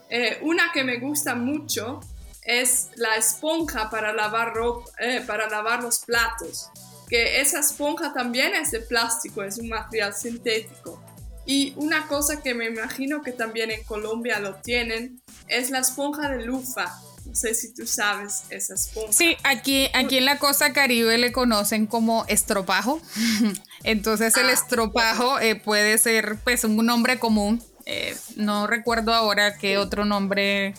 Eh, 0.10 0.40
una 0.42 0.72
que 0.74 0.84
me 0.84 0.98
gusta 0.98 1.36
mucho 1.36 2.02
es 2.44 2.90
la 2.96 3.16
esponja 3.16 3.90
para 3.90 4.12
lavar, 4.12 4.54
eh, 5.00 5.24
para 5.26 5.48
lavar 5.50 5.84
los 5.84 6.00
platos, 6.00 6.70
que 7.08 7.42
esa 7.42 7.60
esponja 7.60 8.12
también 8.14 8.56
es 8.56 8.72
de 8.72 8.80
plástico, 8.80 9.44
es 9.44 9.58
un 9.58 9.70
material 9.70 10.14
sintético. 10.14 11.02
Y 11.46 11.74
una 11.78 12.08
cosa 12.08 12.42
que 12.42 12.54
me 12.54 12.68
imagino 12.68 13.22
que 13.22 13.32
también 13.32 13.72
en 13.72 13.84
Colombia 13.84 14.40
lo 14.40 14.56
tienen 14.56 15.22
es 15.48 15.72
la 15.72 15.80
esponja 15.80 16.30
de 16.30 16.46
lufa. 16.46 17.00
No 17.26 17.36
sé 17.36 17.54
si 17.54 17.74
tú 17.74 17.86
sabes 17.86 18.44
esa 18.50 18.76
esponja. 18.76 19.14
Sí, 19.14 19.36
aquí, 19.44 19.90
aquí 19.94 20.18
en 20.18 20.26
la 20.26 20.38
costa 20.40 20.74
caribe 20.74 21.18
le 21.18 21.32
conocen 21.32 21.86
como 21.86 22.26
estropajo. 22.28 23.02
Entonces 23.84 24.36
el 24.38 24.48
ah, 24.48 24.52
estropajo 24.52 25.40
eh, 25.40 25.56
puede 25.56 25.98
ser 25.98 26.38
pues 26.44 26.64
un 26.64 26.86
nombre 26.86 27.20
común. 27.20 27.64
Eh, 27.92 28.16
no 28.36 28.68
recuerdo 28.68 29.16
ahora 29.16 29.58
qué 29.58 29.80
otro 29.80 30.06
nombre 30.06 30.76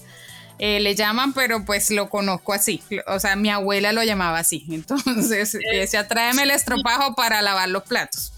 eh, 0.60 0.78
le 0.78 0.94
llaman, 0.94 1.32
pero 1.32 1.64
pues 1.64 1.90
lo 1.90 2.08
conozco 2.08 2.52
así. 2.52 2.84
O 3.08 3.18
sea, 3.18 3.34
mi 3.34 3.50
abuela 3.50 3.92
lo 3.92 4.04
llamaba 4.04 4.38
así. 4.38 4.64
Entonces 4.70 5.58
decía, 5.72 6.06
tráeme 6.06 6.44
el 6.44 6.52
estropajo 6.52 7.16
para 7.16 7.42
lavar 7.42 7.68
los 7.68 7.82
platos. 7.82 8.32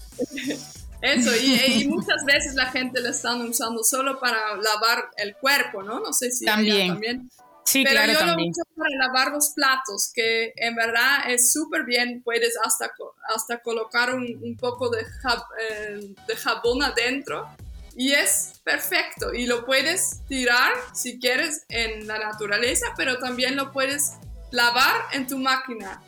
Eso, 1.01 1.29
y, 1.35 1.87
muchas 1.87 2.25
veces 2.25 2.55
la 2.55 2.71
gente 2.71 2.99
lo 2.99 3.09
están 3.09 3.41
usando 3.41 3.83
solo 3.83 4.19
para 4.19 4.55
lavar 4.55 5.09
el 5.17 5.35
cuerpo, 5.35 5.83
¿no? 5.83 5.99
No 5.99 6.11
sé 6.11 6.31
si 6.31 6.45
también. 6.45 6.87
también. 6.87 7.29
Sí, 7.65 7.83
Pero 7.83 7.95
claro, 7.95 8.13
yo 8.13 8.19
también. 8.19 8.47
lo 8.47 8.51
uso 8.51 8.61
para 8.75 9.07
lavar 9.07 9.31
los 9.33 9.49
platos, 9.49 10.11
que 10.13 10.51
en 10.55 10.75
verdad 10.75 11.29
es 11.29 11.51
súper 11.51 11.83
bien. 11.83 12.23
Puedes 12.23 12.55
hasta, 12.63 12.91
hasta 13.35 13.59
colocar 13.59 14.15
un, 14.15 14.57
poco 14.59 14.89
de, 14.89 15.01
eh, 15.01 16.13
de 16.27 16.35
jabón 16.37 16.81
adentro 16.81 17.47
y 17.95 18.11
es 18.11 18.61
perfecto. 18.63 19.33
Y 19.33 19.45
lo 19.45 19.65
puedes 19.65 20.21
tirar 20.27 20.73
si 20.93 21.19
quieres 21.19 21.65
en 21.69 22.07
la 22.07 22.17
naturaleza, 22.17 22.87
pero 22.97 23.19
también 23.19 23.55
lo 23.55 23.71
puedes 23.71 24.13
lavar 24.51 24.93
en 25.13 25.27
tu 25.27 25.37
máquina. 25.37 26.01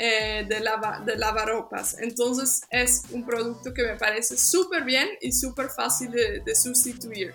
Eh, 0.00 0.46
de, 0.48 0.60
lava, 0.60 1.02
de 1.04 1.16
lavaropas. 1.16 1.96
Entonces 1.98 2.62
es 2.70 3.02
un 3.10 3.26
producto 3.26 3.74
que 3.74 3.82
me 3.82 3.96
parece 3.96 4.36
súper 4.36 4.84
bien 4.84 5.08
y 5.20 5.32
súper 5.32 5.70
fácil 5.70 6.12
de, 6.12 6.54
sustituir. 6.54 7.34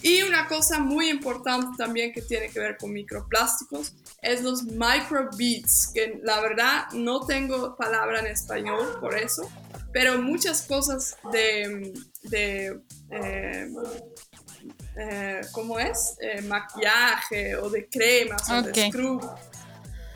Y 0.00 0.22
una 0.22 0.48
cosa 0.48 0.78
muy 0.78 1.10
importante 1.10 1.76
también 1.76 2.14
que 2.14 2.22
tiene 2.22 2.48
que 2.48 2.58
ver 2.58 2.78
con 2.78 2.90
microplásticos 2.90 3.92
es 4.22 4.42
los 4.42 4.62
microbeads, 4.62 5.90
que 5.92 6.20
la 6.22 6.40
verdad 6.40 6.86
no 6.94 7.26
tengo 7.26 7.76
palabra 7.76 8.20
en 8.20 8.28
español 8.28 8.96
por 8.98 9.18
eso, 9.18 9.46
pero 9.92 10.16
muchas 10.22 10.62
cosas 10.62 11.18
de, 11.32 11.92
de 12.24 12.80
eh, 13.10 13.68
eh, 14.96 15.40
¿cómo 15.52 15.78
es? 15.78 16.16
maquillaje 16.44 17.56
o 17.56 17.68
de 17.70 17.88
cremas 17.88 18.48
o 18.50 18.62
de 18.62 18.88
scrub 18.88 19.22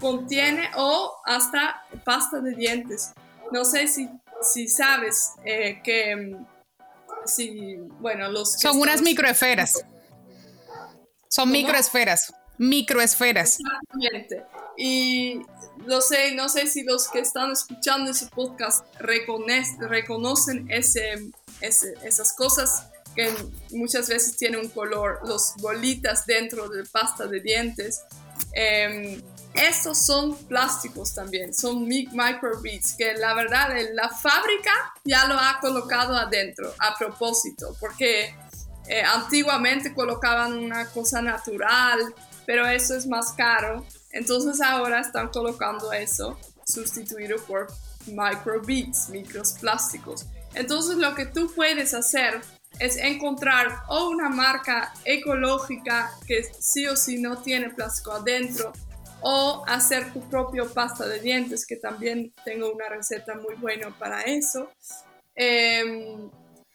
contiene 0.00 0.70
o 0.76 1.16
hasta 1.24 1.82
pasta 2.04 2.40
de 2.40 2.54
dientes. 2.54 3.12
No 3.50 3.64
sé 3.64 3.88
si, 3.88 4.08
si 4.42 4.68
sabes 4.68 5.32
eh, 5.44 5.80
que 5.82 6.36
si, 7.24 7.76
bueno, 8.00 8.30
los... 8.30 8.54
Son 8.54 8.78
unas 8.78 9.02
microesferas. 9.02 9.84
Son 11.28 11.50
microesferas. 11.50 12.32
Microesferas. 12.58 13.58
Exactamente. 13.60 14.44
Y 14.76 15.42
no 15.86 16.00
sé, 16.00 16.34
no 16.34 16.48
sé 16.48 16.66
si 16.66 16.84
los 16.84 17.08
que 17.08 17.20
están 17.20 17.50
escuchando 17.52 18.10
ese 18.12 18.26
podcast 18.26 18.84
reconocen 18.98 20.70
ese, 20.70 21.30
esas 21.60 22.32
cosas 22.34 22.84
que 23.14 23.34
muchas 23.72 24.08
veces 24.08 24.36
tienen 24.36 24.60
un 24.60 24.68
color, 24.68 25.20
los 25.24 25.54
bolitas 25.58 26.26
dentro 26.26 26.68
de 26.68 26.84
pasta 26.84 27.26
de 27.26 27.40
dientes. 27.40 28.02
Em, 28.52 29.20
estos 29.54 30.06
son 30.06 30.36
plásticos 30.46 31.14
también, 31.14 31.52
son 31.52 31.86
microbeads, 31.86 32.94
que 32.94 33.14
la 33.14 33.34
verdad 33.34 33.70
la 33.92 34.08
fábrica 34.08 34.94
ya 35.04 35.26
lo 35.26 35.34
ha 35.34 35.58
colocado 35.60 36.16
adentro 36.16 36.72
a 36.78 36.96
propósito, 36.96 37.76
porque 37.80 38.34
eh, 38.86 39.02
antiguamente 39.02 39.92
colocaban 39.92 40.56
una 40.56 40.88
cosa 40.90 41.20
natural, 41.20 42.14
pero 42.46 42.66
eso 42.66 42.94
es 42.94 43.06
más 43.06 43.32
caro. 43.32 43.84
Entonces 44.12 44.60
ahora 44.60 45.00
están 45.00 45.28
colocando 45.28 45.92
eso 45.92 46.38
sustituido 46.64 47.38
por 47.46 47.66
microbeads, 48.06 49.08
micros 49.08 49.54
plásticos. 49.60 50.26
Entonces 50.58 50.96
lo 50.96 51.14
que 51.14 51.26
tú 51.26 51.52
puedes 51.54 51.94
hacer 51.94 52.40
es 52.80 52.96
encontrar 52.96 53.82
o 53.88 54.08
una 54.08 54.28
marca 54.28 54.92
ecológica 55.04 56.10
que 56.26 56.44
sí 56.58 56.86
o 56.86 56.96
sí 56.96 57.20
no 57.20 57.40
tiene 57.42 57.70
plástico 57.70 58.12
adentro 58.12 58.72
o 59.20 59.64
hacer 59.66 60.12
tu 60.12 60.20
propio 60.28 60.72
pasta 60.72 61.06
de 61.06 61.20
dientes, 61.20 61.66
que 61.66 61.76
también 61.76 62.32
tengo 62.44 62.72
una 62.72 62.88
receta 62.88 63.34
muy 63.34 63.54
buena 63.54 63.90
para 63.98 64.22
eso. 64.22 64.70
Em, 65.34 66.30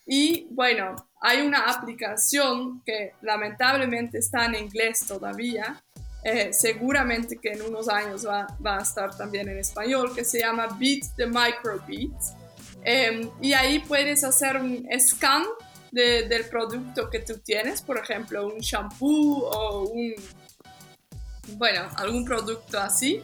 y 0.05 0.47
bueno, 0.51 0.95
hay 1.21 1.41
una 1.41 1.69
aplicación 1.69 2.81
que 2.85 3.13
lamentablemente 3.21 4.17
está 4.17 4.45
en 4.45 4.55
inglés 4.55 5.05
todavía, 5.07 5.81
eh, 6.23 6.51
seguramente 6.53 7.37
que 7.37 7.51
en 7.51 7.61
unos 7.61 7.87
años 7.87 8.25
va, 8.25 8.47
va, 8.65 8.79
a 8.79 8.81
estar 8.81 9.15
también 9.15 9.47
en 9.49 9.57
español, 9.57 10.13
que 10.13 10.23
se 10.25 10.39
llama 10.39 10.67
Beat 10.79 11.15
the 11.15 11.27
Microbeat. 11.27 12.42
Eh, 12.85 13.29
y 13.41 13.53
ahí 13.53 13.79
puedes 13.79 14.23
hacer 14.23 14.57
un 14.57 14.87
scan 14.99 15.43
del 15.91 16.45
producto 16.49 17.09
que 17.09 17.19
tú 17.19 17.37
tienes, 17.37 17.81
por 17.81 17.99
ejemplo, 17.99 18.47
un 18.47 18.59
shampoo 18.59 19.43
o 19.45 19.89
un 19.89 20.15
bueno, 21.57 21.87
algún 21.95 22.25
producto 22.25 22.79
así. 22.79 23.21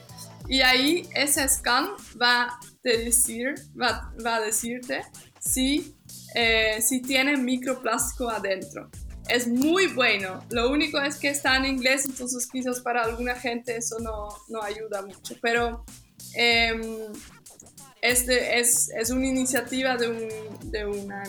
Y 0.47 0.61
ahí 0.61 1.07
ese 1.13 1.47
scan 1.47 1.89
va 2.21 2.43
a 2.43 2.59
decir, 2.83 3.55
va, 3.79 4.11
a 4.25 4.41
decirte 4.41 5.01
si, 5.39 5.95
eh, 6.35 6.81
si 6.81 7.01
tiene 7.01 7.37
microplástico 7.37 8.29
adentro. 8.29 8.89
Es 9.27 9.47
muy 9.47 9.87
bueno. 9.87 10.43
Lo 10.49 10.71
único 10.71 10.99
es 10.99 11.17
que 11.17 11.29
está 11.29 11.55
en 11.57 11.65
inglés, 11.65 12.05
entonces 12.05 12.47
quizás 12.51 12.79
para 12.79 13.03
alguna 13.03 13.35
gente 13.35 13.77
eso 13.77 13.99
no, 13.99 14.29
no 14.47 14.63
ayuda 14.63 15.03
mucho. 15.03 15.35
Pero 15.39 15.85
em, 16.33 16.81
este 18.01 18.59
es, 18.59 18.89
es, 18.89 19.09
una 19.09 19.27
iniciativa 19.27 19.97
de, 19.97 20.07
un, 20.09 20.71
de 20.71 20.85
una 20.85 21.23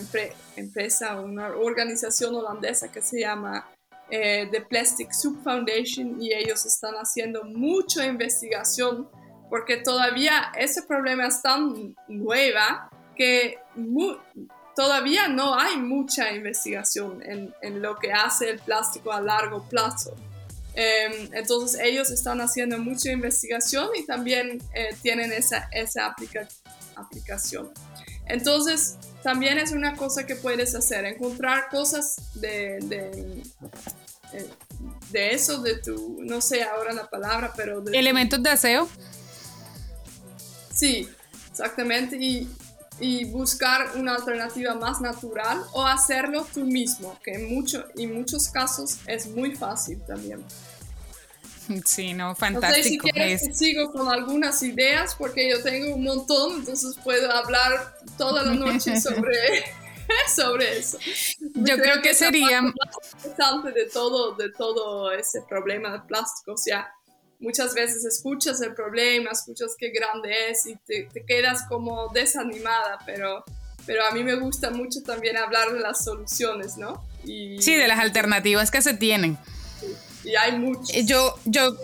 empresa, 0.55 1.19
una 1.19 1.49
organización 1.49 2.35
holandesa 2.35 2.91
que 2.91 3.01
se 3.01 3.19
llama 3.19 3.67
eh, 4.09 4.47
de 4.51 4.61
Plastic 4.61 5.11
Soup 5.11 5.41
Foundation 5.43 6.21
y 6.21 6.33
ellos 6.33 6.65
están 6.65 6.95
haciendo 6.95 7.43
mucha 7.43 8.05
investigación 8.05 9.09
porque 9.49 9.77
todavía 9.77 10.51
ese 10.57 10.83
problema 10.83 11.27
es 11.27 11.41
tan 11.41 11.95
nueva 12.07 12.89
que 13.15 13.59
todavía 14.75 15.27
no 15.27 15.57
hay 15.57 15.77
mucha 15.77 16.31
investigación 16.33 17.21
en, 17.23 17.53
en, 17.61 17.81
lo 17.81 17.97
que 17.97 18.11
hace 18.11 18.49
el 18.49 18.59
plástico 18.59 19.11
a 19.11 19.19
largo 19.19 19.63
plazo. 19.63 20.15
Em, 20.73 21.33
entonces 21.33 21.79
ellos 21.83 22.11
están 22.11 22.39
haciendo 22.39 22.77
mucha 22.77 23.11
investigación 23.11 23.89
y 23.95 24.05
también 24.05 24.61
eh, 24.73 24.95
tienen 25.01 25.31
esa, 25.31 25.67
esa 25.71 26.15
aplicación. 26.95 27.71
Entonces, 28.25 28.97
también 29.23 29.57
es 29.57 29.71
una 29.71 29.95
cosa 29.95 30.25
que 30.25 30.35
puedes 30.35 30.73
hacer, 30.75 31.05
encontrar 31.05 31.69
cosas 31.69 32.15
de, 32.35 32.79
de, 35.11 35.33
eso, 35.33 35.61
de 35.61 35.77
tu, 35.79 36.17
no 36.21 36.39
sé 36.39 36.63
ahora 36.63 36.93
la 36.93 37.09
palabra, 37.09 37.51
pero... 37.55 37.81
De 37.81 37.97
Elementos 37.97 38.41
de 38.41 38.49
aseo. 38.49 38.87
Sí, 40.73 41.09
exactamente. 41.51 42.15
Y, 42.15 42.47
y, 43.01 43.25
buscar 43.25 43.97
una 43.97 44.15
alternativa 44.15 44.75
más 44.75 45.01
natural 45.01 45.61
o 45.73 45.85
hacerlo 45.85 46.45
tú 46.53 46.61
mismo, 46.61 47.17
que 47.23 47.33
en, 47.33 47.53
mucho, 47.53 47.85
en 47.95 48.13
muchos 48.13 48.49
casos 48.49 48.97
es 49.07 49.27
muy 49.27 49.55
fácil 49.55 50.01
también. 50.05 50.43
Sí, 51.85 52.13
no, 52.13 52.35
fantástico. 52.35 52.69
No 52.69 52.83
sé 52.83 52.89
si 52.89 52.97
quieres 52.99 53.47
que 53.47 53.53
sigo 53.53 53.91
con 53.91 54.09
algunas 54.09 54.61
ideas 54.63 55.15
porque 55.15 55.49
yo 55.49 55.61
tengo 55.63 55.95
un 55.95 56.03
montón, 56.03 56.59
entonces 56.59 56.95
puedo 57.03 57.31
hablar 57.31 57.95
toda 58.17 58.43
la 58.43 58.53
noche 58.53 58.99
sobre, 59.01 59.63
sobre 60.35 60.77
eso. 60.79 60.97
Yo 61.39 61.77
creo, 61.77 62.01
que, 62.01 62.13
sería 62.13 62.61
más 62.61 62.75
interesante 63.13 63.71
de 63.71 63.85
todo, 63.89 64.35
de 64.35 64.51
todo 64.51 65.11
ese 65.11 65.41
problema 65.43 65.91
de 65.91 65.99
plástico. 66.01 66.53
O 66.53 66.57
sea, 66.57 66.93
muchas 67.41 67.73
veces 67.73 68.05
escuchas 68.05 68.61
el 68.61 68.73
problema, 68.73 69.31
escuchas 69.31 69.75
qué 69.77 69.89
grande 69.89 70.29
es 70.49 70.65
y 70.65 70.75
te, 70.85 71.09
te 71.11 71.25
quedas 71.25 71.63
como 71.67 72.09
desanimada, 72.13 72.99
pero, 73.05 73.43
pero 73.85 74.05
a 74.05 74.11
mí 74.11 74.23
me 74.23 74.35
gusta 74.35 74.69
mucho 74.69 75.01
también 75.01 75.35
hablar 75.37 75.73
de 75.73 75.79
las 75.79 76.03
soluciones, 76.03 76.77
¿no? 76.77 77.03
Y, 77.25 77.61
sí, 77.61 77.75
de 77.75 77.87
las 77.87 77.99
alternativas 77.99 78.71
que 78.71 78.81
se 78.81 78.93
tienen. 78.93 79.37
Y 80.23 80.35
hay 80.35 80.57
muchas. 80.57 81.05
Yo, 81.05 81.35
yo, 81.45 81.75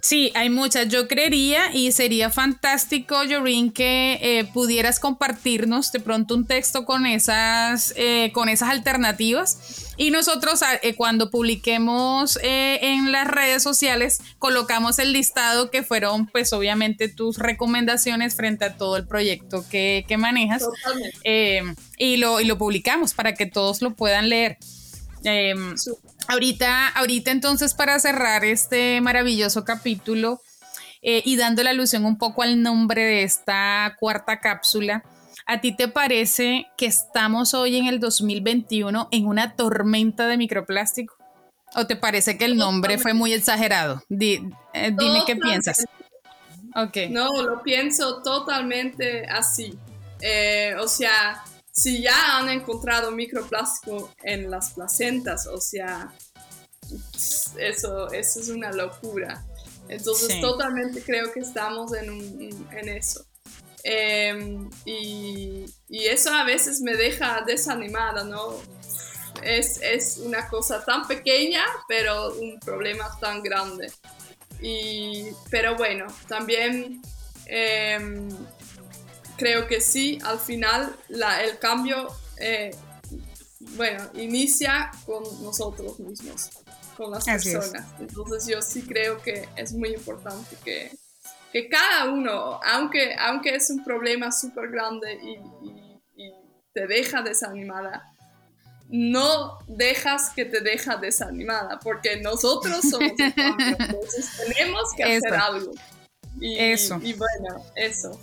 sí, 0.00 0.30
hay 0.34 0.50
muchas. 0.50 0.88
Yo 0.88 1.08
creería 1.08 1.74
y 1.74 1.92
sería 1.92 2.30
fantástico, 2.30 3.16
Jorin, 3.28 3.72
que 3.72 4.18
eh, 4.20 4.44
pudieras 4.52 5.00
compartirnos 5.00 5.90
de 5.92 6.00
pronto 6.00 6.34
un 6.34 6.46
texto 6.46 6.84
con 6.84 7.06
esas, 7.06 7.94
eh, 7.96 8.30
con 8.32 8.48
esas 8.48 8.70
alternativas. 8.70 9.87
Y 9.98 10.10
nosotros 10.10 10.60
cuando 10.96 11.30
publiquemos 11.30 12.38
en 12.42 13.12
las 13.12 13.26
redes 13.26 13.62
sociales, 13.62 14.20
colocamos 14.38 14.98
el 14.98 15.12
listado 15.12 15.70
que 15.70 15.82
fueron, 15.82 16.26
pues 16.28 16.52
obviamente, 16.52 17.08
tus 17.08 17.36
recomendaciones 17.36 18.36
frente 18.36 18.64
a 18.64 18.76
todo 18.76 18.96
el 18.96 19.06
proyecto 19.06 19.64
que, 19.68 20.04
manejas. 20.16 20.62
y, 21.24 22.16
lo, 22.16 22.40
y 22.40 22.44
lo 22.44 22.56
publicamos 22.56 23.12
para 23.12 23.34
que 23.34 23.46
todos 23.46 23.82
lo 23.82 23.94
puedan 23.94 24.28
leer. 24.28 24.56
Em, 25.24 25.74
Ahorita, 26.28 26.88
ahorita 26.88 27.30
entonces 27.30 27.72
para 27.72 27.98
cerrar 27.98 28.44
este 28.44 29.00
maravilloso 29.00 29.64
capítulo 29.64 30.42
eh, 31.00 31.22
y 31.24 31.36
dando 31.36 31.62
la 31.62 31.70
alusión 31.70 32.04
un 32.04 32.18
poco 32.18 32.42
al 32.42 32.62
nombre 32.62 33.02
de 33.02 33.22
esta 33.22 33.96
cuarta 33.98 34.38
cápsula, 34.38 35.02
¿a 35.48 35.62
ti 35.62 35.74
te 35.74 35.88
parece 35.88 36.66
que 36.76 36.86
estamos 36.86 37.54
hoy 37.54 37.76
en 37.76 37.86
el 37.86 37.98
2021 37.98 39.08
en 39.10 39.26
una 39.26 39.56
tormenta 39.56 40.28
de 40.28 40.36
microplástico? 40.36 41.16
¿O 41.74 41.86
te 41.86 41.96
parece 41.96 42.38
que 42.38 42.44
el 42.44 42.56
nombre 42.56 42.98
fue 42.98 43.14
muy 43.14 43.32
exagerado? 43.32 44.02
Eh, 44.10 44.40
dime 44.72 45.22
qué 45.26 45.36
piensas. 45.36 45.84
Okay. 46.74 47.08
No, 47.08 47.42
lo 47.42 47.62
pienso 47.62 48.22
totalmente 48.22 49.26
así. 49.26 49.76
Eh, 50.20 50.74
o 50.78 50.86
sea, 50.86 51.42
si 51.72 52.02
ya 52.02 52.38
han 52.38 52.50
encontrado 52.50 53.10
microplástico 53.10 54.12
en 54.22 54.50
las 54.50 54.74
placentas, 54.74 55.46
o 55.46 55.60
sea, 55.60 56.12
eso, 57.58 58.12
eso 58.12 58.40
es 58.40 58.48
una 58.50 58.70
locura. 58.70 59.44
Entonces, 59.88 60.40
totalmente 60.42 61.02
creo 61.02 61.32
que 61.32 61.40
estamos 61.40 61.94
en, 61.94 62.50
en 62.70 62.88
eso. 62.90 63.24
Em, 63.84 64.68
y, 64.84 65.66
y, 65.88 66.06
eso 66.06 66.32
a 66.32 66.44
veces 66.44 66.80
me 66.80 66.96
deja 66.96 67.42
desanimada, 67.46 68.24
¿no? 68.24 68.56
Es, 69.42 69.80
es, 69.82 70.18
una 70.18 70.48
cosa 70.48 70.84
tan 70.84 71.06
pequeña, 71.06 71.64
pero 71.86 72.34
un 72.34 72.58
problema 72.58 73.08
tan 73.20 73.42
grande. 73.42 73.92
Y, 74.60 75.28
pero 75.50 75.76
bueno, 75.76 76.06
también 76.26 77.00
em, 77.46 78.28
creo 79.36 79.68
que 79.68 79.80
sí, 79.80 80.18
al 80.24 80.40
final 80.40 80.96
la, 81.08 81.44
el 81.44 81.58
cambio, 81.58 82.08
eh, 82.38 82.74
bueno, 83.76 84.10
inicia 84.14 84.90
con 85.06 85.22
nosotros 85.42 86.00
mismos, 86.00 86.50
con 86.96 87.12
las 87.12 87.24
personas. 87.24 87.86
Entonces 88.00 88.46
yo 88.46 88.60
sí 88.60 88.82
creo 88.82 89.22
que 89.22 89.48
es 89.56 89.72
muy 89.72 89.94
importante 89.94 90.56
que, 90.64 90.90
que 91.52 91.68
cada 91.68 92.10
uno, 92.10 92.60
aunque, 92.64 93.14
aunque 93.18 93.54
es 93.54 93.70
un 93.70 93.84
problema 93.84 94.30
súper 94.32 94.70
grande 94.70 95.14
y, 95.22 95.38
te 96.74 96.86
deja 96.86 97.22
desanimada, 97.22 98.04
no 98.88 99.58
dejas 99.66 100.30
que 100.30 100.44
te 100.44 100.60
deja 100.60 100.96
desanimada, 100.96 101.80
porque 101.80 102.20
nosotros 102.20 102.82
somos 102.88 103.12
el 103.18 103.34
cambio, 103.34 103.76
entonces 103.80 104.30
tenemos 104.36 104.92
que 104.96 105.02
hacer 105.02 105.34
algo. 105.34 105.72
Y, 106.40 106.56
eso. 106.56 107.00
Y 107.02 107.14
bueno, 107.14 107.64
eso. 107.74 108.20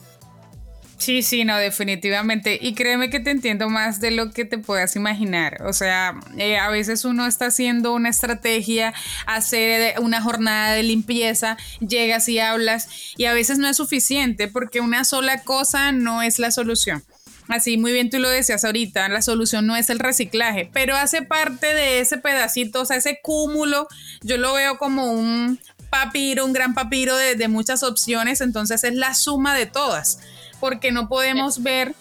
Sí, 0.97 1.23
sí, 1.23 1.43
no, 1.43 1.57
definitivamente. 1.57 2.57
Y 2.61 2.73
créeme 2.73 3.09
que 3.09 3.19
te 3.19 3.31
entiendo 3.31 3.69
más 3.69 3.99
de 3.99 4.11
lo 4.11 4.31
que 4.31 4.45
te 4.45 4.57
puedas 4.57 4.95
imaginar. 4.95 5.61
O 5.63 5.73
sea, 5.73 6.15
eh, 6.37 6.57
a 6.57 6.69
veces 6.69 7.05
uno 7.05 7.27
está 7.27 7.47
haciendo 7.47 7.93
una 7.93 8.09
estrategia, 8.09 8.93
hacer 9.25 9.99
una 9.99 10.21
jornada 10.21 10.73
de 10.73 10.83
limpieza, 10.83 11.57
llegas 11.79 12.29
y 12.29 12.39
hablas, 12.39 12.87
y 13.17 13.25
a 13.25 13.33
veces 13.33 13.57
no 13.57 13.67
es 13.67 13.77
suficiente 13.77 14.47
porque 14.47 14.79
una 14.79 15.03
sola 15.03 15.41
cosa 15.41 15.91
no 15.91 16.21
es 16.21 16.39
la 16.39 16.51
solución. 16.51 17.03
Así, 17.47 17.77
muy 17.77 17.91
bien 17.91 18.09
tú 18.09 18.17
lo 18.17 18.29
decías 18.29 18.65
ahorita, 18.65 19.07
la 19.09 19.21
solución 19.21 19.67
no 19.67 19.75
es 19.75 19.91
el 19.91 19.99
reciclaje, 19.99 20.67
pero 20.73 20.95
hace 20.95 21.21
parte 21.21 21.75
de 21.75 21.99
ese 21.99 22.17
pedacito, 22.17 22.81
o 22.81 22.85
sea, 22.85 22.97
ese 22.97 23.19
cúmulo, 23.21 23.87
yo 24.21 24.37
lo 24.37 24.53
veo 24.53 24.79
como 24.79 25.11
un 25.11 25.59
papiro, 25.91 26.43
un 26.43 26.53
gran 26.53 26.73
papiro 26.73 27.15
de 27.15 27.47
muchas 27.47 27.83
opciones, 27.83 28.41
entonces 28.41 28.83
es 28.83 28.95
la 28.95 29.13
suma 29.13 29.53
de 29.53 29.67
todas 29.67 30.17
porque 30.59 30.91
no 30.91 31.07
podemos 31.07 31.61
ver 31.61 31.95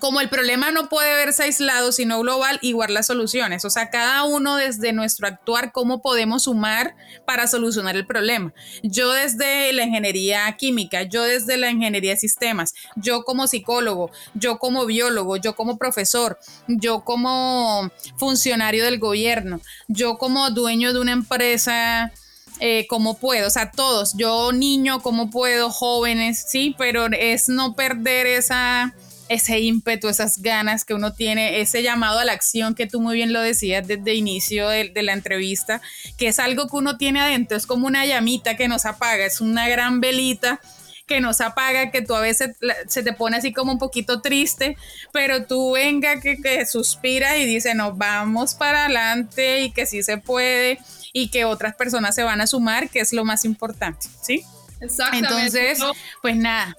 como 0.00 0.20
el 0.20 0.28
problema 0.28 0.70
no 0.70 0.88
puede 0.88 1.14
verse 1.14 1.44
aislado, 1.44 1.92
sino 1.92 2.20
global, 2.20 2.58
igual 2.60 2.92
las 2.92 3.06
soluciones. 3.06 3.64
O 3.64 3.70
sea, 3.70 3.88
cada 3.90 4.24
uno 4.24 4.56
desde 4.56 4.92
nuestro 4.92 5.26
actuar, 5.26 5.72
cómo 5.72 6.02
podemos 6.02 6.44
sumar 6.44 6.96
para 7.24 7.46
solucionar 7.46 7.96
el 7.96 8.06
problema. 8.06 8.52
Yo 8.82 9.12
desde 9.12 9.72
la 9.72 9.84
ingeniería 9.84 10.52
química, 10.56 11.02
yo 11.02 11.22
desde 11.22 11.56
la 11.56 11.70
ingeniería 11.70 12.12
de 12.12 12.18
sistemas, 12.18 12.74
yo 12.96 13.24
como 13.24 13.46
psicólogo, 13.46 14.10
yo 14.34 14.58
como 14.58 14.86
biólogo, 14.86 15.36
yo 15.36 15.54
como 15.54 15.78
profesor, 15.78 16.38
yo 16.66 17.04
como 17.04 17.90
funcionario 18.16 18.84
del 18.84 18.98
gobierno, 18.98 19.60
yo 19.88 20.18
como 20.18 20.50
dueño 20.50 20.92
de 20.92 21.00
una 21.00 21.12
empresa 21.12 22.12
eh, 22.60 22.86
cómo 22.88 23.18
puedo, 23.18 23.48
o 23.48 23.50
sea, 23.50 23.70
todos, 23.70 24.14
yo 24.16 24.52
niño, 24.52 25.00
cómo 25.00 25.30
puedo, 25.30 25.70
jóvenes, 25.70 26.44
sí, 26.48 26.74
pero 26.78 27.06
es 27.06 27.48
no 27.48 27.74
perder 27.74 28.26
esa, 28.26 28.94
ese 29.28 29.60
ímpetu, 29.60 30.08
esas 30.08 30.40
ganas 30.40 30.84
que 30.84 30.94
uno 30.94 31.12
tiene, 31.12 31.60
ese 31.60 31.82
llamado 31.82 32.18
a 32.18 32.24
la 32.24 32.32
acción 32.32 32.74
que 32.74 32.86
tú 32.86 33.00
muy 33.00 33.14
bien 33.14 33.32
lo 33.32 33.40
decías 33.40 33.86
desde 33.86 34.10
el 34.10 34.16
inicio 34.16 34.68
de, 34.68 34.90
la 35.02 35.12
entrevista, 35.12 35.80
que 36.16 36.28
es 36.28 36.38
algo 36.38 36.66
que 36.68 36.76
uno 36.76 36.96
tiene 36.96 37.20
adentro, 37.20 37.56
es 37.56 37.66
como 37.66 37.86
una 37.86 38.06
llamita 38.06 38.56
que 38.56 38.68
nos 38.68 38.86
apaga, 38.86 39.26
es 39.26 39.40
una 39.40 39.68
gran 39.68 40.00
velita 40.00 40.60
que 41.06 41.20
nos 41.20 41.40
apaga, 41.40 41.92
que 41.92 42.02
tú 42.02 42.14
a 42.14 42.20
veces 42.20 42.56
se 42.88 43.02
te 43.04 43.12
pone 43.12 43.36
así 43.36 43.52
como 43.52 43.70
un 43.70 43.78
poquito 43.78 44.22
triste, 44.22 44.76
pero 45.12 45.46
tú 45.46 45.72
venga 45.72 46.20
que, 46.20 46.36
que 46.38 46.66
suspira 46.66 47.38
y 47.38 47.46
dice, 47.46 47.74
no, 47.74 47.94
vamos 47.94 48.54
para 48.54 48.86
adelante 48.86 49.60
y 49.60 49.70
que 49.70 49.86
sí 49.86 50.02
se 50.02 50.18
puede 50.18 50.80
y 51.18 51.30
que 51.30 51.46
otras 51.46 51.74
personas 51.74 52.14
se 52.14 52.22
van 52.24 52.42
a 52.42 52.46
sumar, 52.46 52.90
que 52.90 53.00
es 53.00 53.14
lo 53.14 53.24
más 53.24 53.46
importante, 53.46 54.06
¿sí? 54.20 54.44
Exactamente. 54.82 55.28
Entonces, 55.28 55.78
pues 56.20 56.36
nada. 56.36 56.76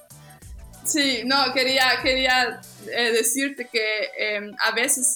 Sí, 0.85 1.23
no, 1.25 1.51
quería, 1.55 1.99
quería 2.03 2.61
eh, 2.85 3.13
decirte 3.13 3.67
que 3.67 4.11
em, 4.15 4.51
a 4.63 4.75
veces 4.75 5.15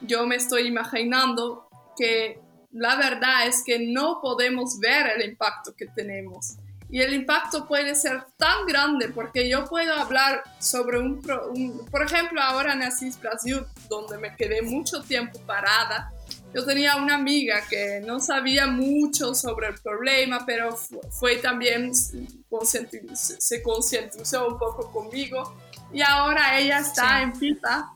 yo 0.00 0.26
me 0.26 0.36
estoy 0.36 0.68
imaginando 0.68 1.68
que 1.98 2.40
la 2.70 2.96
verdad 2.96 3.46
es 3.46 3.62
que 3.62 3.78
no 3.78 4.20
podemos 4.22 4.80
ver 4.80 5.18
el 5.18 5.28
impacto 5.28 5.74
que 5.76 5.88
tenemos. 5.88 6.56
Y 6.88 7.02
el 7.02 7.12
impacto 7.12 7.68
puede 7.68 7.94
ser 7.94 8.24
tan 8.38 8.64
grande 8.66 9.10
porque 9.10 9.50
yo 9.50 9.66
puedo 9.66 9.92
hablar 9.92 10.44
sobre 10.58 10.98
un, 10.98 11.22
un 11.50 11.86
por 11.90 12.02
ejemplo, 12.06 12.40
ahora 12.40 12.72
en 12.72 12.84
Asís 12.84 13.20
Brasil, 13.20 13.66
donde 13.90 14.16
me 14.16 14.34
quedé 14.34 14.62
mucho 14.62 15.02
tiempo 15.02 15.38
parada, 15.40 16.10
yo 16.54 16.64
tenía 16.64 16.96
una 16.96 17.14
amiga 17.14 17.62
que 17.68 18.00
no 18.04 18.20
sabía 18.20 18.66
mucho 18.66 19.34
sobre 19.34 19.68
el 19.68 19.74
problema, 19.80 20.44
pero 20.44 20.76
fue, 20.76 21.36
también, 21.36 21.92
se 21.94 23.62
concientizó 23.62 24.48
un 24.48 24.58
poco 24.58 24.90
conmigo. 24.92 25.56
Y 25.92 26.02
ahora 26.02 26.58
ella 26.58 26.80
está 26.80 27.22
en 27.22 27.32
Pita, 27.32 27.90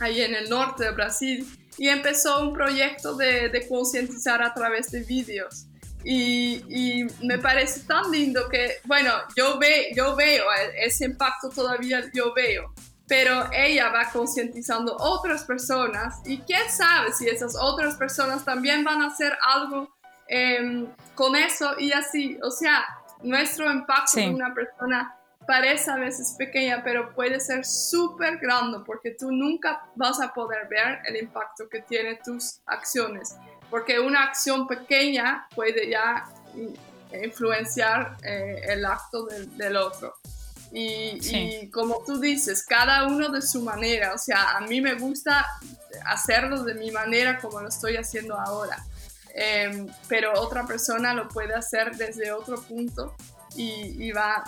ahí 0.00 0.22
en 0.22 0.34
el 0.34 0.48
norte 0.48 0.84
de 0.84 0.90
Brasil, 0.90 1.46
y 1.78 1.88
empezó 1.88 2.42
un 2.42 2.52
proyecto 2.52 3.14
de, 3.14 3.48
de 3.48 3.68
concientizar 3.68 4.42
a 4.42 4.54
través 4.54 4.90
de 4.90 5.00
vídeos. 5.00 5.66
Y, 6.04 6.62
y, 6.68 7.06
me 7.22 7.38
parece 7.38 7.80
tan 7.80 8.10
lindo 8.10 8.48
que, 8.50 8.76
bueno, 8.84 9.10
yo, 9.34 9.58
ve, 9.58 9.90
yo 9.96 10.14
veo 10.14 10.44
ese 10.76 11.06
impacto 11.06 11.48
todavía, 11.48 12.04
yo 12.12 12.34
veo 12.34 12.74
pero 13.06 13.50
ella 13.52 13.90
va 13.90 14.10
concientizando 14.10 14.96
otras 14.98 15.44
personas 15.44 16.20
y 16.24 16.38
quién 16.38 16.70
sabe 16.70 17.12
si 17.12 17.28
esas 17.28 17.54
otras 17.60 17.96
personas 17.96 18.44
también 18.44 18.82
van 18.82 19.02
a 19.02 19.08
hacer 19.08 19.36
algo 19.46 19.94
em, 20.26 20.86
con 21.14 21.36
eso 21.36 21.78
y 21.78 21.92
así, 21.92 22.38
o 22.42 22.50
sea, 22.50 22.84
nuestro 23.22 23.70
impacto 23.70 24.20
en 24.20 24.34
una 24.34 24.54
persona 24.54 25.16
parece 25.46 25.90
a 25.90 25.96
veces 25.96 26.34
pequeña, 26.38 26.82
pero 26.82 27.14
puede 27.14 27.38
ser 27.40 27.64
súper 27.64 28.38
grande 28.38 28.78
porque 28.86 29.10
tú 29.18 29.30
nunca 29.30 29.86
vas 29.94 30.20
a 30.20 30.32
poder 30.32 30.66
ver 30.68 31.00
el 31.06 31.16
impacto 31.16 31.68
que 31.68 31.82
tiene 31.82 32.18
tus 32.24 32.60
acciones, 32.66 33.36
porque 33.70 34.00
una 34.00 34.24
acción 34.24 34.66
pequeña 34.66 35.46
puede 35.54 35.90
ya 35.90 36.26
influenciar 37.22 38.16
eh, 38.22 38.62
el 38.68 38.84
acto 38.84 39.26
del 39.26 39.76
otro. 39.76 40.14
Y, 40.76 41.70
como 41.70 42.02
tú 42.04 42.18
dices, 42.18 42.64
cada 42.64 43.06
uno 43.06 43.28
de 43.28 43.40
su 43.42 43.62
manera, 43.62 44.12
o 44.12 44.18
sea, 44.18 44.56
a 44.56 44.60
mí 44.62 44.80
me 44.80 44.94
gusta 44.94 45.46
hacerlo 46.04 46.64
de 46.64 46.74
mi 46.74 46.90
manera 46.90 47.38
como 47.38 47.60
lo 47.60 47.68
estoy 47.68 47.96
haciendo 47.96 48.36
ahora, 48.36 48.84
em, 49.34 49.86
pero 50.08 50.32
otra 50.40 50.66
persona 50.66 51.14
lo 51.14 51.28
puede 51.28 51.54
hacer 51.54 51.94
desde 51.96 52.32
otro 52.32 52.60
punto 52.60 53.14
y, 53.54 54.10
va, 54.10 54.42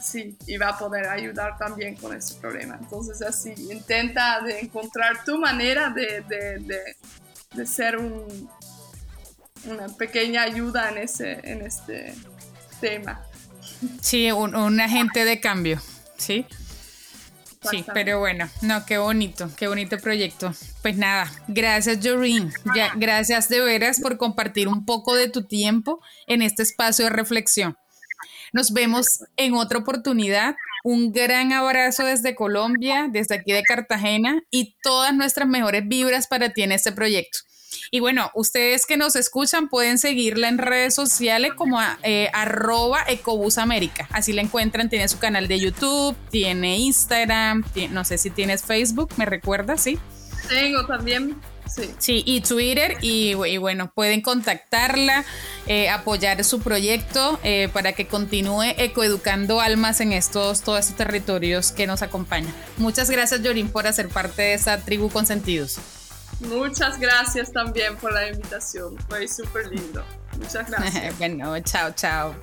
sí, 0.00 0.38
y 0.46 0.56
va 0.58 0.68
a 0.68 0.78
poder 0.78 1.08
ayudar 1.08 1.58
también 1.58 1.96
con 1.96 2.16
ese 2.16 2.36
problema. 2.36 2.78
Entonces 2.80 3.20
así, 3.20 3.52
intenta 3.68 4.42
de 4.42 4.60
encontrar 4.60 5.24
tu 5.24 5.38
manera 5.38 5.90
de, 5.90 6.20
de, 6.28 6.94
de, 7.52 7.66
ser 7.66 7.96
un, 7.96 8.48
una 9.64 9.88
pequeña 9.88 10.42
ayuda 10.42 10.90
en, 10.90 10.98
ese, 10.98 11.40
en 11.42 11.62
este 11.62 12.14
tema. 12.80 13.26
Sí, 14.00 14.30
un, 14.32 14.80
agente 14.80 15.24
de 15.24 15.40
cambio, 15.40 15.80
¿sí? 16.16 16.46
Sí, 17.70 17.84
pero 17.94 18.18
bueno, 18.18 18.50
no, 18.60 18.84
qué 18.84 18.98
bonito, 18.98 19.50
qué 19.56 19.68
bonito 19.68 19.98
proyecto. 19.98 20.52
Pues 20.82 20.96
nada, 20.96 21.32
gracias 21.48 21.98
Joreen, 22.02 22.52
ya, 22.76 22.92
gracias 22.94 23.48
de 23.48 23.60
veras 23.60 24.00
por 24.00 24.18
compartir 24.18 24.68
un 24.68 24.84
poco 24.84 25.14
de 25.14 25.30
tu 25.30 25.46
tiempo 25.46 26.00
en 26.26 26.42
este 26.42 26.62
espacio 26.62 27.06
de 27.06 27.10
reflexión. 27.10 27.76
Nos 28.52 28.72
vemos 28.72 29.24
en 29.36 29.54
otra 29.54 29.78
oportunidad. 29.78 30.54
Un 30.84 31.12
gran 31.12 31.52
abrazo 31.52 32.04
desde 32.04 32.34
Colombia, 32.34 33.08
desde 33.10 33.36
aquí 33.36 33.52
de 33.52 33.62
Cartagena 33.62 34.42
y 34.50 34.76
todas 34.82 35.14
nuestras 35.14 35.48
mejores 35.48 35.88
vibras 35.88 36.28
para 36.28 36.50
ti 36.50 36.62
en 36.62 36.72
este 36.72 36.92
proyecto. 36.92 37.38
Y 37.90 38.00
bueno, 38.00 38.30
ustedes 38.34 38.86
que 38.86 38.96
nos 38.96 39.16
escuchan 39.16 39.68
pueden 39.68 39.98
seguirla 39.98 40.48
en 40.48 40.58
redes 40.58 40.94
sociales 40.94 41.52
como 41.54 41.78
eh, 42.02 42.30
arroba 42.32 43.04
ecobusamérica. 43.08 44.08
Así 44.10 44.32
la 44.32 44.42
encuentran, 44.42 44.88
tiene 44.88 45.08
su 45.08 45.18
canal 45.18 45.48
de 45.48 45.60
YouTube, 45.60 46.16
tiene 46.30 46.78
Instagram, 46.78 47.64
no 47.90 48.04
sé 48.04 48.18
si 48.18 48.30
tienes 48.30 48.62
Facebook, 48.62 49.10
¿me 49.16 49.26
recuerdas? 49.26 49.82
Sí. 49.82 49.98
Tengo 50.48 50.84
también. 50.86 51.36
Sí. 51.74 51.90
sí, 51.98 52.22
y 52.26 52.42
Twitter, 52.42 52.98
y, 53.00 53.34
bueno, 53.58 53.90
pueden 53.94 54.20
contactarla, 54.20 55.24
eh, 55.66 55.88
apoyar 55.88 56.44
su 56.44 56.60
proyecto 56.60 57.40
eh, 57.42 57.70
para 57.72 57.94
que 57.94 58.06
continúe 58.06 58.74
ecoeducando 58.76 59.60
almas 59.60 60.00
en 60.00 60.12
estos, 60.12 60.60
todos 60.60 60.80
estos 60.80 60.96
territorios 60.96 61.72
que 61.72 61.86
nos 61.86 62.02
acompañan. 62.02 62.52
Muchas 62.76 63.10
gracias, 63.10 63.42
Yorin, 63.42 63.70
por 63.70 63.86
hacer 63.86 64.08
parte 64.08 64.42
de 64.42 64.54
esta 64.54 64.78
tribu 64.78 65.08
con 65.08 65.24
sentidos. 65.24 65.78
Muchas 66.40 66.98
gracias 66.98 67.52
también 67.52 67.96
por 67.96 68.12
la 68.12 68.28
invitación. 68.28 68.96
Fue 69.08 69.26
súper 69.28 69.68
lindo. 69.68 70.04
Muchas 70.38 70.68
gracias. 70.68 71.18
bueno, 71.18 71.58
chao, 71.60 71.92
chao. 71.92 72.34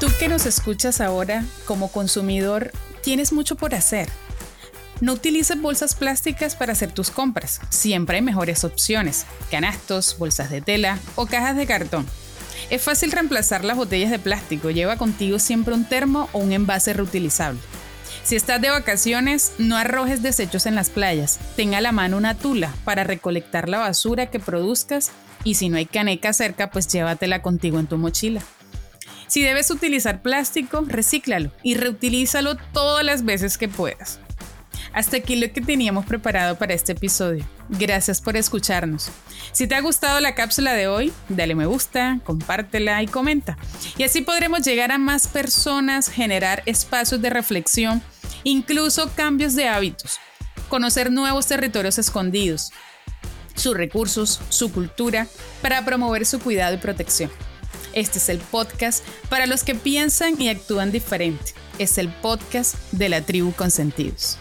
Tú 0.00 0.06
que 0.18 0.28
nos 0.28 0.46
escuchas 0.46 1.00
ahora 1.00 1.44
como 1.64 1.90
consumidor, 1.90 2.72
tienes 3.02 3.32
mucho 3.32 3.56
por 3.56 3.74
hacer. 3.74 4.08
No 5.00 5.14
utilices 5.14 5.60
bolsas 5.60 5.94
plásticas 5.94 6.54
para 6.56 6.72
hacer 6.72 6.92
tus 6.92 7.10
compras. 7.10 7.60
Siempre 7.68 8.16
hay 8.16 8.22
mejores 8.22 8.64
opciones. 8.64 9.26
Canastos, 9.50 10.18
bolsas 10.18 10.50
de 10.50 10.60
tela 10.60 10.98
o 11.16 11.26
cajas 11.26 11.56
de 11.56 11.66
cartón. 11.66 12.06
Es 12.70 12.82
fácil 12.82 13.12
reemplazar 13.12 13.64
las 13.64 13.76
botellas 13.76 14.10
de 14.10 14.18
plástico. 14.18 14.70
Lleva 14.70 14.96
contigo 14.96 15.38
siempre 15.38 15.74
un 15.74 15.84
termo 15.84 16.28
o 16.32 16.38
un 16.38 16.52
envase 16.52 16.92
reutilizable. 16.92 17.60
Si 18.24 18.36
estás 18.36 18.58
de 18.62 18.70
vacaciones, 18.70 19.52
no 19.58 19.76
arrojes 19.76 20.22
desechos 20.22 20.64
en 20.64 20.74
las 20.74 20.88
playas. 20.88 21.38
Tenga 21.56 21.78
a 21.78 21.80
la 21.82 21.92
mano 21.92 22.16
una 22.16 22.34
tula 22.34 22.72
para 22.84 23.04
recolectar 23.04 23.68
la 23.68 23.78
basura 23.78 24.30
que 24.30 24.40
produzcas 24.40 25.12
y 25.44 25.56
si 25.56 25.68
no 25.68 25.76
hay 25.76 25.84
caneca 25.84 26.32
cerca, 26.32 26.70
pues 26.70 26.88
llévatela 26.88 27.42
contigo 27.42 27.78
en 27.78 27.86
tu 27.86 27.98
mochila. 27.98 28.40
Si 29.26 29.42
debes 29.42 29.70
utilizar 29.70 30.22
plástico, 30.22 30.84
recíclalo 30.86 31.50
y 31.62 31.74
reutilízalo 31.74 32.56
todas 32.72 33.04
las 33.04 33.26
veces 33.26 33.58
que 33.58 33.68
puedas. 33.68 34.20
Hasta 34.94 35.18
aquí 35.18 35.36
lo 35.36 35.52
que 35.52 35.60
teníamos 35.60 36.06
preparado 36.06 36.56
para 36.56 36.72
este 36.72 36.92
episodio. 36.92 37.44
Gracias 37.68 38.22
por 38.22 38.36
escucharnos. 38.36 39.10
Si 39.52 39.66
te 39.66 39.74
ha 39.74 39.80
gustado 39.80 40.20
la 40.20 40.34
cápsula 40.34 40.72
de 40.72 40.86
hoy, 40.86 41.12
dale 41.28 41.54
me 41.54 41.66
gusta, 41.66 42.20
compártela 42.24 43.02
y 43.02 43.06
comenta. 43.06 43.58
Y 43.98 44.04
así 44.04 44.22
podremos 44.22 44.62
llegar 44.62 44.92
a 44.92 44.98
más 44.98 45.26
personas, 45.26 46.08
generar 46.08 46.62
espacios 46.64 47.20
de 47.20 47.30
reflexión, 47.30 48.02
incluso 48.44 49.10
cambios 49.14 49.54
de 49.54 49.68
hábitos, 49.68 50.18
conocer 50.68 51.10
nuevos 51.10 51.46
territorios 51.46 51.98
escondidos, 51.98 52.72
sus 53.54 53.76
recursos, 53.76 54.40
su 54.48 54.70
cultura, 54.72 55.26
para 55.62 55.84
promover 55.84 56.26
su 56.26 56.38
cuidado 56.38 56.74
y 56.74 56.78
protección. 56.78 57.30
Este 57.92 58.18
es 58.18 58.28
el 58.28 58.38
podcast 58.38 59.04
para 59.28 59.46
los 59.46 59.62
que 59.62 59.74
piensan 59.74 60.40
y 60.40 60.48
actúan 60.48 60.90
diferente. 60.90 61.54
Es 61.78 61.98
el 61.98 62.08
podcast 62.08 62.76
de 62.92 63.08
la 63.08 63.22
tribu 63.22 63.52
Consentidos. 63.52 64.36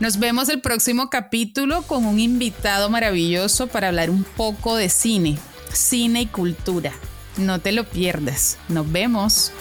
Nos 0.00 0.18
vemos 0.18 0.48
el 0.48 0.60
próximo 0.60 1.10
capítulo 1.10 1.82
con 1.82 2.06
un 2.06 2.18
invitado 2.18 2.90
maravilloso 2.90 3.66
para 3.66 3.88
hablar 3.88 4.10
un 4.10 4.24
poco 4.24 4.76
de 4.76 4.88
cine, 4.88 5.38
cine 5.72 6.22
y 6.22 6.26
cultura. 6.26 6.92
No 7.36 7.60
te 7.60 7.72
lo 7.72 7.84
pierdas. 7.84 8.58
Nos 8.68 8.90
vemos. 8.90 9.52